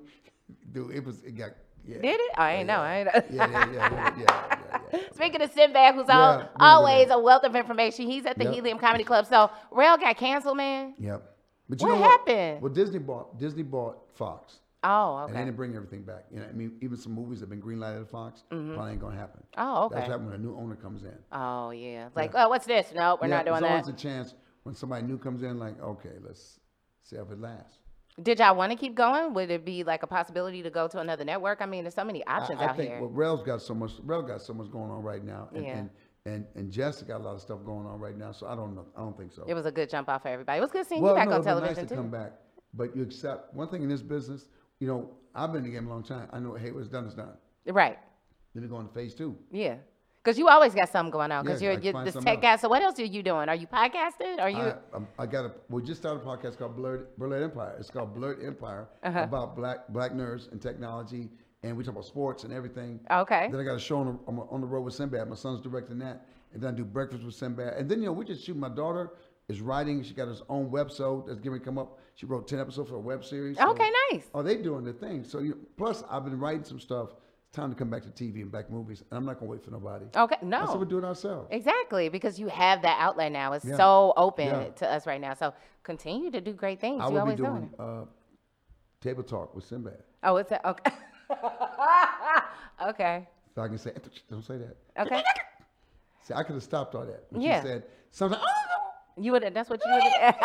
Dude, 0.71 0.91
it 0.95 1.05
was 1.05 1.21
it 1.23 1.35
got. 1.37 1.51
Yeah. 1.89 2.01
Did 2.01 2.19
it? 2.19 2.31
I 2.37 2.53
ain't 2.55 2.67
know. 2.67 2.77
I 2.79 2.97
ain't 2.99 3.05
know. 3.13 3.21
Yeah, 3.31 3.49
yeah, 3.49 3.49
yeah, 3.49 3.73
yeah, 3.73 3.89
yeah, 3.91 4.15
yeah, 4.19 4.59
yeah. 4.93 4.99
Speaking 5.13 5.41
of 5.41 5.51
Sinbad, 5.51 5.95
who's 5.95 6.05
Yeah, 6.07 6.19
al- 6.19 6.37
look 6.37 6.43
at 6.45 6.51
always 6.59 7.09
a 7.09 7.19
wealth 7.19 7.43
of 7.43 7.55
information, 7.55 8.05
he's 8.09 8.25
at 8.25 8.37
the. 8.37 8.51
Helium 8.51 8.77
Comedy 8.79 9.03
Club. 9.03 9.25
So 9.25 9.49
Rel 9.71 9.97
got 9.97 10.17
canceled, 10.17 10.57
man. 10.57 10.93
Yep. 10.99 11.23
But 11.69 11.81
you 11.81 11.87
What 11.87 11.95
know 11.95 12.01
what? 12.01 12.11
happened? 12.11 12.61
Well, 12.61 12.71
Disney 12.73 12.99
bought 12.99 13.37
Disney 13.37 13.61
bought 13.63 13.97
Fox, 14.15 14.59
Oh, 14.83 15.17
okay. 15.17 15.25
and 15.31 15.35
they 15.35 15.45
didn't 15.45 15.55
bring 15.57 15.75
everything 15.75 16.01
back. 16.03 16.25
You 16.31 16.39
know, 16.39 16.45
I 16.47 16.51
mean, 16.53 16.77
even 16.81 16.97
some 16.97 17.11
movies 17.13 17.39
have 17.41 17.49
been 17.49 17.61
greenlighted 17.61 18.01
at 18.01 18.09
Fox 18.09 18.43
mm-hmm. 18.51 18.73
probably 18.73 18.93
ain't 18.93 19.01
gonna 19.01 19.17
happen. 19.17 19.43
Oh, 19.57 19.83
okay. 19.85 19.95
That's 19.95 20.07
what 20.07 20.11
happens 20.13 20.31
when 20.31 20.39
a 20.39 20.43
new 20.43 20.55
owner 20.57 20.75
comes 20.75 21.03
in. 21.03 21.13
Oh, 21.31 21.69
yeah. 21.71 22.09
Like, 22.15 22.31
oh, 22.33 22.49
what's 22.49 22.65
this? 22.65 22.91
No, 22.95 23.17
we're 23.21 23.27
Yeah, 23.27 23.35
not 23.37 23.45
doing 23.45 23.61
there's 23.61 23.69
that. 23.69 23.71
always 23.71 23.87
a 23.87 23.93
chance 23.93 24.33
when 24.63 24.73
somebody 24.73 25.05
new 25.05 25.17
comes 25.19 25.43
in, 25.43 25.59
like, 25.59 25.79
okay, 25.81 26.13
let's 26.25 26.59
see 27.03 27.17
if 27.17 27.29
it 27.29 27.39
lasts. 27.39 27.77
Did 28.21 28.39
y'all 28.39 28.55
want 28.55 28.71
to 28.71 28.77
keep 28.77 28.95
going? 28.95 29.33
Would 29.33 29.49
it 29.51 29.65
be 29.65 29.83
like 29.83 30.03
a 30.03 30.07
possibility 30.07 30.61
to 30.63 30.69
go 30.69 30.87
to 30.87 30.99
another 30.99 31.23
network? 31.23 31.61
I 31.61 31.65
mean, 31.65 31.83
there's 31.83 31.95
so 31.95 32.03
many 32.03 32.25
options 32.25 32.59
I, 32.59 32.65
I 32.65 32.67
out 32.69 32.77
think 32.77 32.89
here. 32.91 32.99
well, 33.01 33.09
Rel's 33.09 33.43
got 33.43 33.61
so 33.61 33.73
much. 33.73 33.91
Rel 34.03 34.21
got 34.21 34.41
so 34.41 34.53
much 34.53 34.71
going 34.71 34.89
on 34.91 35.01
right 35.03 35.23
now, 35.23 35.49
and 35.53 35.63
Yeah. 35.65 35.77
and, 35.77 35.89
and 36.25 36.45
and 36.55 36.71
Jess 36.71 37.01
got 37.03 37.21
a 37.21 37.23
lot 37.23 37.35
of 37.35 37.41
stuff 37.41 37.63
going 37.65 37.85
on 37.85 37.99
right 37.99 38.17
now. 38.17 38.31
So 38.31 38.47
I 38.47 38.55
don't 38.55 38.75
know. 38.75 38.85
I 38.97 39.01
don't 39.01 39.17
think 39.17 39.31
so. 39.31 39.45
it 39.47 39.53
was 39.53 39.65
a 39.65 39.71
good 39.71 39.89
jump 39.89 40.09
off 40.09 40.23
for 40.23 40.27
everybody. 40.27 40.57
It 40.57 40.61
was 40.61 40.71
good 40.71 40.87
seeing 40.87 41.01
well, 41.01 41.13
you 41.13 41.19
back 41.19 41.29
no, 41.29 41.35
on 41.35 41.61
be 41.61 41.67
nice 41.67 41.75
to 41.77 41.85
too. 41.85 41.95
come 41.95 42.09
back, 42.09 42.33
but 42.73 42.95
you 42.95 43.03
accept 43.03 43.53
one 43.53 43.69
thing 43.69 43.83
in 43.83 43.89
this 43.89 44.01
business. 44.01 44.47
You 44.79 44.87
know, 44.87 45.11
I've 45.35 45.51
been 45.51 45.63
in 45.65 45.71
the 45.71 45.75
game 45.77 45.87
a 45.87 45.89
long 45.89 46.03
time. 46.03 46.27
I 46.31 46.39
know, 46.39 46.55
hey, 46.55 46.71
what's 46.71 46.87
done 46.87 47.05
is 47.05 47.13
done. 47.13 47.33
Right. 47.67 47.97
Then 48.53 48.63
we 48.63 48.69
go 48.69 48.75
on 48.75 48.81
into 48.81 48.93
phase 48.93 49.13
two. 49.13 49.37
Yeah. 49.51 49.75
Because 50.23 50.37
you 50.37 50.49
always 50.49 50.73
got 50.75 50.89
something 50.89 51.11
going 51.11 51.31
on. 51.31 51.45
Because 51.45 51.61
Yeah, 51.61 51.69
I 51.69 51.71
you're, 51.73 51.81
you're 51.81 51.93
find 51.93 52.07
this 52.07 52.13
something 52.13 52.33
tech 52.33 52.41
guy. 52.41 52.55
So 52.57 52.67
what 52.67 52.81
else 52.81 52.99
are 52.99 53.05
you 53.05 53.23
doing? 53.23 53.47
Are 53.47 53.55
you 53.55 53.67
podcasting? 53.67 54.39
Are 54.39 54.49
you? 54.49 54.57
I, 54.57 54.75
I'm- 54.93 55.07
I 55.17 55.25
got 55.25 55.45
a. 55.45 55.51
We 55.69 55.81
just 55.81 56.01
started 56.01 56.21
a 56.21 56.25
podcast 56.25 56.57
called 56.57 56.75
Blurred, 56.75 57.07
Blurred 57.17 57.43
Empire. 57.43 57.75
It's 57.79 57.89
called 57.89 58.13
Blurred 58.13 58.43
Empire 58.43 58.89
Uh-huh. 59.03 59.19
about 59.23 59.55
black 59.55 59.87
black 59.89 60.11
nerds 60.11 60.51
and 60.51 60.61
technology, 60.61 61.29
and 61.63 61.77
we 61.77 61.83
talk 61.85 61.93
about 61.93 62.05
sports 62.05 62.43
and 62.43 62.51
everything. 62.53 62.99
Okay. 63.09 63.47
Then 63.49 63.59
I 63.61 63.63
got 63.63 63.75
a 63.75 63.79
show 63.79 63.99
on 63.99 64.05
the, 64.07 64.19
on, 64.27 64.47
on 64.51 64.61
the 64.61 64.67
road 64.67 64.81
with 64.81 64.93
Sinbad. 64.93 65.29
My 65.29 65.35
son's 65.35 65.61
directing 65.61 65.99
that, 65.99 66.25
and 66.53 66.61
then 66.61 66.73
I 66.73 66.77
do 66.77 66.83
breakfast 66.83 67.23
with 67.23 67.35
Sinbad. 67.35 67.75
And 67.75 67.89
then 67.89 67.99
you 68.01 68.07
know 68.07 68.13
we 68.13 68.25
just 68.25 68.43
shoot. 68.45 68.57
My 68.57 68.69
daughter 68.69 69.11
is 69.47 69.61
writing. 69.61 70.03
She 70.03 70.13
got 70.13 70.27
her 70.27 70.35
own 70.49 70.69
website 70.69 71.27
that's 71.27 71.39
going 71.39 71.57
to 71.57 71.63
come 71.65 71.77
up. 71.77 71.97
She 72.15 72.25
wrote 72.25 72.45
ten 72.45 72.59
episodes 72.59 72.89
for 72.89 72.97
a 72.97 72.99
web 72.99 73.23
series. 73.23 73.57
so- 73.57 73.71
Okay, 73.71 73.89
nice. 74.11 74.25
Oh, 74.33 74.43
they 74.43 74.57
doing 74.57 74.83
the 74.83 74.91
thing. 74.93 75.23
So 75.23 75.39
you, 75.39 75.57
plus 75.77 76.03
I've 76.09 76.25
been 76.25 76.37
writing 76.37 76.65
some 76.65 76.79
stuff. 76.81 77.11
It's 77.49 77.55
time 77.55 77.71
to 77.71 77.75
come 77.75 77.89
back 77.89 78.03
to 78.03 78.09
TV 78.09 78.43
and 78.43 78.51
back 78.51 78.69
movies, 78.69 79.01
and 79.09 79.17
I'm 79.17 79.25
not 79.25 79.39
gonna 79.39 79.49
wait 79.49 79.63
for 79.65 79.71
nobody. 79.71 80.05
Okay, 80.15 80.35
no. 80.43 80.59
I 80.61 80.65
said 80.67 80.75
we're 80.77 80.85
doing 80.85 81.03
it 81.03 81.07
ourselves. 81.07 81.47
Exactly, 81.49 82.07
because 82.07 82.37
you 82.39 82.47
have 82.47 82.83
that 82.83 82.97
outlet 83.01 83.31
now. 83.31 83.53
It's 83.53 83.65
Yeah. 83.65 83.75
so 83.75 84.13
open 84.17 84.45
Yeah. 84.49 84.69
to 84.69 84.87
us 84.87 85.07
right 85.07 85.19
now. 85.19 85.33
So 85.33 85.55
continue 85.81 86.29
to 86.29 86.41
do 86.41 86.53
great 86.53 86.79
things. 86.79 87.01
I 87.01 87.07
you 87.07 87.13
will 87.13 87.15
be 87.15 87.19
always 87.21 87.37
doing 87.37 87.51
doing 87.53 87.73
it. 87.73 87.79
uh, 87.79 88.05
table 89.01 89.23
talk 89.23 89.55
with 89.55 89.63
Sinbad. 89.65 89.97
Oh, 90.21 90.35
it's 90.37 90.51
a, 90.51 90.69
okay. 90.69 90.91
okay. 92.89 93.27
So 93.55 93.63
I 93.63 93.67
can 93.67 93.79
say, 93.79 93.93
don't 94.29 94.43
say 94.43 94.57
that. 94.59 94.77
Okay. 95.07 95.23
See, 96.25 96.35
I 96.35 96.43
could 96.43 96.53
have 96.53 96.61
stopped 96.63 96.93
all 96.93 97.05
that. 97.07 97.31
But 97.31 97.41
Yeah. 97.41 97.61
she 97.61 97.67
said 97.67 97.83
something, 98.11 98.39
You 99.17 99.31
would. 99.31 99.51
That's 99.55 99.71
what 99.71 99.81
you 99.83 99.91
would. 99.91 100.35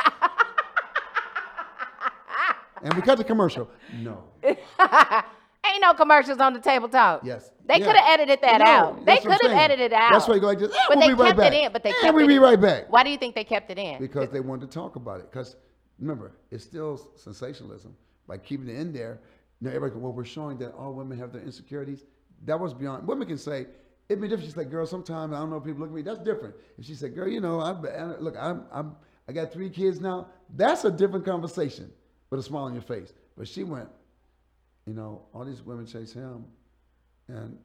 and 2.82 2.94
we 2.94 3.02
cut 3.02 3.18
the 3.18 3.24
commercial. 3.24 3.68
No. 3.92 4.24
No 5.84 5.92
commercials 5.94 6.38
on 6.38 6.54
the 6.54 6.60
table 6.60 6.88
talk. 6.88 7.20
Yes. 7.24 7.50
They 7.66 7.78
Yeah. 7.78 7.86
could 7.86 7.96
have 7.96 8.20
edited 8.20 8.40
that 8.42 8.58
No, 8.58 8.64
out. 8.66 8.98
They 9.00 9.14
that's 9.16 9.24
what 9.26 9.32
I'm 9.34 9.38
could 9.40 9.50
have 9.50 9.70
edited 9.70 9.92
it 9.92 9.92
out. 9.92 10.12
That's 10.12 10.26
why 10.28 10.34
you 10.36 10.40
go 10.40 10.46
like 10.46 10.58
this. 10.58 10.70
"Eh, 10.72 10.78
But 10.88 10.96
we'll 10.96 11.06
they 11.08 11.14
be 11.14 11.20
right 11.20 11.26
kept 11.28 11.38
back. 11.38 11.52
it 11.52 11.56
in. 11.66 11.72
But 11.72 11.82
they 11.82 11.90
Eh, 11.90 11.94
kept 12.00 12.14
we'll 12.14 12.24
it 12.24 12.28
be 12.28 12.38
right 12.38 12.60
back. 12.60 12.90
Why 12.90 13.02
do 13.04 13.10
you 13.10 13.18
think 13.18 13.34
they 13.34 13.44
kept 13.44 13.70
it 13.70 13.78
in? 13.78 13.98
Because 13.98 14.30
they 14.30 14.40
wanted 14.40 14.70
to 14.70 14.74
talk 14.74 14.96
about 14.96 15.20
it. 15.20 15.30
Because 15.30 15.56
remember, 15.98 16.32
it's 16.50 16.64
still 16.64 16.96
sensationalism. 17.16 17.94
By 18.26 18.38
keeping 18.38 18.68
it 18.68 18.76
in 18.78 18.92
there, 18.92 19.20
know, 19.60 19.70
everybody, 19.70 20.00
well, 20.00 20.12
we're 20.12 20.24
showing 20.24 20.56
that 20.58 20.72
all 20.74 20.94
women 20.94 21.18
have 21.18 21.32
their 21.32 21.42
insecurities. 21.42 22.04
That 22.46 22.58
was 22.58 22.72
beyond. 22.72 23.06
Women 23.06 23.28
can 23.28 23.36
say, 23.38 23.66
it'd 24.08 24.20
be 24.22 24.28
different. 24.28 24.44
She's 24.48 24.56
like, 24.56 24.70
girl, 24.70 24.86
sometimes 24.86 25.32
I 25.34 25.38
don't 25.38 25.50
know 25.50 25.56
if 25.56 25.64
people 25.64 25.80
look 25.80 25.90
at 25.90 25.94
me. 25.94 26.02
That's 26.02 26.18
different. 26.20 26.54
If 26.78 26.86
she 26.86 26.94
said, 26.94 27.14
girl, 27.14 27.28
you 27.28 27.40
know, 27.40 27.60
I 27.60 27.72
look, 28.18 28.36
I'm, 28.38 28.64
I'm, 28.72 28.96
I 29.28 29.32
got 29.32 29.52
three 29.52 29.68
kids 29.70 30.00
now. 30.00 30.28
That's 30.56 30.84
a 30.84 30.90
different 30.90 31.24
conversation 31.26 31.90
with 32.30 32.40
a 32.40 32.42
smile 32.42 32.64
on 32.64 32.72
your 32.72 32.82
face. 32.82 33.12
But 33.36 33.48
she 33.48 33.64
went, 33.64 33.88
you 34.86 34.92
know, 34.94 35.22
all 35.32 35.44
these 35.44 35.62
women 35.62 35.86
chase 35.86 36.12
him, 36.12 36.44
and 37.28 37.58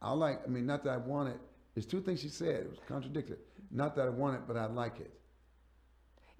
I 0.00 0.12
like. 0.12 0.40
I 0.46 0.48
mean, 0.48 0.66
not 0.66 0.84
that 0.84 0.90
I 0.90 0.96
want 0.98 1.28
it. 1.30 1.40
There's 1.74 1.86
two 1.86 2.00
things 2.00 2.20
she 2.20 2.28
said. 2.28 2.62
It 2.62 2.70
was 2.70 2.78
contradicted. 2.86 3.38
Not 3.70 3.94
that 3.96 4.06
I 4.06 4.10
want 4.10 4.36
it, 4.36 4.42
but 4.46 4.56
I 4.56 4.66
like 4.66 5.00
it. 5.00 5.10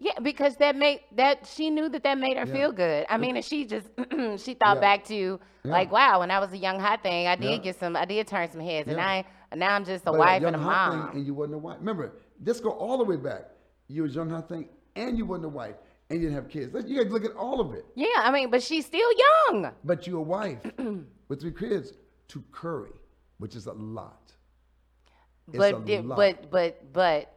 Yeah, 0.00 0.12
because 0.22 0.54
that 0.56 0.76
made 0.76 1.00
that 1.16 1.44
she 1.46 1.70
knew 1.70 1.88
that 1.88 2.04
that 2.04 2.18
made 2.18 2.36
her 2.36 2.46
Yeah. 2.46 2.52
feel 2.52 2.72
good. 2.72 3.04
I 3.08 3.16
mean, 3.18 3.34
and 3.34 3.44
she 3.44 3.64
just 3.64 3.88
she 4.38 4.54
thought 4.54 4.76
Yeah. 4.76 4.80
back 4.80 5.04
to 5.06 5.40
Yeah. 5.64 5.72
like, 5.72 5.90
wow, 5.90 6.20
when 6.20 6.30
I 6.30 6.38
was 6.38 6.52
a 6.52 6.56
young 6.56 6.78
hot 6.78 7.02
thing, 7.02 7.26
I 7.26 7.34
did 7.34 7.62
get 7.64 7.76
some, 7.80 7.96
I 7.96 8.04
did 8.04 8.26
turn 8.28 8.48
some 8.48 8.60
heads, 8.60 8.88
and 8.88 9.00
I 9.00 9.24
now 9.56 9.74
I'm 9.74 9.84
just 9.84 10.04
a 10.06 10.12
But 10.12 10.20
wife 10.20 10.42
young 10.42 10.54
and 10.54 10.62
a 10.62 10.64
hot 10.64 10.92
mom. 10.92 11.08
thing, 11.10 11.18
and 11.18 11.26
you 11.26 11.34
wasn't 11.34 11.56
a 11.56 11.58
wife. 11.58 11.78
Remember, 11.80 12.12
this 12.38 12.60
go 12.60 12.70
all 12.70 12.96
the 12.98 13.04
way 13.04 13.16
back. 13.16 13.50
You 13.88 14.02
was 14.04 14.12
a 14.12 14.14
young 14.16 14.30
hot 14.30 14.48
thing, 14.48 14.68
and 14.94 15.18
you 15.18 15.26
wasn't 15.26 15.46
a 15.46 15.50
wife, 15.50 15.74
and 16.10 16.20
you 16.20 16.28
didn't 16.28 16.34
have 16.42 16.48
kids. 16.48 16.72
You 16.88 16.96
got 16.96 17.04
to 17.08 17.12
look 17.12 17.24
at 17.24 17.36
all 17.36 17.60
of 17.60 17.74
it. 17.74 17.84
yeah, 17.94 18.06
I 18.16 18.30
mean, 18.30 18.50
but 18.50 18.62
she's 18.62 18.86
still 18.86 19.08
young. 19.50 19.72
But 19.84 20.06
you're 20.06 20.18
a 20.18 20.22
wife 20.22 20.60
with 21.28 21.40
three 21.40 21.52
kids 21.52 21.92
to 22.28 22.42
Curry, 22.52 22.92
which 23.38 23.54
is 23.56 23.66
a 23.66 23.72
lot. 23.72 24.32
It's 25.48 25.56
but 25.58 25.74
a 25.76 25.80
di- 25.84 26.00
lot. 26.00 26.16
but 26.16 26.50
but 26.50 26.92
but 26.92 27.32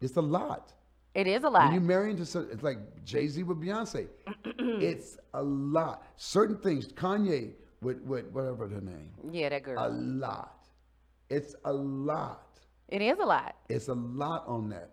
It's 0.00 0.16
a 0.16 0.20
lot. 0.22 0.72
it 1.14 1.26
is 1.26 1.42
a 1.44 1.50
When 1.50 1.52
lot. 1.52 1.72
you 1.72 1.80
marry 1.80 2.10
into 2.10 2.26
some, 2.26 2.48
it's 2.50 2.62
like 2.62 2.78
Jay 3.04 3.28
Z 3.28 3.42
with 3.44 3.60
Beyonce. 3.60 4.08
it's 4.44 5.18
a 5.34 5.42
lot. 5.42 6.02
Certain 6.16 6.56
things, 6.58 6.88
Kanye 6.88 7.52
with, 7.82 8.00
with 8.02 8.26
whatever 8.32 8.66
her 8.68 8.80
name, 8.80 9.10
yeah, 9.30 9.48
that 9.50 9.62
girl. 9.62 9.78
a 9.78 9.88
lot. 9.90 10.66
It's 11.30 11.54
a 11.64 11.72
lot. 11.72 12.58
it 12.88 13.00
is 13.02 13.18
a 13.18 13.24
lot. 13.24 13.54
It's 13.68 13.88
a 13.88 13.94
lot 13.94 14.44
on 14.46 14.68
that. 14.70 14.90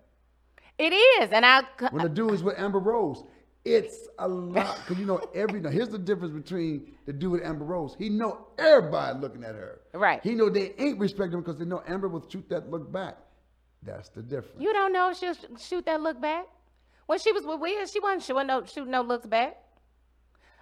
It 0.81 0.93
is, 0.93 1.31
and 1.31 1.45
I. 1.45 1.61
When 1.91 2.01
the 2.01 2.09
dude 2.09 2.33
is 2.33 2.41
with 2.41 2.57
Amber 2.57 2.79
Rose, 2.79 3.23
it's 3.63 4.07
a 4.17 4.27
lot. 4.27 4.79
Because 4.79 4.97
you 4.99 5.05
know 5.05 5.21
every. 5.35 5.61
Now 5.61 5.69
here's 5.69 5.89
the 5.89 5.99
difference 5.99 6.33
between 6.33 6.93
the 7.05 7.13
dude 7.13 7.33
with 7.33 7.43
Amber 7.43 7.65
Rose. 7.65 7.95
He 7.99 8.09
know 8.09 8.47
everybody 8.57 9.19
looking 9.19 9.43
at 9.43 9.53
her. 9.53 9.81
Right. 9.93 10.19
He 10.23 10.33
know 10.33 10.49
they 10.49 10.73
ain't 10.79 10.97
respecting 10.97 11.33
him 11.33 11.41
because 11.41 11.57
they 11.57 11.65
know 11.65 11.83
Amber 11.87 12.07
will 12.07 12.27
shoot 12.27 12.49
that 12.49 12.71
look 12.71 12.91
back. 12.91 13.17
That's 13.83 14.09
the 14.09 14.23
difference. 14.23 14.59
You 14.59 14.73
don't 14.73 14.91
know 14.91 15.11
if 15.11 15.17
she'll 15.17 15.35
shoot 15.59 15.85
that 15.85 16.01
look 16.01 16.19
back. 16.19 16.47
When 17.05 17.19
she 17.19 17.31
was 17.31 17.43
with 17.45 17.59
Wiz, 17.59 17.91
she 17.91 17.99
wasn't 17.99 18.23
shooting 18.23 18.47
no 18.47 18.65
shooting 18.65 18.91
no 18.91 19.01
looks 19.03 19.27
back. 19.27 19.57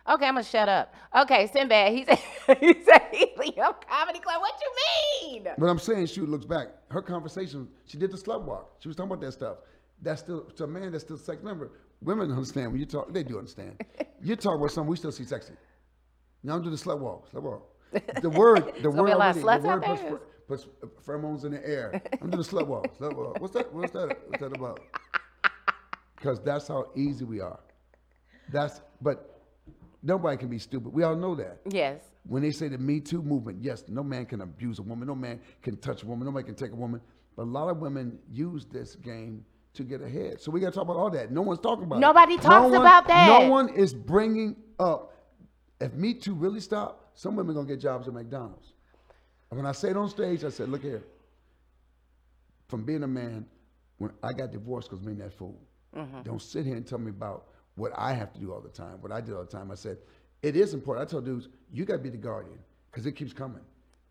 Okay, 0.10 0.26
I'm 0.26 0.34
gonna 0.34 0.44
shut 0.44 0.68
up. 0.68 0.94
Okay, 1.16 1.48
Sinbad, 1.48 1.94
he 1.94 2.04
said 2.04 2.18
he 2.60 2.74
said 2.84 3.08
he 3.14 3.32
leave 3.38 3.56
your 3.56 3.74
comedy 3.74 4.20
club. 4.20 4.42
What 4.42 4.54
you 4.62 5.32
mean? 5.32 5.48
But 5.58 5.68
I'm 5.68 5.80
saying 5.80 6.08
she 6.08 6.22
looks 6.22 6.46
back. 6.46 6.68
Her 6.90 7.02
conversation, 7.02 7.70
she 7.86 7.98
did 7.98 8.12
the 8.12 8.18
slut 8.18 8.42
walk. 8.42 8.72
She 8.80 8.90
was 8.90 8.98
talking 8.98 9.12
about 9.12 9.22
that 9.26 9.32
stuff. 9.34 9.58
That's 10.02 10.22
still 10.22 10.46
to 10.46 10.64
a 10.64 10.68
man 10.68 10.92
that's 10.92 11.04
still 11.04 11.18
sex. 11.18 11.40
Remember, 11.42 11.72
women 12.02 12.32
understand 12.32 12.72
when 12.72 12.80
you 12.80 12.86
talk. 12.86 13.14
They 13.14 13.24
do 13.24 13.38
understand. 13.38 13.82
you 14.22 14.36
talk 14.36 14.58
about 14.58 14.72
something 14.72 14.90
we 14.90 14.98
still 14.98 15.12
see 15.12 15.26
sexy. 15.26 15.54
Now 16.44 16.56
I'm 16.56 16.62
doing 16.62 16.76
the 16.76 16.82
slut 16.82 17.00
walk. 17.00 17.32
Slut 17.32 17.44
walk. 17.44 17.76
The 18.22 18.30
word, 18.30 18.74
the 18.82 18.92
word 18.92 19.06
be 19.06 19.12
a 19.12 19.18
lot 19.18 19.36
of 19.36 19.44
already, 19.44 19.62
the 19.62 19.68
word 19.68 19.84
puts, 20.48 20.66
puts 20.82 21.06
pheromones 21.06 21.44
in 21.44 21.52
the 21.52 21.68
air. 21.68 22.02
I'm 22.22 22.30
doing 22.30 22.42
the 22.42 22.50
slut 22.50 22.68
walk. 22.68 22.98
Slut 22.98 23.16
walk. 23.16 23.40
What's 23.42 23.54
that? 23.54 23.74
What's 23.74 23.92
that? 23.94 24.18
What's 24.28 24.42
that 24.42 24.56
about? 24.56 24.80
Because 26.16 26.40
that's 26.42 26.68
how 26.68 26.92
easy 26.96 27.26
we 27.26 27.42
are. 27.42 27.60
That's 28.52 28.82
but 29.02 29.42
nobody 30.02 30.38
can 30.38 30.50
be 30.50 30.60
stupid. 30.60 30.94
We 30.94 31.04
all 31.04 31.16
know 31.16 31.36
that. 31.36 31.60
Yes. 31.70 32.02
When 32.26 32.42
they 32.42 32.52
say 32.52 32.68
the 32.68 32.78
Me 32.78 33.00
Too 33.00 33.22
movement, 33.22 33.60
yes, 33.62 33.84
no 33.88 34.04
man 34.04 34.26
can 34.26 34.42
abuse 34.42 34.80
a 34.80 34.84
woman, 34.84 35.08
no 35.08 35.16
man 35.16 35.40
can 35.62 35.78
touch 35.78 36.04
a 36.04 36.06
woman, 36.06 36.26
nobody 36.26 36.46
can 36.46 36.56
take 36.56 36.72
a 36.72 36.76
woman. 36.76 37.02
But 37.36 37.44
a 37.44 37.52
lot 37.52 37.70
of 37.70 37.78
women 37.78 38.20
use 38.30 38.66
this 38.66 38.96
game 38.96 39.46
to 39.74 39.84
get 39.84 40.02
ahead. 40.02 40.42
So 40.42 40.52
we 40.52 40.60
got 40.60 40.68
to 40.68 40.72
talk 40.74 40.84
about 40.84 40.98
all 40.98 41.10
that. 41.12 41.32
No 41.32 41.42
one's 41.42 41.60
talking 41.60 41.84
about 41.86 42.00
Nobody 42.00 42.34
it. 42.34 42.42
talks 42.42 42.64
no 42.64 42.70
one, 42.70 42.82
about 42.82 43.08
that. 43.08 43.28
No 43.44 43.50
one 43.50 43.70
is 43.70 43.94
bringing 43.94 44.56
up. 44.80 45.14
If 45.80 45.94
Me 45.94 46.14
Too 46.14 46.34
really 46.34 46.60
stop, 46.60 47.12
some 47.14 47.36
women 47.36 47.56
gonna 47.56 47.68
get 47.68 47.80
jobs 47.80 48.08
at 48.08 48.14
McDonald's. 48.14 48.74
And 49.50 49.58
when 49.58 49.66
I 49.66 49.72
say 49.72 49.90
it 49.92 49.98
on 49.98 50.10
stage, 50.10 50.44
I 50.44 50.50
said, 50.50 50.70
"Look 50.70 50.82
here. 50.82 51.04
From 52.68 52.84
being 52.84 53.04
a 53.04 53.08
man, 53.08 53.46
when 53.98 54.12
I 54.22 54.34
got 54.34 54.52
divorced 54.52 54.90
because 54.90 55.04
being 55.06 55.18
that 55.20 55.34
fool, 55.34 55.60
Mm-hmm. 55.98 56.22
don't 56.22 56.40
sit 56.42 56.68
here 56.68 56.76
and 56.76 56.86
tell 56.86 57.00
me 57.00 57.10
about 57.10 57.48
what 57.74 57.92
I 57.98 58.14
have 58.14 58.32
to 58.34 58.40
do 58.40 58.54
all 58.54 58.62
the 58.62 58.70
time, 58.70 59.02
what 59.02 59.12
I 59.12 59.22
did 59.22 59.34
all 59.34 59.42
the 59.44 59.50
time. 59.50 59.72
I 59.72 59.76
said, 59.76 59.98
it 60.44 60.56
is 60.56 60.76
important. 60.76 61.08
I 61.08 61.10
tell 61.10 61.20
dudes, 61.20 61.50
you 61.74 61.84
got 61.84 61.94
to 61.94 62.00
be 62.00 62.10
the 62.12 62.18
guardian 62.18 62.60
because 62.92 63.08
it 63.08 63.14
keeps 63.14 63.34
coming. 63.34 63.62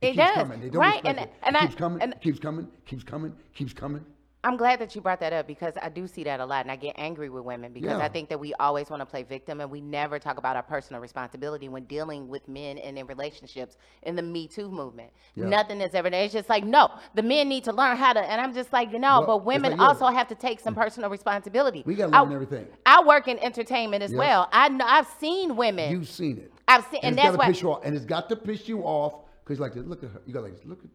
It 0.01 0.07
keeps 0.15 0.17
does, 0.17 0.35
coming. 0.35 0.61
They 0.61 0.71
don't 0.71 0.81
right, 0.81 0.95
respect 1.05 1.07
and- 1.07 1.29
it. 1.29 1.35
and 1.45 1.55
it 1.55 1.63
I- 1.63 1.67
keeps 1.67 1.79
coming, 1.79 2.03
and- 2.03 2.21
keeps 2.21 2.39
coming, 2.41 2.67
keeps 2.85 3.05
coming, 3.05 3.33
keeps 3.55 3.73
coming. 3.73 4.05
I'm 4.45 4.57
glad 4.57 4.79
that 4.81 4.95
you 4.95 5.01
brought 5.01 5.19
that 5.21 5.33
up 5.33 5.49
because 5.49 5.75
I 5.83 5.89
do 5.89 6.07
see 6.07 6.23
that 6.25 6.39
a 6.39 6.47
lot 6.47 6.65
and 6.65 6.71
I 6.71 6.77
get 6.77 6.95
angry 6.97 7.29
with 7.29 7.43
women 7.43 7.73
because 7.73 7.99
Yeah. 7.99 8.05
I 8.05 8.09
think 8.09 8.29
that 8.29 8.39
we 8.39 8.55
always 8.55 8.89
want 8.89 9.01
to 9.01 9.07
play 9.07 9.25
victim 9.25 9.61
and 9.61 9.69
we 9.69 9.81
never 9.81 10.21
talk 10.21 10.39
about 10.39 10.55
our 10.55 10.63
personal 10.63 11.03
responsibility 11.03 11.69
when 11.69 11.85
dealing 11.85 12.29
with 12.29 12.47
men 12.47 12.79
and 12.79 12.97
in 12.97 13.07
relationships 13.07 13.77
in 14.05 14.15
the 14.15 14.23
Me 14.23 14.47
Too 14.47 14.71
movement. 14.71 15.11
Yeah. 15.35 15.47
Nothing 15.49 15.81
is 15.81 15.93
ever 15.93 16.09
there. 16.09 16.23
It's 16.23 16.33
just 16.33 16.49
like, 16.49 16.63
no, 16.63 16.89
the 17.17 17.23
men 17.23 17.49
need 17.49 17.65
to 17.65 17.73
learn 17.73 17.97
how 17.97 18.13
to, 18.13 18.21
and 18.21 18.41
I'm 18.41 18.55
just 18.55 18.73
like, 18.73 18.93
no, 18.93 18.99
Well, 18.99 19.27
but 19.27 19.37
it's 19.39 19.47
women 19.47 19.71
like, 19.73 19.81
yeah. 19.81 19.87
also 19.89 20.07
have 20.07 20.29
to 20.29 20.37
take 20.37 20.61
some 20.61 20.75
mm. 20.75 20.83
personal 20.83 21.11
responsibility. 21.11 21.83
We 21.85 21.97
gotta 21.97 22.15
I- 22.17 22.21
learn 22.21 22.33
everything. 22.33 22.67
I 22.87 23.03
work 23.03 23.27
in 23.27 23.41
entertainment 23.41 24.05
as 24.05 24.13
Yes. 24.13 24.19
well. 24.19 24.49
I 24.53 24.69
know, 24.69 24.87
I've 24.87 25.09
seen 25.19 25.57
women. 25.57 25.91
You've 25.91 26.09
seen 26.09 26.39
it. 26.39 26.53
I've 26.69 26.85
seen, 26.93 27.01
and, 27.03 27.17
it's 27.17 27.25
that's 27.25 27.37
why. 27.37 27.47
piss 27.47 27.61
you 27.61 27.73
off. 27.73 27.81
And 27.85 27.97
it's 27.97 28.05
got 28.05 28.29
to 28.29 28.37
piss 28.37 28.69
you 28.69 28.83
off 28.83 29.15
because 29.45 29.59
like 29.59 29.75
this. 29.75 29.85
Look 29.85 30.05
at 30.05 30.11
her. 30.11 30.21
You 30.27 30.33
got 30.33 30.45
like 30.45 30.55
this. 30.55 30.65
Look 30.65 30.79
at. 30.85 30.91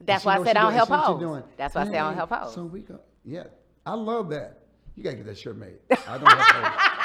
That's 0.00 0.24
why 0.24 0.36
I 0.38 0.44
said 0.44 0.56
I 0.56 0.62
don't 0.62 0.70
doing- 0.70 0.76
help 0.76 0.88
she 0.88 0.92
know 0.92 1.00
she 1.00 1.06
hoes. 1.06 1.20
doing. 1.20 1.42
That's 1.56 1.74
why 1.74 1.80
I 1.82 1.84
say 1.86 1.98
I 1.98 2.04
don't 2.08 2.14
help 2.14 2.30
hoes. 2.30 2.54
So 2.54 2.64
we 2.64 2.80
go. 2.80 3.00
Yeah, 3.24 3.44
I 3.84 3.94
love 3.94 4.30
that. 4.30 4.60
You 4.94 5.02
gotta 5.02 5.16
get 5.16 5.26
that 5.26 5.38
shirt 5.38 5.56
made. 5.56 5.78
I 5.90 6.18
don't 6.18 6.26
help 6.26 6.40
hoes. 6.40 6.94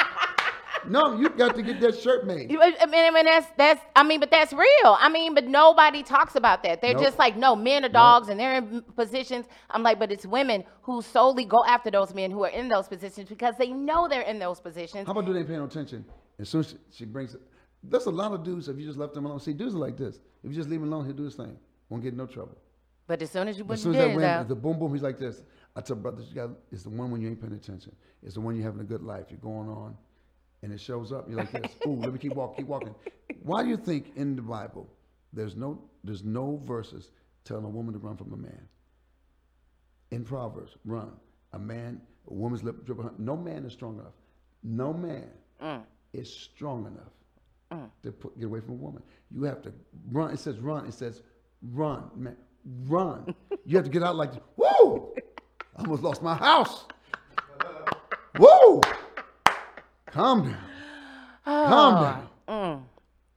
No, 0.85 1.17
you 1.17 1.29
got 1.29 1.55
to 1.55 1.61
get 1.61 1.79
that 1.79 1.97
shirt 1.97 2.27
made. 2.27 2.51
You- 2.51 2.61
I 2.61 2.85
mean, 2.87 3.05
I 3.05 3.09
mean, 3.09 3.23
that's 3.23 3.47
that's. 3.55 3.79
I 3.95 4.03
mean, 4.03 4.19
but 4.19 4.29
that's 4.29 4.51
real. 4.51 4.97
I 4.99 5.07
mean, 5.07 5.33
but 5.33 5.45
nobody 5.47 6.03
talks 6.03 6.35
about 6.35 6.61
that. 6.63 6.81
They're 6.81 6.93
Nope. 6.93 7.03
just 7.03 7.17
like, 7.17 7.37
no, 7.37 7.55
men 7.55 7.85
are 7.85 7.89
dogs, 7.89 8.27
and 8.27 8.37
they're 8.37 8.55
in 8.55 8.81
positions. 8.97 9.45
I'm 9.69 9.81
like, 9.81 9.97
but 9.97 10.11
it's 10.11 10.25
women 10.25 10.65
who 10.81 11.01
solely 11.01 11.45
go 11.45 11.63
after 11.63 11.89
those 11.89 12.13
men 12.13 12.31
who 12.31 12.43
are 12.43 12.49
in 12.49 12.67
those 12.67 12.89
positions 12.89 13.29
because 13.29 13.55
they 13.57 13.69
know 13.71 14.09
they're 14.09 14.23
in 14.23 14.39
those 14.39 14.59
positions. 14.59 15.05
How 15.05 15.13
about 15.13 15.25
do 15.25 15.31
they 15.31 15.45
paying 15.45 15.59
no 15.59 15.65
attention? 15.65 16.03
As 16.37 16.49
soon 16.49 16.59
as 16.59 16.71
she, 16.71 16.75
she 16.91 17.05
brings 17.05 17.33
it, 17.33 17.39
there's 17.81 18.07
a 18.07 18.11
lot 18.11 18.33
of 18.33 18.43
dudes. 18.43 18.67
If 18.67 18.77
you 18.77 18.85
just 18.85 18.99
left 18.99 19.13
them 19.13 19.23
alone, 19.25 19.39
see, 19.39 19.53
dudes 19.53 19.75
are 19.75 19.77
like 19.77 19.95
this. 19.95 20.17
If 20.43 20.49
you 20.51 20.55
just 20.57 20.67
leave 20.69 20.81
him 20.81 20.91
alone, 20.91 21.05
he'll 21.05 21.15
do 21.15 21.23
his 21.23 21.35
thing. 21.35 21.55
Won't 21.87 22.03
get 22.03 22.11
in 22.11 22.17
no 22.17 22.25
trouble. 22.25 22.57
But 23.07 23.21
as 23.21 23.31
soon 23.31 23.47
as 23.47 23.57
you 23.57 23.65
put 23.65 23.73
As 23.73 23.85
your 23.85 23.93
soon 23.93 24.11
as 24.11 24.17
that 24.17 24.39
out, 24.39 24.47
the 24.47 24.55
boom 24.55 24.79
boom, 24.79 24.93
he's 24.93 25.03
like 25.03 25.19
this. 25.19 25.43
I 25.75 25.81
tell 25.81 25.95
brothers, 25.95 26.27
you 26.29 26.35
got. 26.35 26.51
It's 26.71 26.83
the 26.83 26.89
one 26.89 27.11
when 27.11 27.21
you 27.21 27.29
ain't 27.29 27.41
paying 27.41 27.53
attention. 27.53 27.95
It's 28.21 28.35
the 28.35 28.41
one 28.41 28.55
you're 28.55 28.63
having 28.63 28.81
a 28.81 28.85
good 28.85 29.03
life. 29.03 29.25
You're 29.29 29.39
going 29.39 29.69
on, 29.69 29.97
and 30.61 30.71
it 30.71 30.79
shows 30.79 31.11
up. 31.11 31.27
You're 31.27 31.39
like 31.39 31.51
this. 31.51 31.71
Ooh, 31.87 31.95
let 31.95 32.13
me 32.13 32.19
keep 32.19 32.33
walking, 32.33 32.63
keep 32.63 32.67
walking. 32.67 32.95
Why 33.41 33.63
do 33.63 33.69
you 33.69 33.77
think 33.77 34.13
in 34.15 34.35
the 34.35 34.41
Bible 34.41 34.87
there's 35.33 35.55
no 35.55 35.81
there's 36.03 36.23
no 36.23 36.61
verses 36.65 37.09
telling 37.43 37.65
a 37.65 37.69
woman 37.69 37.93
to 37.93 37.99
run 37.99 38.15
from 38.15 38.33
a 38.33 38.37
man. 38.37 38.67
In 40.11 40.23
Proverbs, 40.23 40.77
run. 40.85 41.11
A 41.53 41.59
man, 41.59 42.01
a 42.29 42.33
woman's 42.33 42.63
lip 42.63 42.85
drip. 42.85 42.99
No 43.19 43.35
man 43.35 43.65
is 43.65 43.73
strong 43.73 43.99
enough. 43.99 44.13
No 44.63 44.93
man 44.93 45.29
mm. 45.61 45.81
is 46.13 46.33
strong 46.33 46.85
enough 46.85 47.13
mm. 47.71 47.89
to 48.03 48.11
put, 48.11 48.37
get 48.39 48.45
away 48.45 48.59
from 48.59 48.71
a 48.71 48.77
woman. 48.77 49.03
You 49.31 49.43
have 49.43 49.61
to 49.63 49.73
run. 50.11 50.31
It 50.31 50.39
says 50.39 50.59
run. 50.59 50.85
It 50.85 50.93
says 50.93 51.21
run, 51.71 52.09
man, 52.15 52.37
run. 52.87 53.33
you 53.65 53.77
have 53.77 53.85
to 53.85 53.91
get 53.91 54.03
out 54.03 54.15
like, 54.15 54.31
whoa! 54.55 55.13
I 55.77 55.81
almost 55.81 56.03
lost 56.03 56.21
my 56.21 56.35
house. 56.35 56.85
Whoa! 58.37 58.81
Calm 60.07 60.43
down. 60.49 60.57
Calm 61.45 62.03
down. 62.03 62.85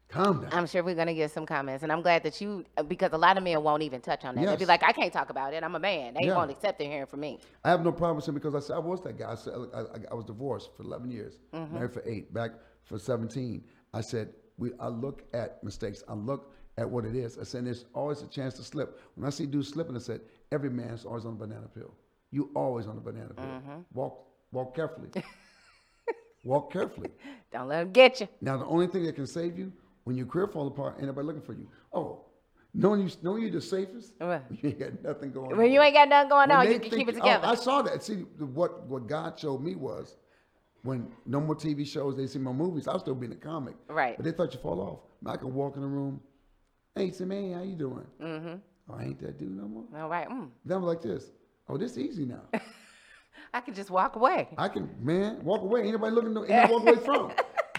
Calm 0.08 0.40
down. 0.42 0.48
I'm 0.52 0.66
sure 0.66 0.82
we're 0.82 0.94
gonna 0.94 1.12
get 1.14 1.30
some 1.30 1.44
comments, 1.44 1.82
and 1.82 1.90
I'm 1.92 2.00
glad 2.00 2.22
that 2.22 2.40
you, 2.40 2.64
because 2.88 3.12
a 3.12 3.18
lot 3.18 3.36
of 3.36 3.42
men 3.42 3.62
won't 3.62 3.82
even 3.82 4.00
touch 4.00 4.24
on 4.24 4.34
that. 4.36 4.44
They'll 4.46 4.56
be 4.56 4.64
like, 4.64 4.82
"I 4.82 4.92
can't 4.92 5.12
talk 5.12 5.30
about 5.30 5.52
it. 5.52 5.62
I'm 5.64 5.74
a 5.74 5.78
man. 5.80 6.14
They 6.14 6.26
Yeah. 6.26 6.36
won't 6.36 6.50
accept 6.50 6.80
it 6.80 6.86
hearing 6.86 7.06
from 7.06 7.20
me." 7.20 7.40
I 7.64 7.70
have 7.70 7.82
no 7.82 7.92
problem 7.92 8.16
with 8.16 8.28
him 8.28 8.34
because 8.34 8.54
I 8.54 8.60
said 8.60 8.76
I 8.76 8.78
was 8.78 9.02
that 9.02 9.18
guy. 9.18 9.32
I 9.32 9.34
said 9.34 9.54
I, 9.74 9.80
I, 9.80 9.84
I 10.12 10.14
was 10.14 10.24
divorced 10.24 10.70
for 10.76 10.84
11 10.84 11.10
years, 11.10 11.38
Mm-hmm. 11.52 11.74
married 11.74 11.92
for 11.92 12.02
eight, 12.06 12.32
back 12.32 12.52
for 12.84 12.98
17. 12.98 13.64
I 13.92 14.00
said 14.00 14.32
we. 14.56 14.70
I 14.80 14.88
look 14.88 15.24
at 15.34 15.62
mistakes. 15.64 16.02
I 16.08 16.14
look 16.14 16.54
at 16.78 16.88
what 16.88 17.04
it 17.04 17.14
is. 17.14 17.38
I 17.38 17.44
said 17.44 17.66
there's 17.66 17.84
always 17.94 18.22
a 18.22 18.26
chance 18.26 18.54
to 18.54 18.62
slip. 18.62 19.00
When 19.14 19.26
I 19.26 19.30
see 19.30 19.46
dudes 19.46 19.68
slipping, 19.68 19.96
I 19.96 20.00
said 20.00 20.20
every 20.52 20.70
man's 20.70 21.04
always 21.04 21.24
on 21.24 21.32
a 21.32 21.36
banana 21.36 21.68
peel. 21.74 21.94
You 22.30 22.50
always 22.54 22.86
on 22.86 22.96
a 22.96 23.00
banana 23.00 23.32
peel. 23.34 23.44
Mm-hmm. 23.44 23.80
Walk 23.94 24.26
walk 24.52 24.74
carefully. 24.74 25.08
walk 26.44 26.72
carefully. 26.72 27.10
Don't 27.52 27.68
let 27.68 27.80
them 27.80 27.92
get 27.92 28.20
you. 28.20 28.28
Now 28.40 28.56
the 28.56 28.66
only 28.66 28.86
thing 28.86 29.04
that 29.04 29.14
can 29.14 29.26
save 29.26 29.58
you 29.58 29.72
when 30.04 30.16
your 30.16 30.26
career 30.26 30.46
fall 30.46 30.66
apart, 30.66 30.96
ain't 30.98 31.06
nobody 31.06 31.26
looking 31.26 31.42
for 31.42 31.54
you. 31.54 31.68
Oh, 31.92 32.26
knowing 32.74 33.00
you 33.02 33.10
knowing 33.22 33.42
you 33.42 33.50
the 33.50 33.60
safest, 33.60 34.12
Right. 34.20 34.42
you 34.50 34.68
ain't 34.68 34.78
got 34.78 35.02
nothing 35.02 35.32
going 35.32 35.52
on. 35.52 35.58
When 35.58 35.72
you 35.72 35.80
ain't 35.80 35.94
got 35.94 36.08
nothing 36.08 36.28
going 36.28 36.48
When 36.50 36.58
on, 36.58 36.72
you 36.72 36.78
can 36.78 36.90
keep 36.90 37.08
it 37.08 37.16
oh, 37.16 37.20
together. 37.20 37.46
I 37.46 37.54
saw 37.54 37.82
that. 37.82 38.02
See, 38.02 38.14
what 38.14 38.86
what 38.86 39.06
God 39.06 39.38
showed 39.38 39.62
me 39.62 39.76
was 39.76 40.16
when 40.82 41.08
no 41.24 41.40
more 41.40 41.56
TV 41.56 41.86
shows, 41.86 42.16
they 42.16 42.26
see 42.26 42.38
my 42.38 42.52
movies. 42.52 42.86
I'll 42.86 43.00
still 43.00 43.14
be 43.14 43.24
in 43.24 43.30
the 43.30 43.36
comic, 43.36 43.74
Right. 43.88 44.16
But 44.16 44.24
they 44.24 44.32
thought 44.32 44.52
you 44.54 44.60
fall 44.60 44.80
off. 44.80 45.00
I 45.28 45.36
could 45.36 45.52
walk 45.52 45.76
in 45.76 45.82
the 45.82 45.88
room. 45.88 46.20
Hey, 46.96 47.10
say, 47.10 47.26
man, 47.26 47.52
how 47.52 47.62
you 47.62 47.74
doing? 47.74 48.06
Mm-hmm. 48.22 48.54
Oh, 48.88 48.94
I 48.96 49.02
ain't 49.02 49.20
that 49.20 49.38
dude 49.38 49.54
no 49.54 49.68
more. 49.68 49.84
All 50.00 50.08
right. 50.08 50.28
Mm. 50.28 50.48
Then 50.64 50.78
I'm 50.78 50.82
like 50.82 51.02
this. 51.02 51.26
Oh, 51.68 51.76
this 51.76 51.98
easy 51.98 52.24
now. 52.24 52.40
I 53.54 53.60
could 53.60 53.74
just 53.74 53.90
walk 53.90 54.16
away. 54.16 54.48
I 54.56 54.68
can, 54.68 54.88
man, 55.00 55.44
walk 55.44 55.60
away. 55.60 55.82
Ain't 55.82 55.92
nobody 55.92 56.14
looking. 56.14 56.32
No, 56.32 56.46
ain't 56.46 56.70
walk 56.70 56.82
away 56.82 56.96
from. 56.96 57.32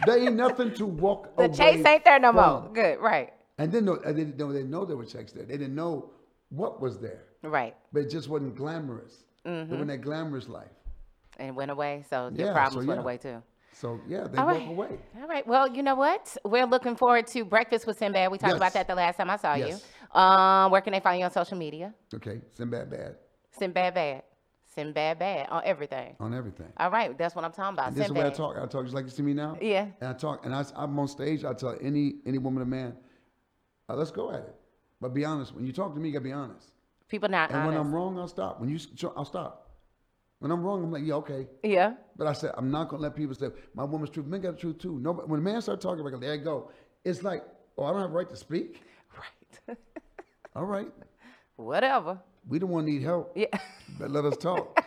There 0.06 0.20
ain't 0.20 0.36
nothing 0.36 0.72
to 0.76 0.86
walk 0.86 1.36
The 1.36 1.44
away 1.44 1.48
The 1.48 1.58
chase 1.58 1.86
ain't 1.86 2.06
there 2.06 2.20
no 2.20 2.32
more. 2.32 2.70
Good. 2.72 3.00
Right. 3.00 3.34
And 3.58 3.72
then 3.72 3.86
no, 3.86 3.96
they 3.96 4.14
didn't 4.14 4.38
know 4.38 4.54
they 4.54 4.62
know 4.64 4.86
there 4.86 4.98
were 4.98 5.06
checks 5.06 5.32
there. 5.32 5.46
They 5.46 5.58
didn't 5.58 5.74
know 5.74 6.12
what 6.50 6.80
was 6.80 7.00
there, 7.00 7.24
Right. 7.42 7.76
but 7.92 8.04
it 8.04 8.10
just 8.12 8.30
wasn't 8.30 8.56
glamorous. 8.56 9.24
Mm-hmm. 9.46 9.74
It 9.74 9.78
wasn't 9.78 9.88
that 9.88 10.02
glamorous 10.02 10.48
life. 10.48 10.68
And 11.38 11.56
went 11.56 11.72
away. 11.72 12.06
So 12.10 12.32
your 12.36 12.54
problems 12.54 12.86
so 12.86 12.88
went 12.88 13.00
away 13.00 13.18
too. 13.18 13.42
So 13.80 14.00
yeah, 14.08 14.26
they 14.28 14.38
All 14.40 14.46
walk 14.48 14.56
right. 14.58 14.68
away. 14.68 15.00
All 15.22 15.28
right. 15.28 15.46
Well, 15.46 15.68
you 15.68 15.84
know 15.84 15.94
what? 15.96 16.36
We're 16.44 16.66
looking 16.66 16.96
forward 16.96 17.28
to 17.28 17.46
breakfast 17.46 17.86
with 17.86 17.98
Sinbad. 18.00 18.32
We 18.32 18.38
talked 18.40 18.56
about 18.56 18.74
that 18.74 18.88
the 18.88 18.96
last 18.96 19.18
time 19.18 19.30
I 19.30 19.38
saw 19.38 19.54
Yes. 19.54 19.86
you. 20.14 20.20
Um, 20.20 20.72
where 20.72 20.82
can 20.82 20.94
they 20.94 21.00
find 21.00 21.20
you 21.20 21.26
on 21.26 21.32
social 21.32 21.58
media? 21.58 21.94
Okay, 22.14 22.42
Sinbad 22.54 22.90
bad 22.90 23.16
Sinbad 23.52 23.94
Bad. 23.94 24.24
Sinbad 24.74 25.18
Bad 25.20 25.50
on 25.50 25.62
everything. 25.66 26.16
on 26.20 26.34
everything. 26.34 26.72
All 26.78 26.92
right. 26.92 27.16
That's 27.18 27.36
what 27.36 27.44
I'm 27.44 27.52
talking 27.52 27.74
about. 27.76 27.88
And 27.88 27.96
this 27.96 28.04
is 28.04 28.08
the 28.10 28.14
way 28.14 28.22
I 28.22 28.24
Sinbad. 28.32 28.38
talk. 28.38 28.58
I 28.58 28.66
talk 28.68 28.84
just 28.84 28.94
like 28.96 29.06
you 29.06 29.10
see 29.12 29.24
me 29.24 29.34
now. 29.34 29.58
Yeah. 29.62 29.88
And 30.02 30.10
I 30.10 30.14
talk, 30.14 30.46
and 30.46 30.54
I, 30.56 30.64
am 30.78 30.98
on 31.00 31.08
stage. 31.08 31.44
I 31.46 31.54
tell 31.54 31.76
any 31.82 32.16
any 32.26 32.38
woman 32.38 32.62
or 32.62 32.66
man, 32.66 32.96
uh, 33.90 33.96
let's 33.96 34.12
go 34.12 34.32
at 34.32 34.40
it. 34.42 34.56
But 35.02 35.14
be 35.14 35.24
honest. 35.26 35.54
When 35.56 35.66
you 35.66 35.72
talk 35.74 35.94
to 35.94 36.00
me, 36.00 36.10
you 36.10 36.14
gotta 36.14 36.24
be 36.24 36.32
honest. 36.32 36.72
People 37.08 37.30
not 37.30 37.52
And 37.52 37.66
when. 37.68 37.76
I'm 37.78 37.94
wrong, 37.94 38.18
I'll 38.20 38.28
stop. 38.28 38.60
When 38.60 38.70
you, 38.70 38.76
s- 38.76 38.88
I'll 39.16 39.26
stop. 39.26 39.67
When 40.40 40.52
I'm 40.52 40.62
wrong, 40.62 40.84
I'm 40.84 40.92
like, 40.92 41.04
yeah, 41.04 41.16
okay. 41.16 41.48
yeah. 41.64 41.94
But 42.16 42.28
I 42.28 42.34
said, 42.34 42.52
I'm 42.58 42.70
not 42.70 42.90
gonna 42.90 43.02
let 43.02 43.16
people 43.16 43.34
say 43.36 43.48
my 43.74 43.84
woman's 43.84 44.12
truth. 44.12 44.28
Men 44.28 44.42
got 44.42 44.56
the 44.56 44.60
truth 44.62 44.78
too. 44.80 45.00
No, 45.00 45.14
when 45.14 45.40
a 45.40 45.44
man 45.44 45.62
start 45.62 45.82
talking, 45.82 46.04
like, 46.04 46.20
there 46.20 46.36
you 46.36 46.44
go. 46.44 46.72
It's 47.04 47.24
like, 47.24 47.44
oh, 47.78 47.86
I 47.86 47.92
don't 47.92 48.02
have 48.02 48.12
a 48.12 48.14
right 48.14 48.30
to 48.30 48.36
speak. 48.36 48.82
Right. 49.68 49.78
All 50.56 50.66
right, 50.66 50.92
Whatever. 51.56 52.20
we 52.48 52.60
don't 52.60 52.70
want 52.70 52.86
to 52.88 52.92
need 52.92 53.02
help. 53.04 53.32
Yeah. 53.36 53.48
But 54.00 54.12
let 54.12 54.26
us 54.26 54.38
talk. 54.38 54.84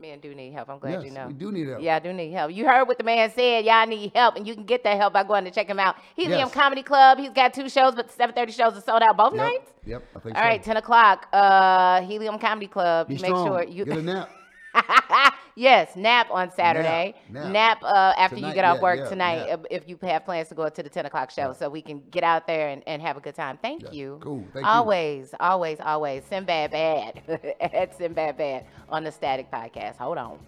Men 0.00 0.18
do 0.18 0.34
need 0.34 0.52
help. 0.54 0.70
I'm 0.70 0.78
glad 0.78 0.92
yes, 0.92 1.04
you 1.04 1.10
know. 1.10 1.26
we 1.26 1.34
do 1.34 1.52
need 1.52 1.68
help. 1.68 1.82
Yeah, 1.82 1.96
I 1.96 1.98
do 1.98 2.12
need 2.12 2.32
help. 2.32 2.52
You 2.52 2.66
heard 2.66 2.88
what 2.88 2.96
the 2.96 3.04
man 3.04 3.30
said. 3.32 3.66
Y'all 3.66 3.86
need 3.86 4.12
help, 4.14 4.34
and 4.36 4.46
you 4.46 4.54
can 4.54 4.64
get 4.64 4.82
that 4.84 4.96
help 4.96 5.12
by 5.12 5.22
going 5.24 5.44
to 5.44 5.50
check 5.50 5.66
him 5.68 5.78
out. 5.78 5.96
Helium 6.16 6.38
Yes. 6.40 6.54
Comedy 6.54 6.82
Club. 6.82 7.18
He's 7.18 7.30
got 7.30 7.52
two 7.52 7.68
shows, 7.68 7.94
but 7.94 8.08
the 8.08 8.14
7:30 8.14 8.52
shows 8.52 8.76
are 8.78 8.80
sold 8.80 9.02
out 9.02 9.16
both 9.18 9.34
Yep, 9.34 9.42
nights. 9.42 9.70
Yep, 9.84 10.02
I 10.16 10.18
think 10.20 10.36
All 10.36 10.42
so. 10.42 10.48
right, 10.48 10.62
10 10.62 10.76
o'clock. 10.78 11.26
Uh, 11.32 12.00
Helium 12.02 12.38
Comedy 12.38 12.66
Club. 12.66 13.08
Be 13.08 13.14
Make 13.14 13.24
strong. 13.26 13.46
sure 13.46 13.62
you. 13.64 13.84
get 13.84 13.98
a 13.98 14.02
nap. 14.02 14.30
yes, 15.60 15.96
nap 15.96 16.28
on 16.30 16.50
Saturday. 16.52 17.14
Nap, 17.28 17.44
Nap, 17.44 17.52
nap. 17.52 17.78
uh, 17.82 18.12
after 18.16 18.38
you 18.38 18.52
get 18.52 18.64
off 18.64 18.76
yeah, 18.78 18.82
work 18.82 19.00
yeah, 19.00 19.08
tonight, 19.08 19.46
nap. 19.48 19.66
if 19.70 19.88
you 19.88 19.98
have 20.02 20.24
plans 20.24 20.48
to 20.48 20.54
go 20.54 20.68
to 20.68 20.82
the 20.82 20.88
10 20.88 21.06
o'clock 21.06 21.30
show, 21.30 21.52
so 21.52 21.68
we 21.68 21.82
can 21.82 22.02
get 22.10 22.24
out 22.24 22.46
there 22.46 22.68
and, 22.68 22.82
and 22.86 23.02
have 23.02 23.16
a 23.16 23.20
good 23.20 23.34
time. 23.34 23.58
Thank 23.62 23.82
Yeah, 23.82 23.90
you. 23.92 24.18
cool. 24.22 24.44
Thank 24.52 24.64
you. 24.64 24.70
always, 24.70 25.34
always, 25.40 25.78
always. 25.80 26.24
Sinbad 26.24 26.70
Bad 26.72 27.54
at 27.60 27.96
Sinbad 27.96 28.36
Bad 28.36 28.66
on 28.88 29.04
the 29.04 29.12
Static 29.12 29.50
Podcast. 29.50 29.96
Hold 29.96 30.18
on. 30.18 30.38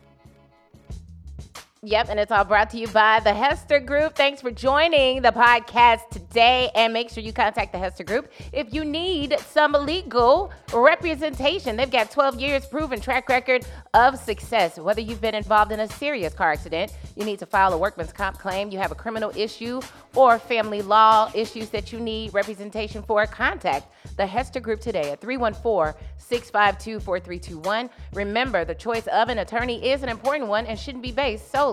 Yep, 1.85 2.11
and 2.11 2.21
it's 2.21 2.31
all 2.31 2.45
brought 2.45 2.71
to 2.71 2.79
you 2.79 2.87
by 2.87 3.18
the 3.18 3.35
Hester 3.35 3.81
Group. 3.81 4.14
Thanks 4.14 4.40
for 4.40 4.53
joining 4.53 5.21
the 5.21 5.33
podcast 5.33 6.11
today. 6.11 6.71
And 6.77 6.92
make 6.92 7.11
sure 7.11 7.25
you 7.25 7.33
contact 7.33 7.73
the 7.73 7.79
Hester 7.79 8.05
Group 8.05 8.31
if 8.53 8.73
you 8.73 8.85
need 8.85 9.37
some 9.40 9.73
legal 9.73 10.53
representation. 10.73 11.77
They've 11.77 11.90
got 11.90 12.12
12 12.12 12.38
years 12.38 12.66
proven 12.66 13.01
track 13.01 13.29
record 13.29 13.66
of 13.95 14.16
success. 14.16 14.79
Whether 14.79 15.01
you've 15.01 15.21
been 15.21 15.35
involved 15.35 15.73
in 15.73 15.81
a 15.81 15.88
serious 15.88 16.33
car 16.35 16.53
accident, 16.53 16.97
you 17.16 17.25
need 17.25 17.40
to 17.40 17.47
file 17.47 17.73
a 17.73 17.79
workman's 17.79 18.12
comp 18.12 18.38
claim, 18.38 18.71
you 18.71 18.79
have 18.79 18.92
a 18.92 18.95
criminal 18.95 19.33
issue, 19.35 19.81
or 20.14 20.38
family 20.38 20.83
law 20.83 21.33
issues 21.35 21.71
that 21.71 21.92
you 21.92 21.99
need 21.99 22.33
representation 22.33 23.03
for, 23.03 23.27
contact 23.27 23.88
the 24.16 24.25
Hester 24.25 24.61
Group 24.61 24.81
today 24.81 25.11
at 25.11 25.21
314 25.21 26.01
652 26.16 27.01
4321. 27.01 27.90
Remember, 28.12 28.64
the 28.64 28.75
choice 28.77 29.09
of 29.09 29.29
an 29.29 29.38
attorney 29.38 29.90
is 29.90 30.05
an 30.05 30.09
important 30.09 30.49
one 30.49 30.64
and 30.66 30.79
shouldn't 30.79 31.03
be 31.03 31.11
based 31.11 31.51
solely 31.51 31.71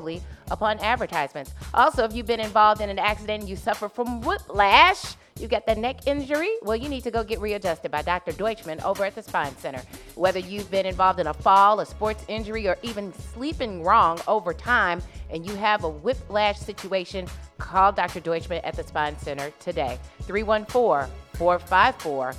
upon 0.52 0.80
advertisements. 0.80 1.54
Also, 1.74 2.04
if 2.04 2.14
you've 2.14 2.26
been 2.26 2.40
involved 2.40 2.82
in 2.82 2.90
an 2.90 3.00
accident 3.00 3.42
and 3.42 3.50
you 3.50 3.56
suffer 3.56 3.90
from 3.90 4.22
whiplash, 4.22 5.16
you 5.40 5.48
got 5.48 5.66
the 5.66 5.76
neck 5.76 6.08
injury, 6.08 6.50
well, 6.64 6.76
you 6.76 6.90
need 6.90 7.04
to 7.04 7.12
go 7.12 7.24
get 7.24 7.40
readjusted 7.40 7.92
by 7.92 8.02
Dr. 8.02 8.34
Deutschman 8.34 8.84
over 8.84 9.06
at 9.06 9.16
the 9.16 9.24
Spine 9.24 9.56
Center. 9.58 9.82
Whether 10.16 10.40
you've 10.40 10.70
been 10.70 10.86
involved 10.86 11.20
in 11.20 11.28
a 11.28 11.34
fall, 11.34 11.80
a 11.80 11.86
sports 11.86 12.26
injury, 12.28 12.68
or 12.68 12.78
even 12.84 13.14
sleeping 13.14 13.84
wrong 13.84 14.20
over 14.28 14.54
time, 14.54 15.02
and 15.30 15.46
you 15.46 15.56
have 15.56 15.84
a 15.86 15.90
whiplash 15.90 16.58
situation, 16.60 17.28
call 17.58 17.92
Dr. 17.92 18.20
Deutschman 18.20 18.62
at 18.64 18.76
the 18.76 18.84
Spine 18.84 19.18
Center 19.18 19.52
today. 19.60 19.98
314 20.24 21.14
454 21.38 22.34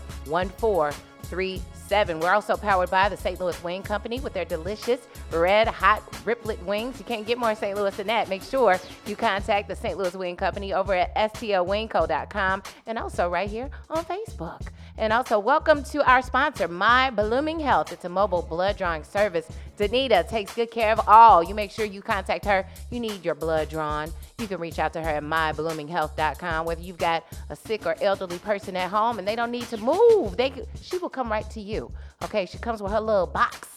1437. 1.90 2.20
We're 2.20 2.34
also 2.34 2.56
powered 2.56 2.90
by 2.90 3.08
the 3.08 3.16
St. 3.16 3.40
Louis 3.40 3.62
Wing 3.64 3.82
Company 3.82 4.20
with 4.20 4.32
their 4.32 4.44
delicious 4.44 5.00
red 5.32 5.66
hot 5.66 6.02
riplet 6.24 6.62
wings. 6.64 6.98
You 6.98 7.04
can't 7.04 7.26
get 7.26 7.38
more 7.38 7.54
St. 7.54 7.76
Louis 7.76 7.96
than 7.96 8.06
that. 8.06 8.28
Make 8.28 8.42
sure 8.42 8.78
you 9.06 9.16
contact 9.16 9.68
the 9.68 9.76
St. 9.76 9.98
Louis 9.98 10.14
Wing 10.14 10.36
Company 10.36 10.72
over 10.72 10.94
at 10.94 11.14
stlwingco.com 11.14 12.62
and 12.86 12.98
also 12.98 13.28
right 13.28 13.50
here 13.50 13.70
on 13.88 14.04
Facebook. 14.04 14.68
And 15.00 15.14
also, 15.14 15.38
welcome 15.38 15.82
to 15.84 16.06
our 16.06 16.20
sponsor, 16.20 16.68
My 16.68 17.08
Blooming 17.08 17.58
Health. 17.58 17.90
It's 17.90 18.04
a 18.04 18.08
mobile 18.10 18.42
blood 18.42 18.76
drawing 18.76 19.02
service. 19.02 19.48
Danita 19.78 20.28
takes 20.28 20.54
good 20.54 20.70
care 20.70 20.92
of 20.92 21.00
all. 21.08 21.42
You 21.42 21.54
make 21.54 21.70
sure 21.70 21.86
you 21.86 22.02
contact 22.02 22.44
her. 22.44 22.66
You 22.90 23.00
need 23.00 23.24
your 23.24 23.34
blood 23.34 23.70
drawn. 23.70 24.12
You 24.38 24.46
can 24.46 24.60
reach 24.60 24.78
out 24.78 24.92
to 24.92 25.00
her 25.00 25.08
at 25.08 25.22
mybloominghealth.com. 25.22 26.66
Whether 26.66 26.82
you've 26.82 26.98
got 26.98 27.24
a 27.48 27.56
sick 27.56 27.86
or 27.86 27.96
elderly 28.02 28.38
person 28.40 28.76
at 28.76 28.90
home 28.90 29.18
and 29.18 29.26
they 29.26 29.36
don't 29.36 29.50
need 29.50 29.68
to 29.68 29.78
move, 29.78 30.36
they 30.36 30.52
she 30.82 30.98
will 30.98 31.08
come 31.08 31.32
right 31.32 31.48
to 31.48 31.62
you. 31.62 31.90
Okay, 32.22 32.44
she 32.44 32.58
comes 32.58 32.82
with 32.82 32.92
her 32.92 33.00
little 33.00 33.26
box 33.26 33.68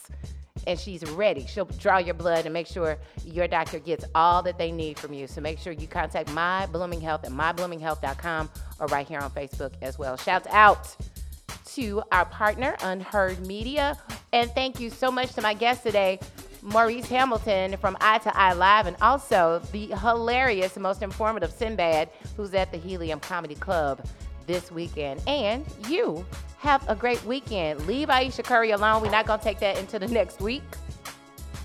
and 0.68 0.80
she's 0.80 1.04
ready. 1.12 1.46
She'll 1.46 1.66
draw 1.66 1.98
your 1.98 2.14
blood 2.14 2.46
and 2.46 2.54
make 2.54 2.68
sure 2.68 2.98
your 3.26 3.48
doctor 3.48 3.80
gets 3.80 4.06
all 4.16 4.42
that 4.44 4.58
they 4.58 4.72
need 4.72 5.00
from 5.00 5.14
you. 5.14 5.28
So 5.28 5.42
make 5.42 5.60
sure 5.60 5.74
you 5.74 5.88
contact 5.88 6.32
My 6.32 6.66
Blooming 6.66 7.02
Health 7.02 7.24
at 7.24 7.32
mybloominghealth.com 7.32 8.50
or 8.80 8.88
right 8.88 9.08
here 9.08 9.20
on 9.20 9.32
Facebook 9.32 9.74
as 9.82 9.98
well. 9.98 10.18
Shouts 10.18 10.48
out 10.48 10.96
to 11.66 12.04
our 12.12 12.26
partner, 12.26 12.76
Unheard 12.82 13.46
Media. 13.46 13.98
And 14.32 14.50
thank 14.52 14.80
you 14.80 14.90
so 14.90 15.12
much 15.12 15.34
to 15.34 15.42
my 15.42 15.54
guest 15.54 15.84
today, 15.84 16.20
Maurice 16.62 17.08
Hamilton 17.08 17.78
from 17.78 17.98
Eye 18.02 18.20
to 18.20 18.38
Eye 18.38 18.54
Live, 18.54 18.88
and 18.88 18.96
also 19.02 19.62
the 19.72 19.88
hilarious, 19.88 20.78
most 20.78 21.02
informative 21.02 21.52
Sinbad, 21.52 22.10
who's 22.38 22.54
at 22.54 22.72
the 22.72 22.78
Helium 22.78 23.20
Comedy 23.20 23.56
Club 23.56 24.06
this 24.48 24.72
weekend. 24.72 25.22
And 25.28 25.66
you 25.88 26.26
have 26.60 26.88
a 26.90 26.96
great 26.96 27.24
weekend. 27.26 27.86
Leave 27.88 28.10
Ayesha 28.10 28.44
Curry 28.44 28.72
alone. 28.72 29.02
We're 29.02 29.12
not 29.12 29.26
going 29.26 29.40
to 29.40 29.44
take 29.46 29.60
that 29.60 29.78
into 29.78 30.00
the 30.00 30.08
next 30.08 30.40
week. 30.40 30.64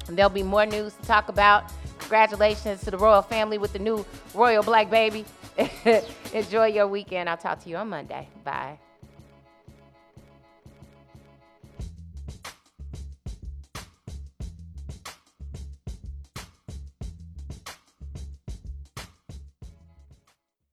There'll 0.08 0.30
be 0.30 0.42
more 0.42 0.66
news 0.66 0.94
to 0.94 1.02
talk 1.02 1.28
about. 1.28 1.72
Congratulations 1.98 2.82
to 2.82 2.90
the 2.90 2.98
royal 2.98 3.22
family 3.22 3.58
with 3.58 3.72
the 3.72 3.78
new 3.78 4.04
royal 4.34 4.62
black 4.62 4.90
baby. 4.90 5.24
Enjoy 6.32 6.66
your 6.66 6.86
weekend. 6.86 7.28
I'll 7.28 7.36
talk 7.36 7.62
to 7.64 7.68
you 7.68 7.76
on 7.76 7.88
Monday. 7.88 8.28
Bye. 8.44 8.78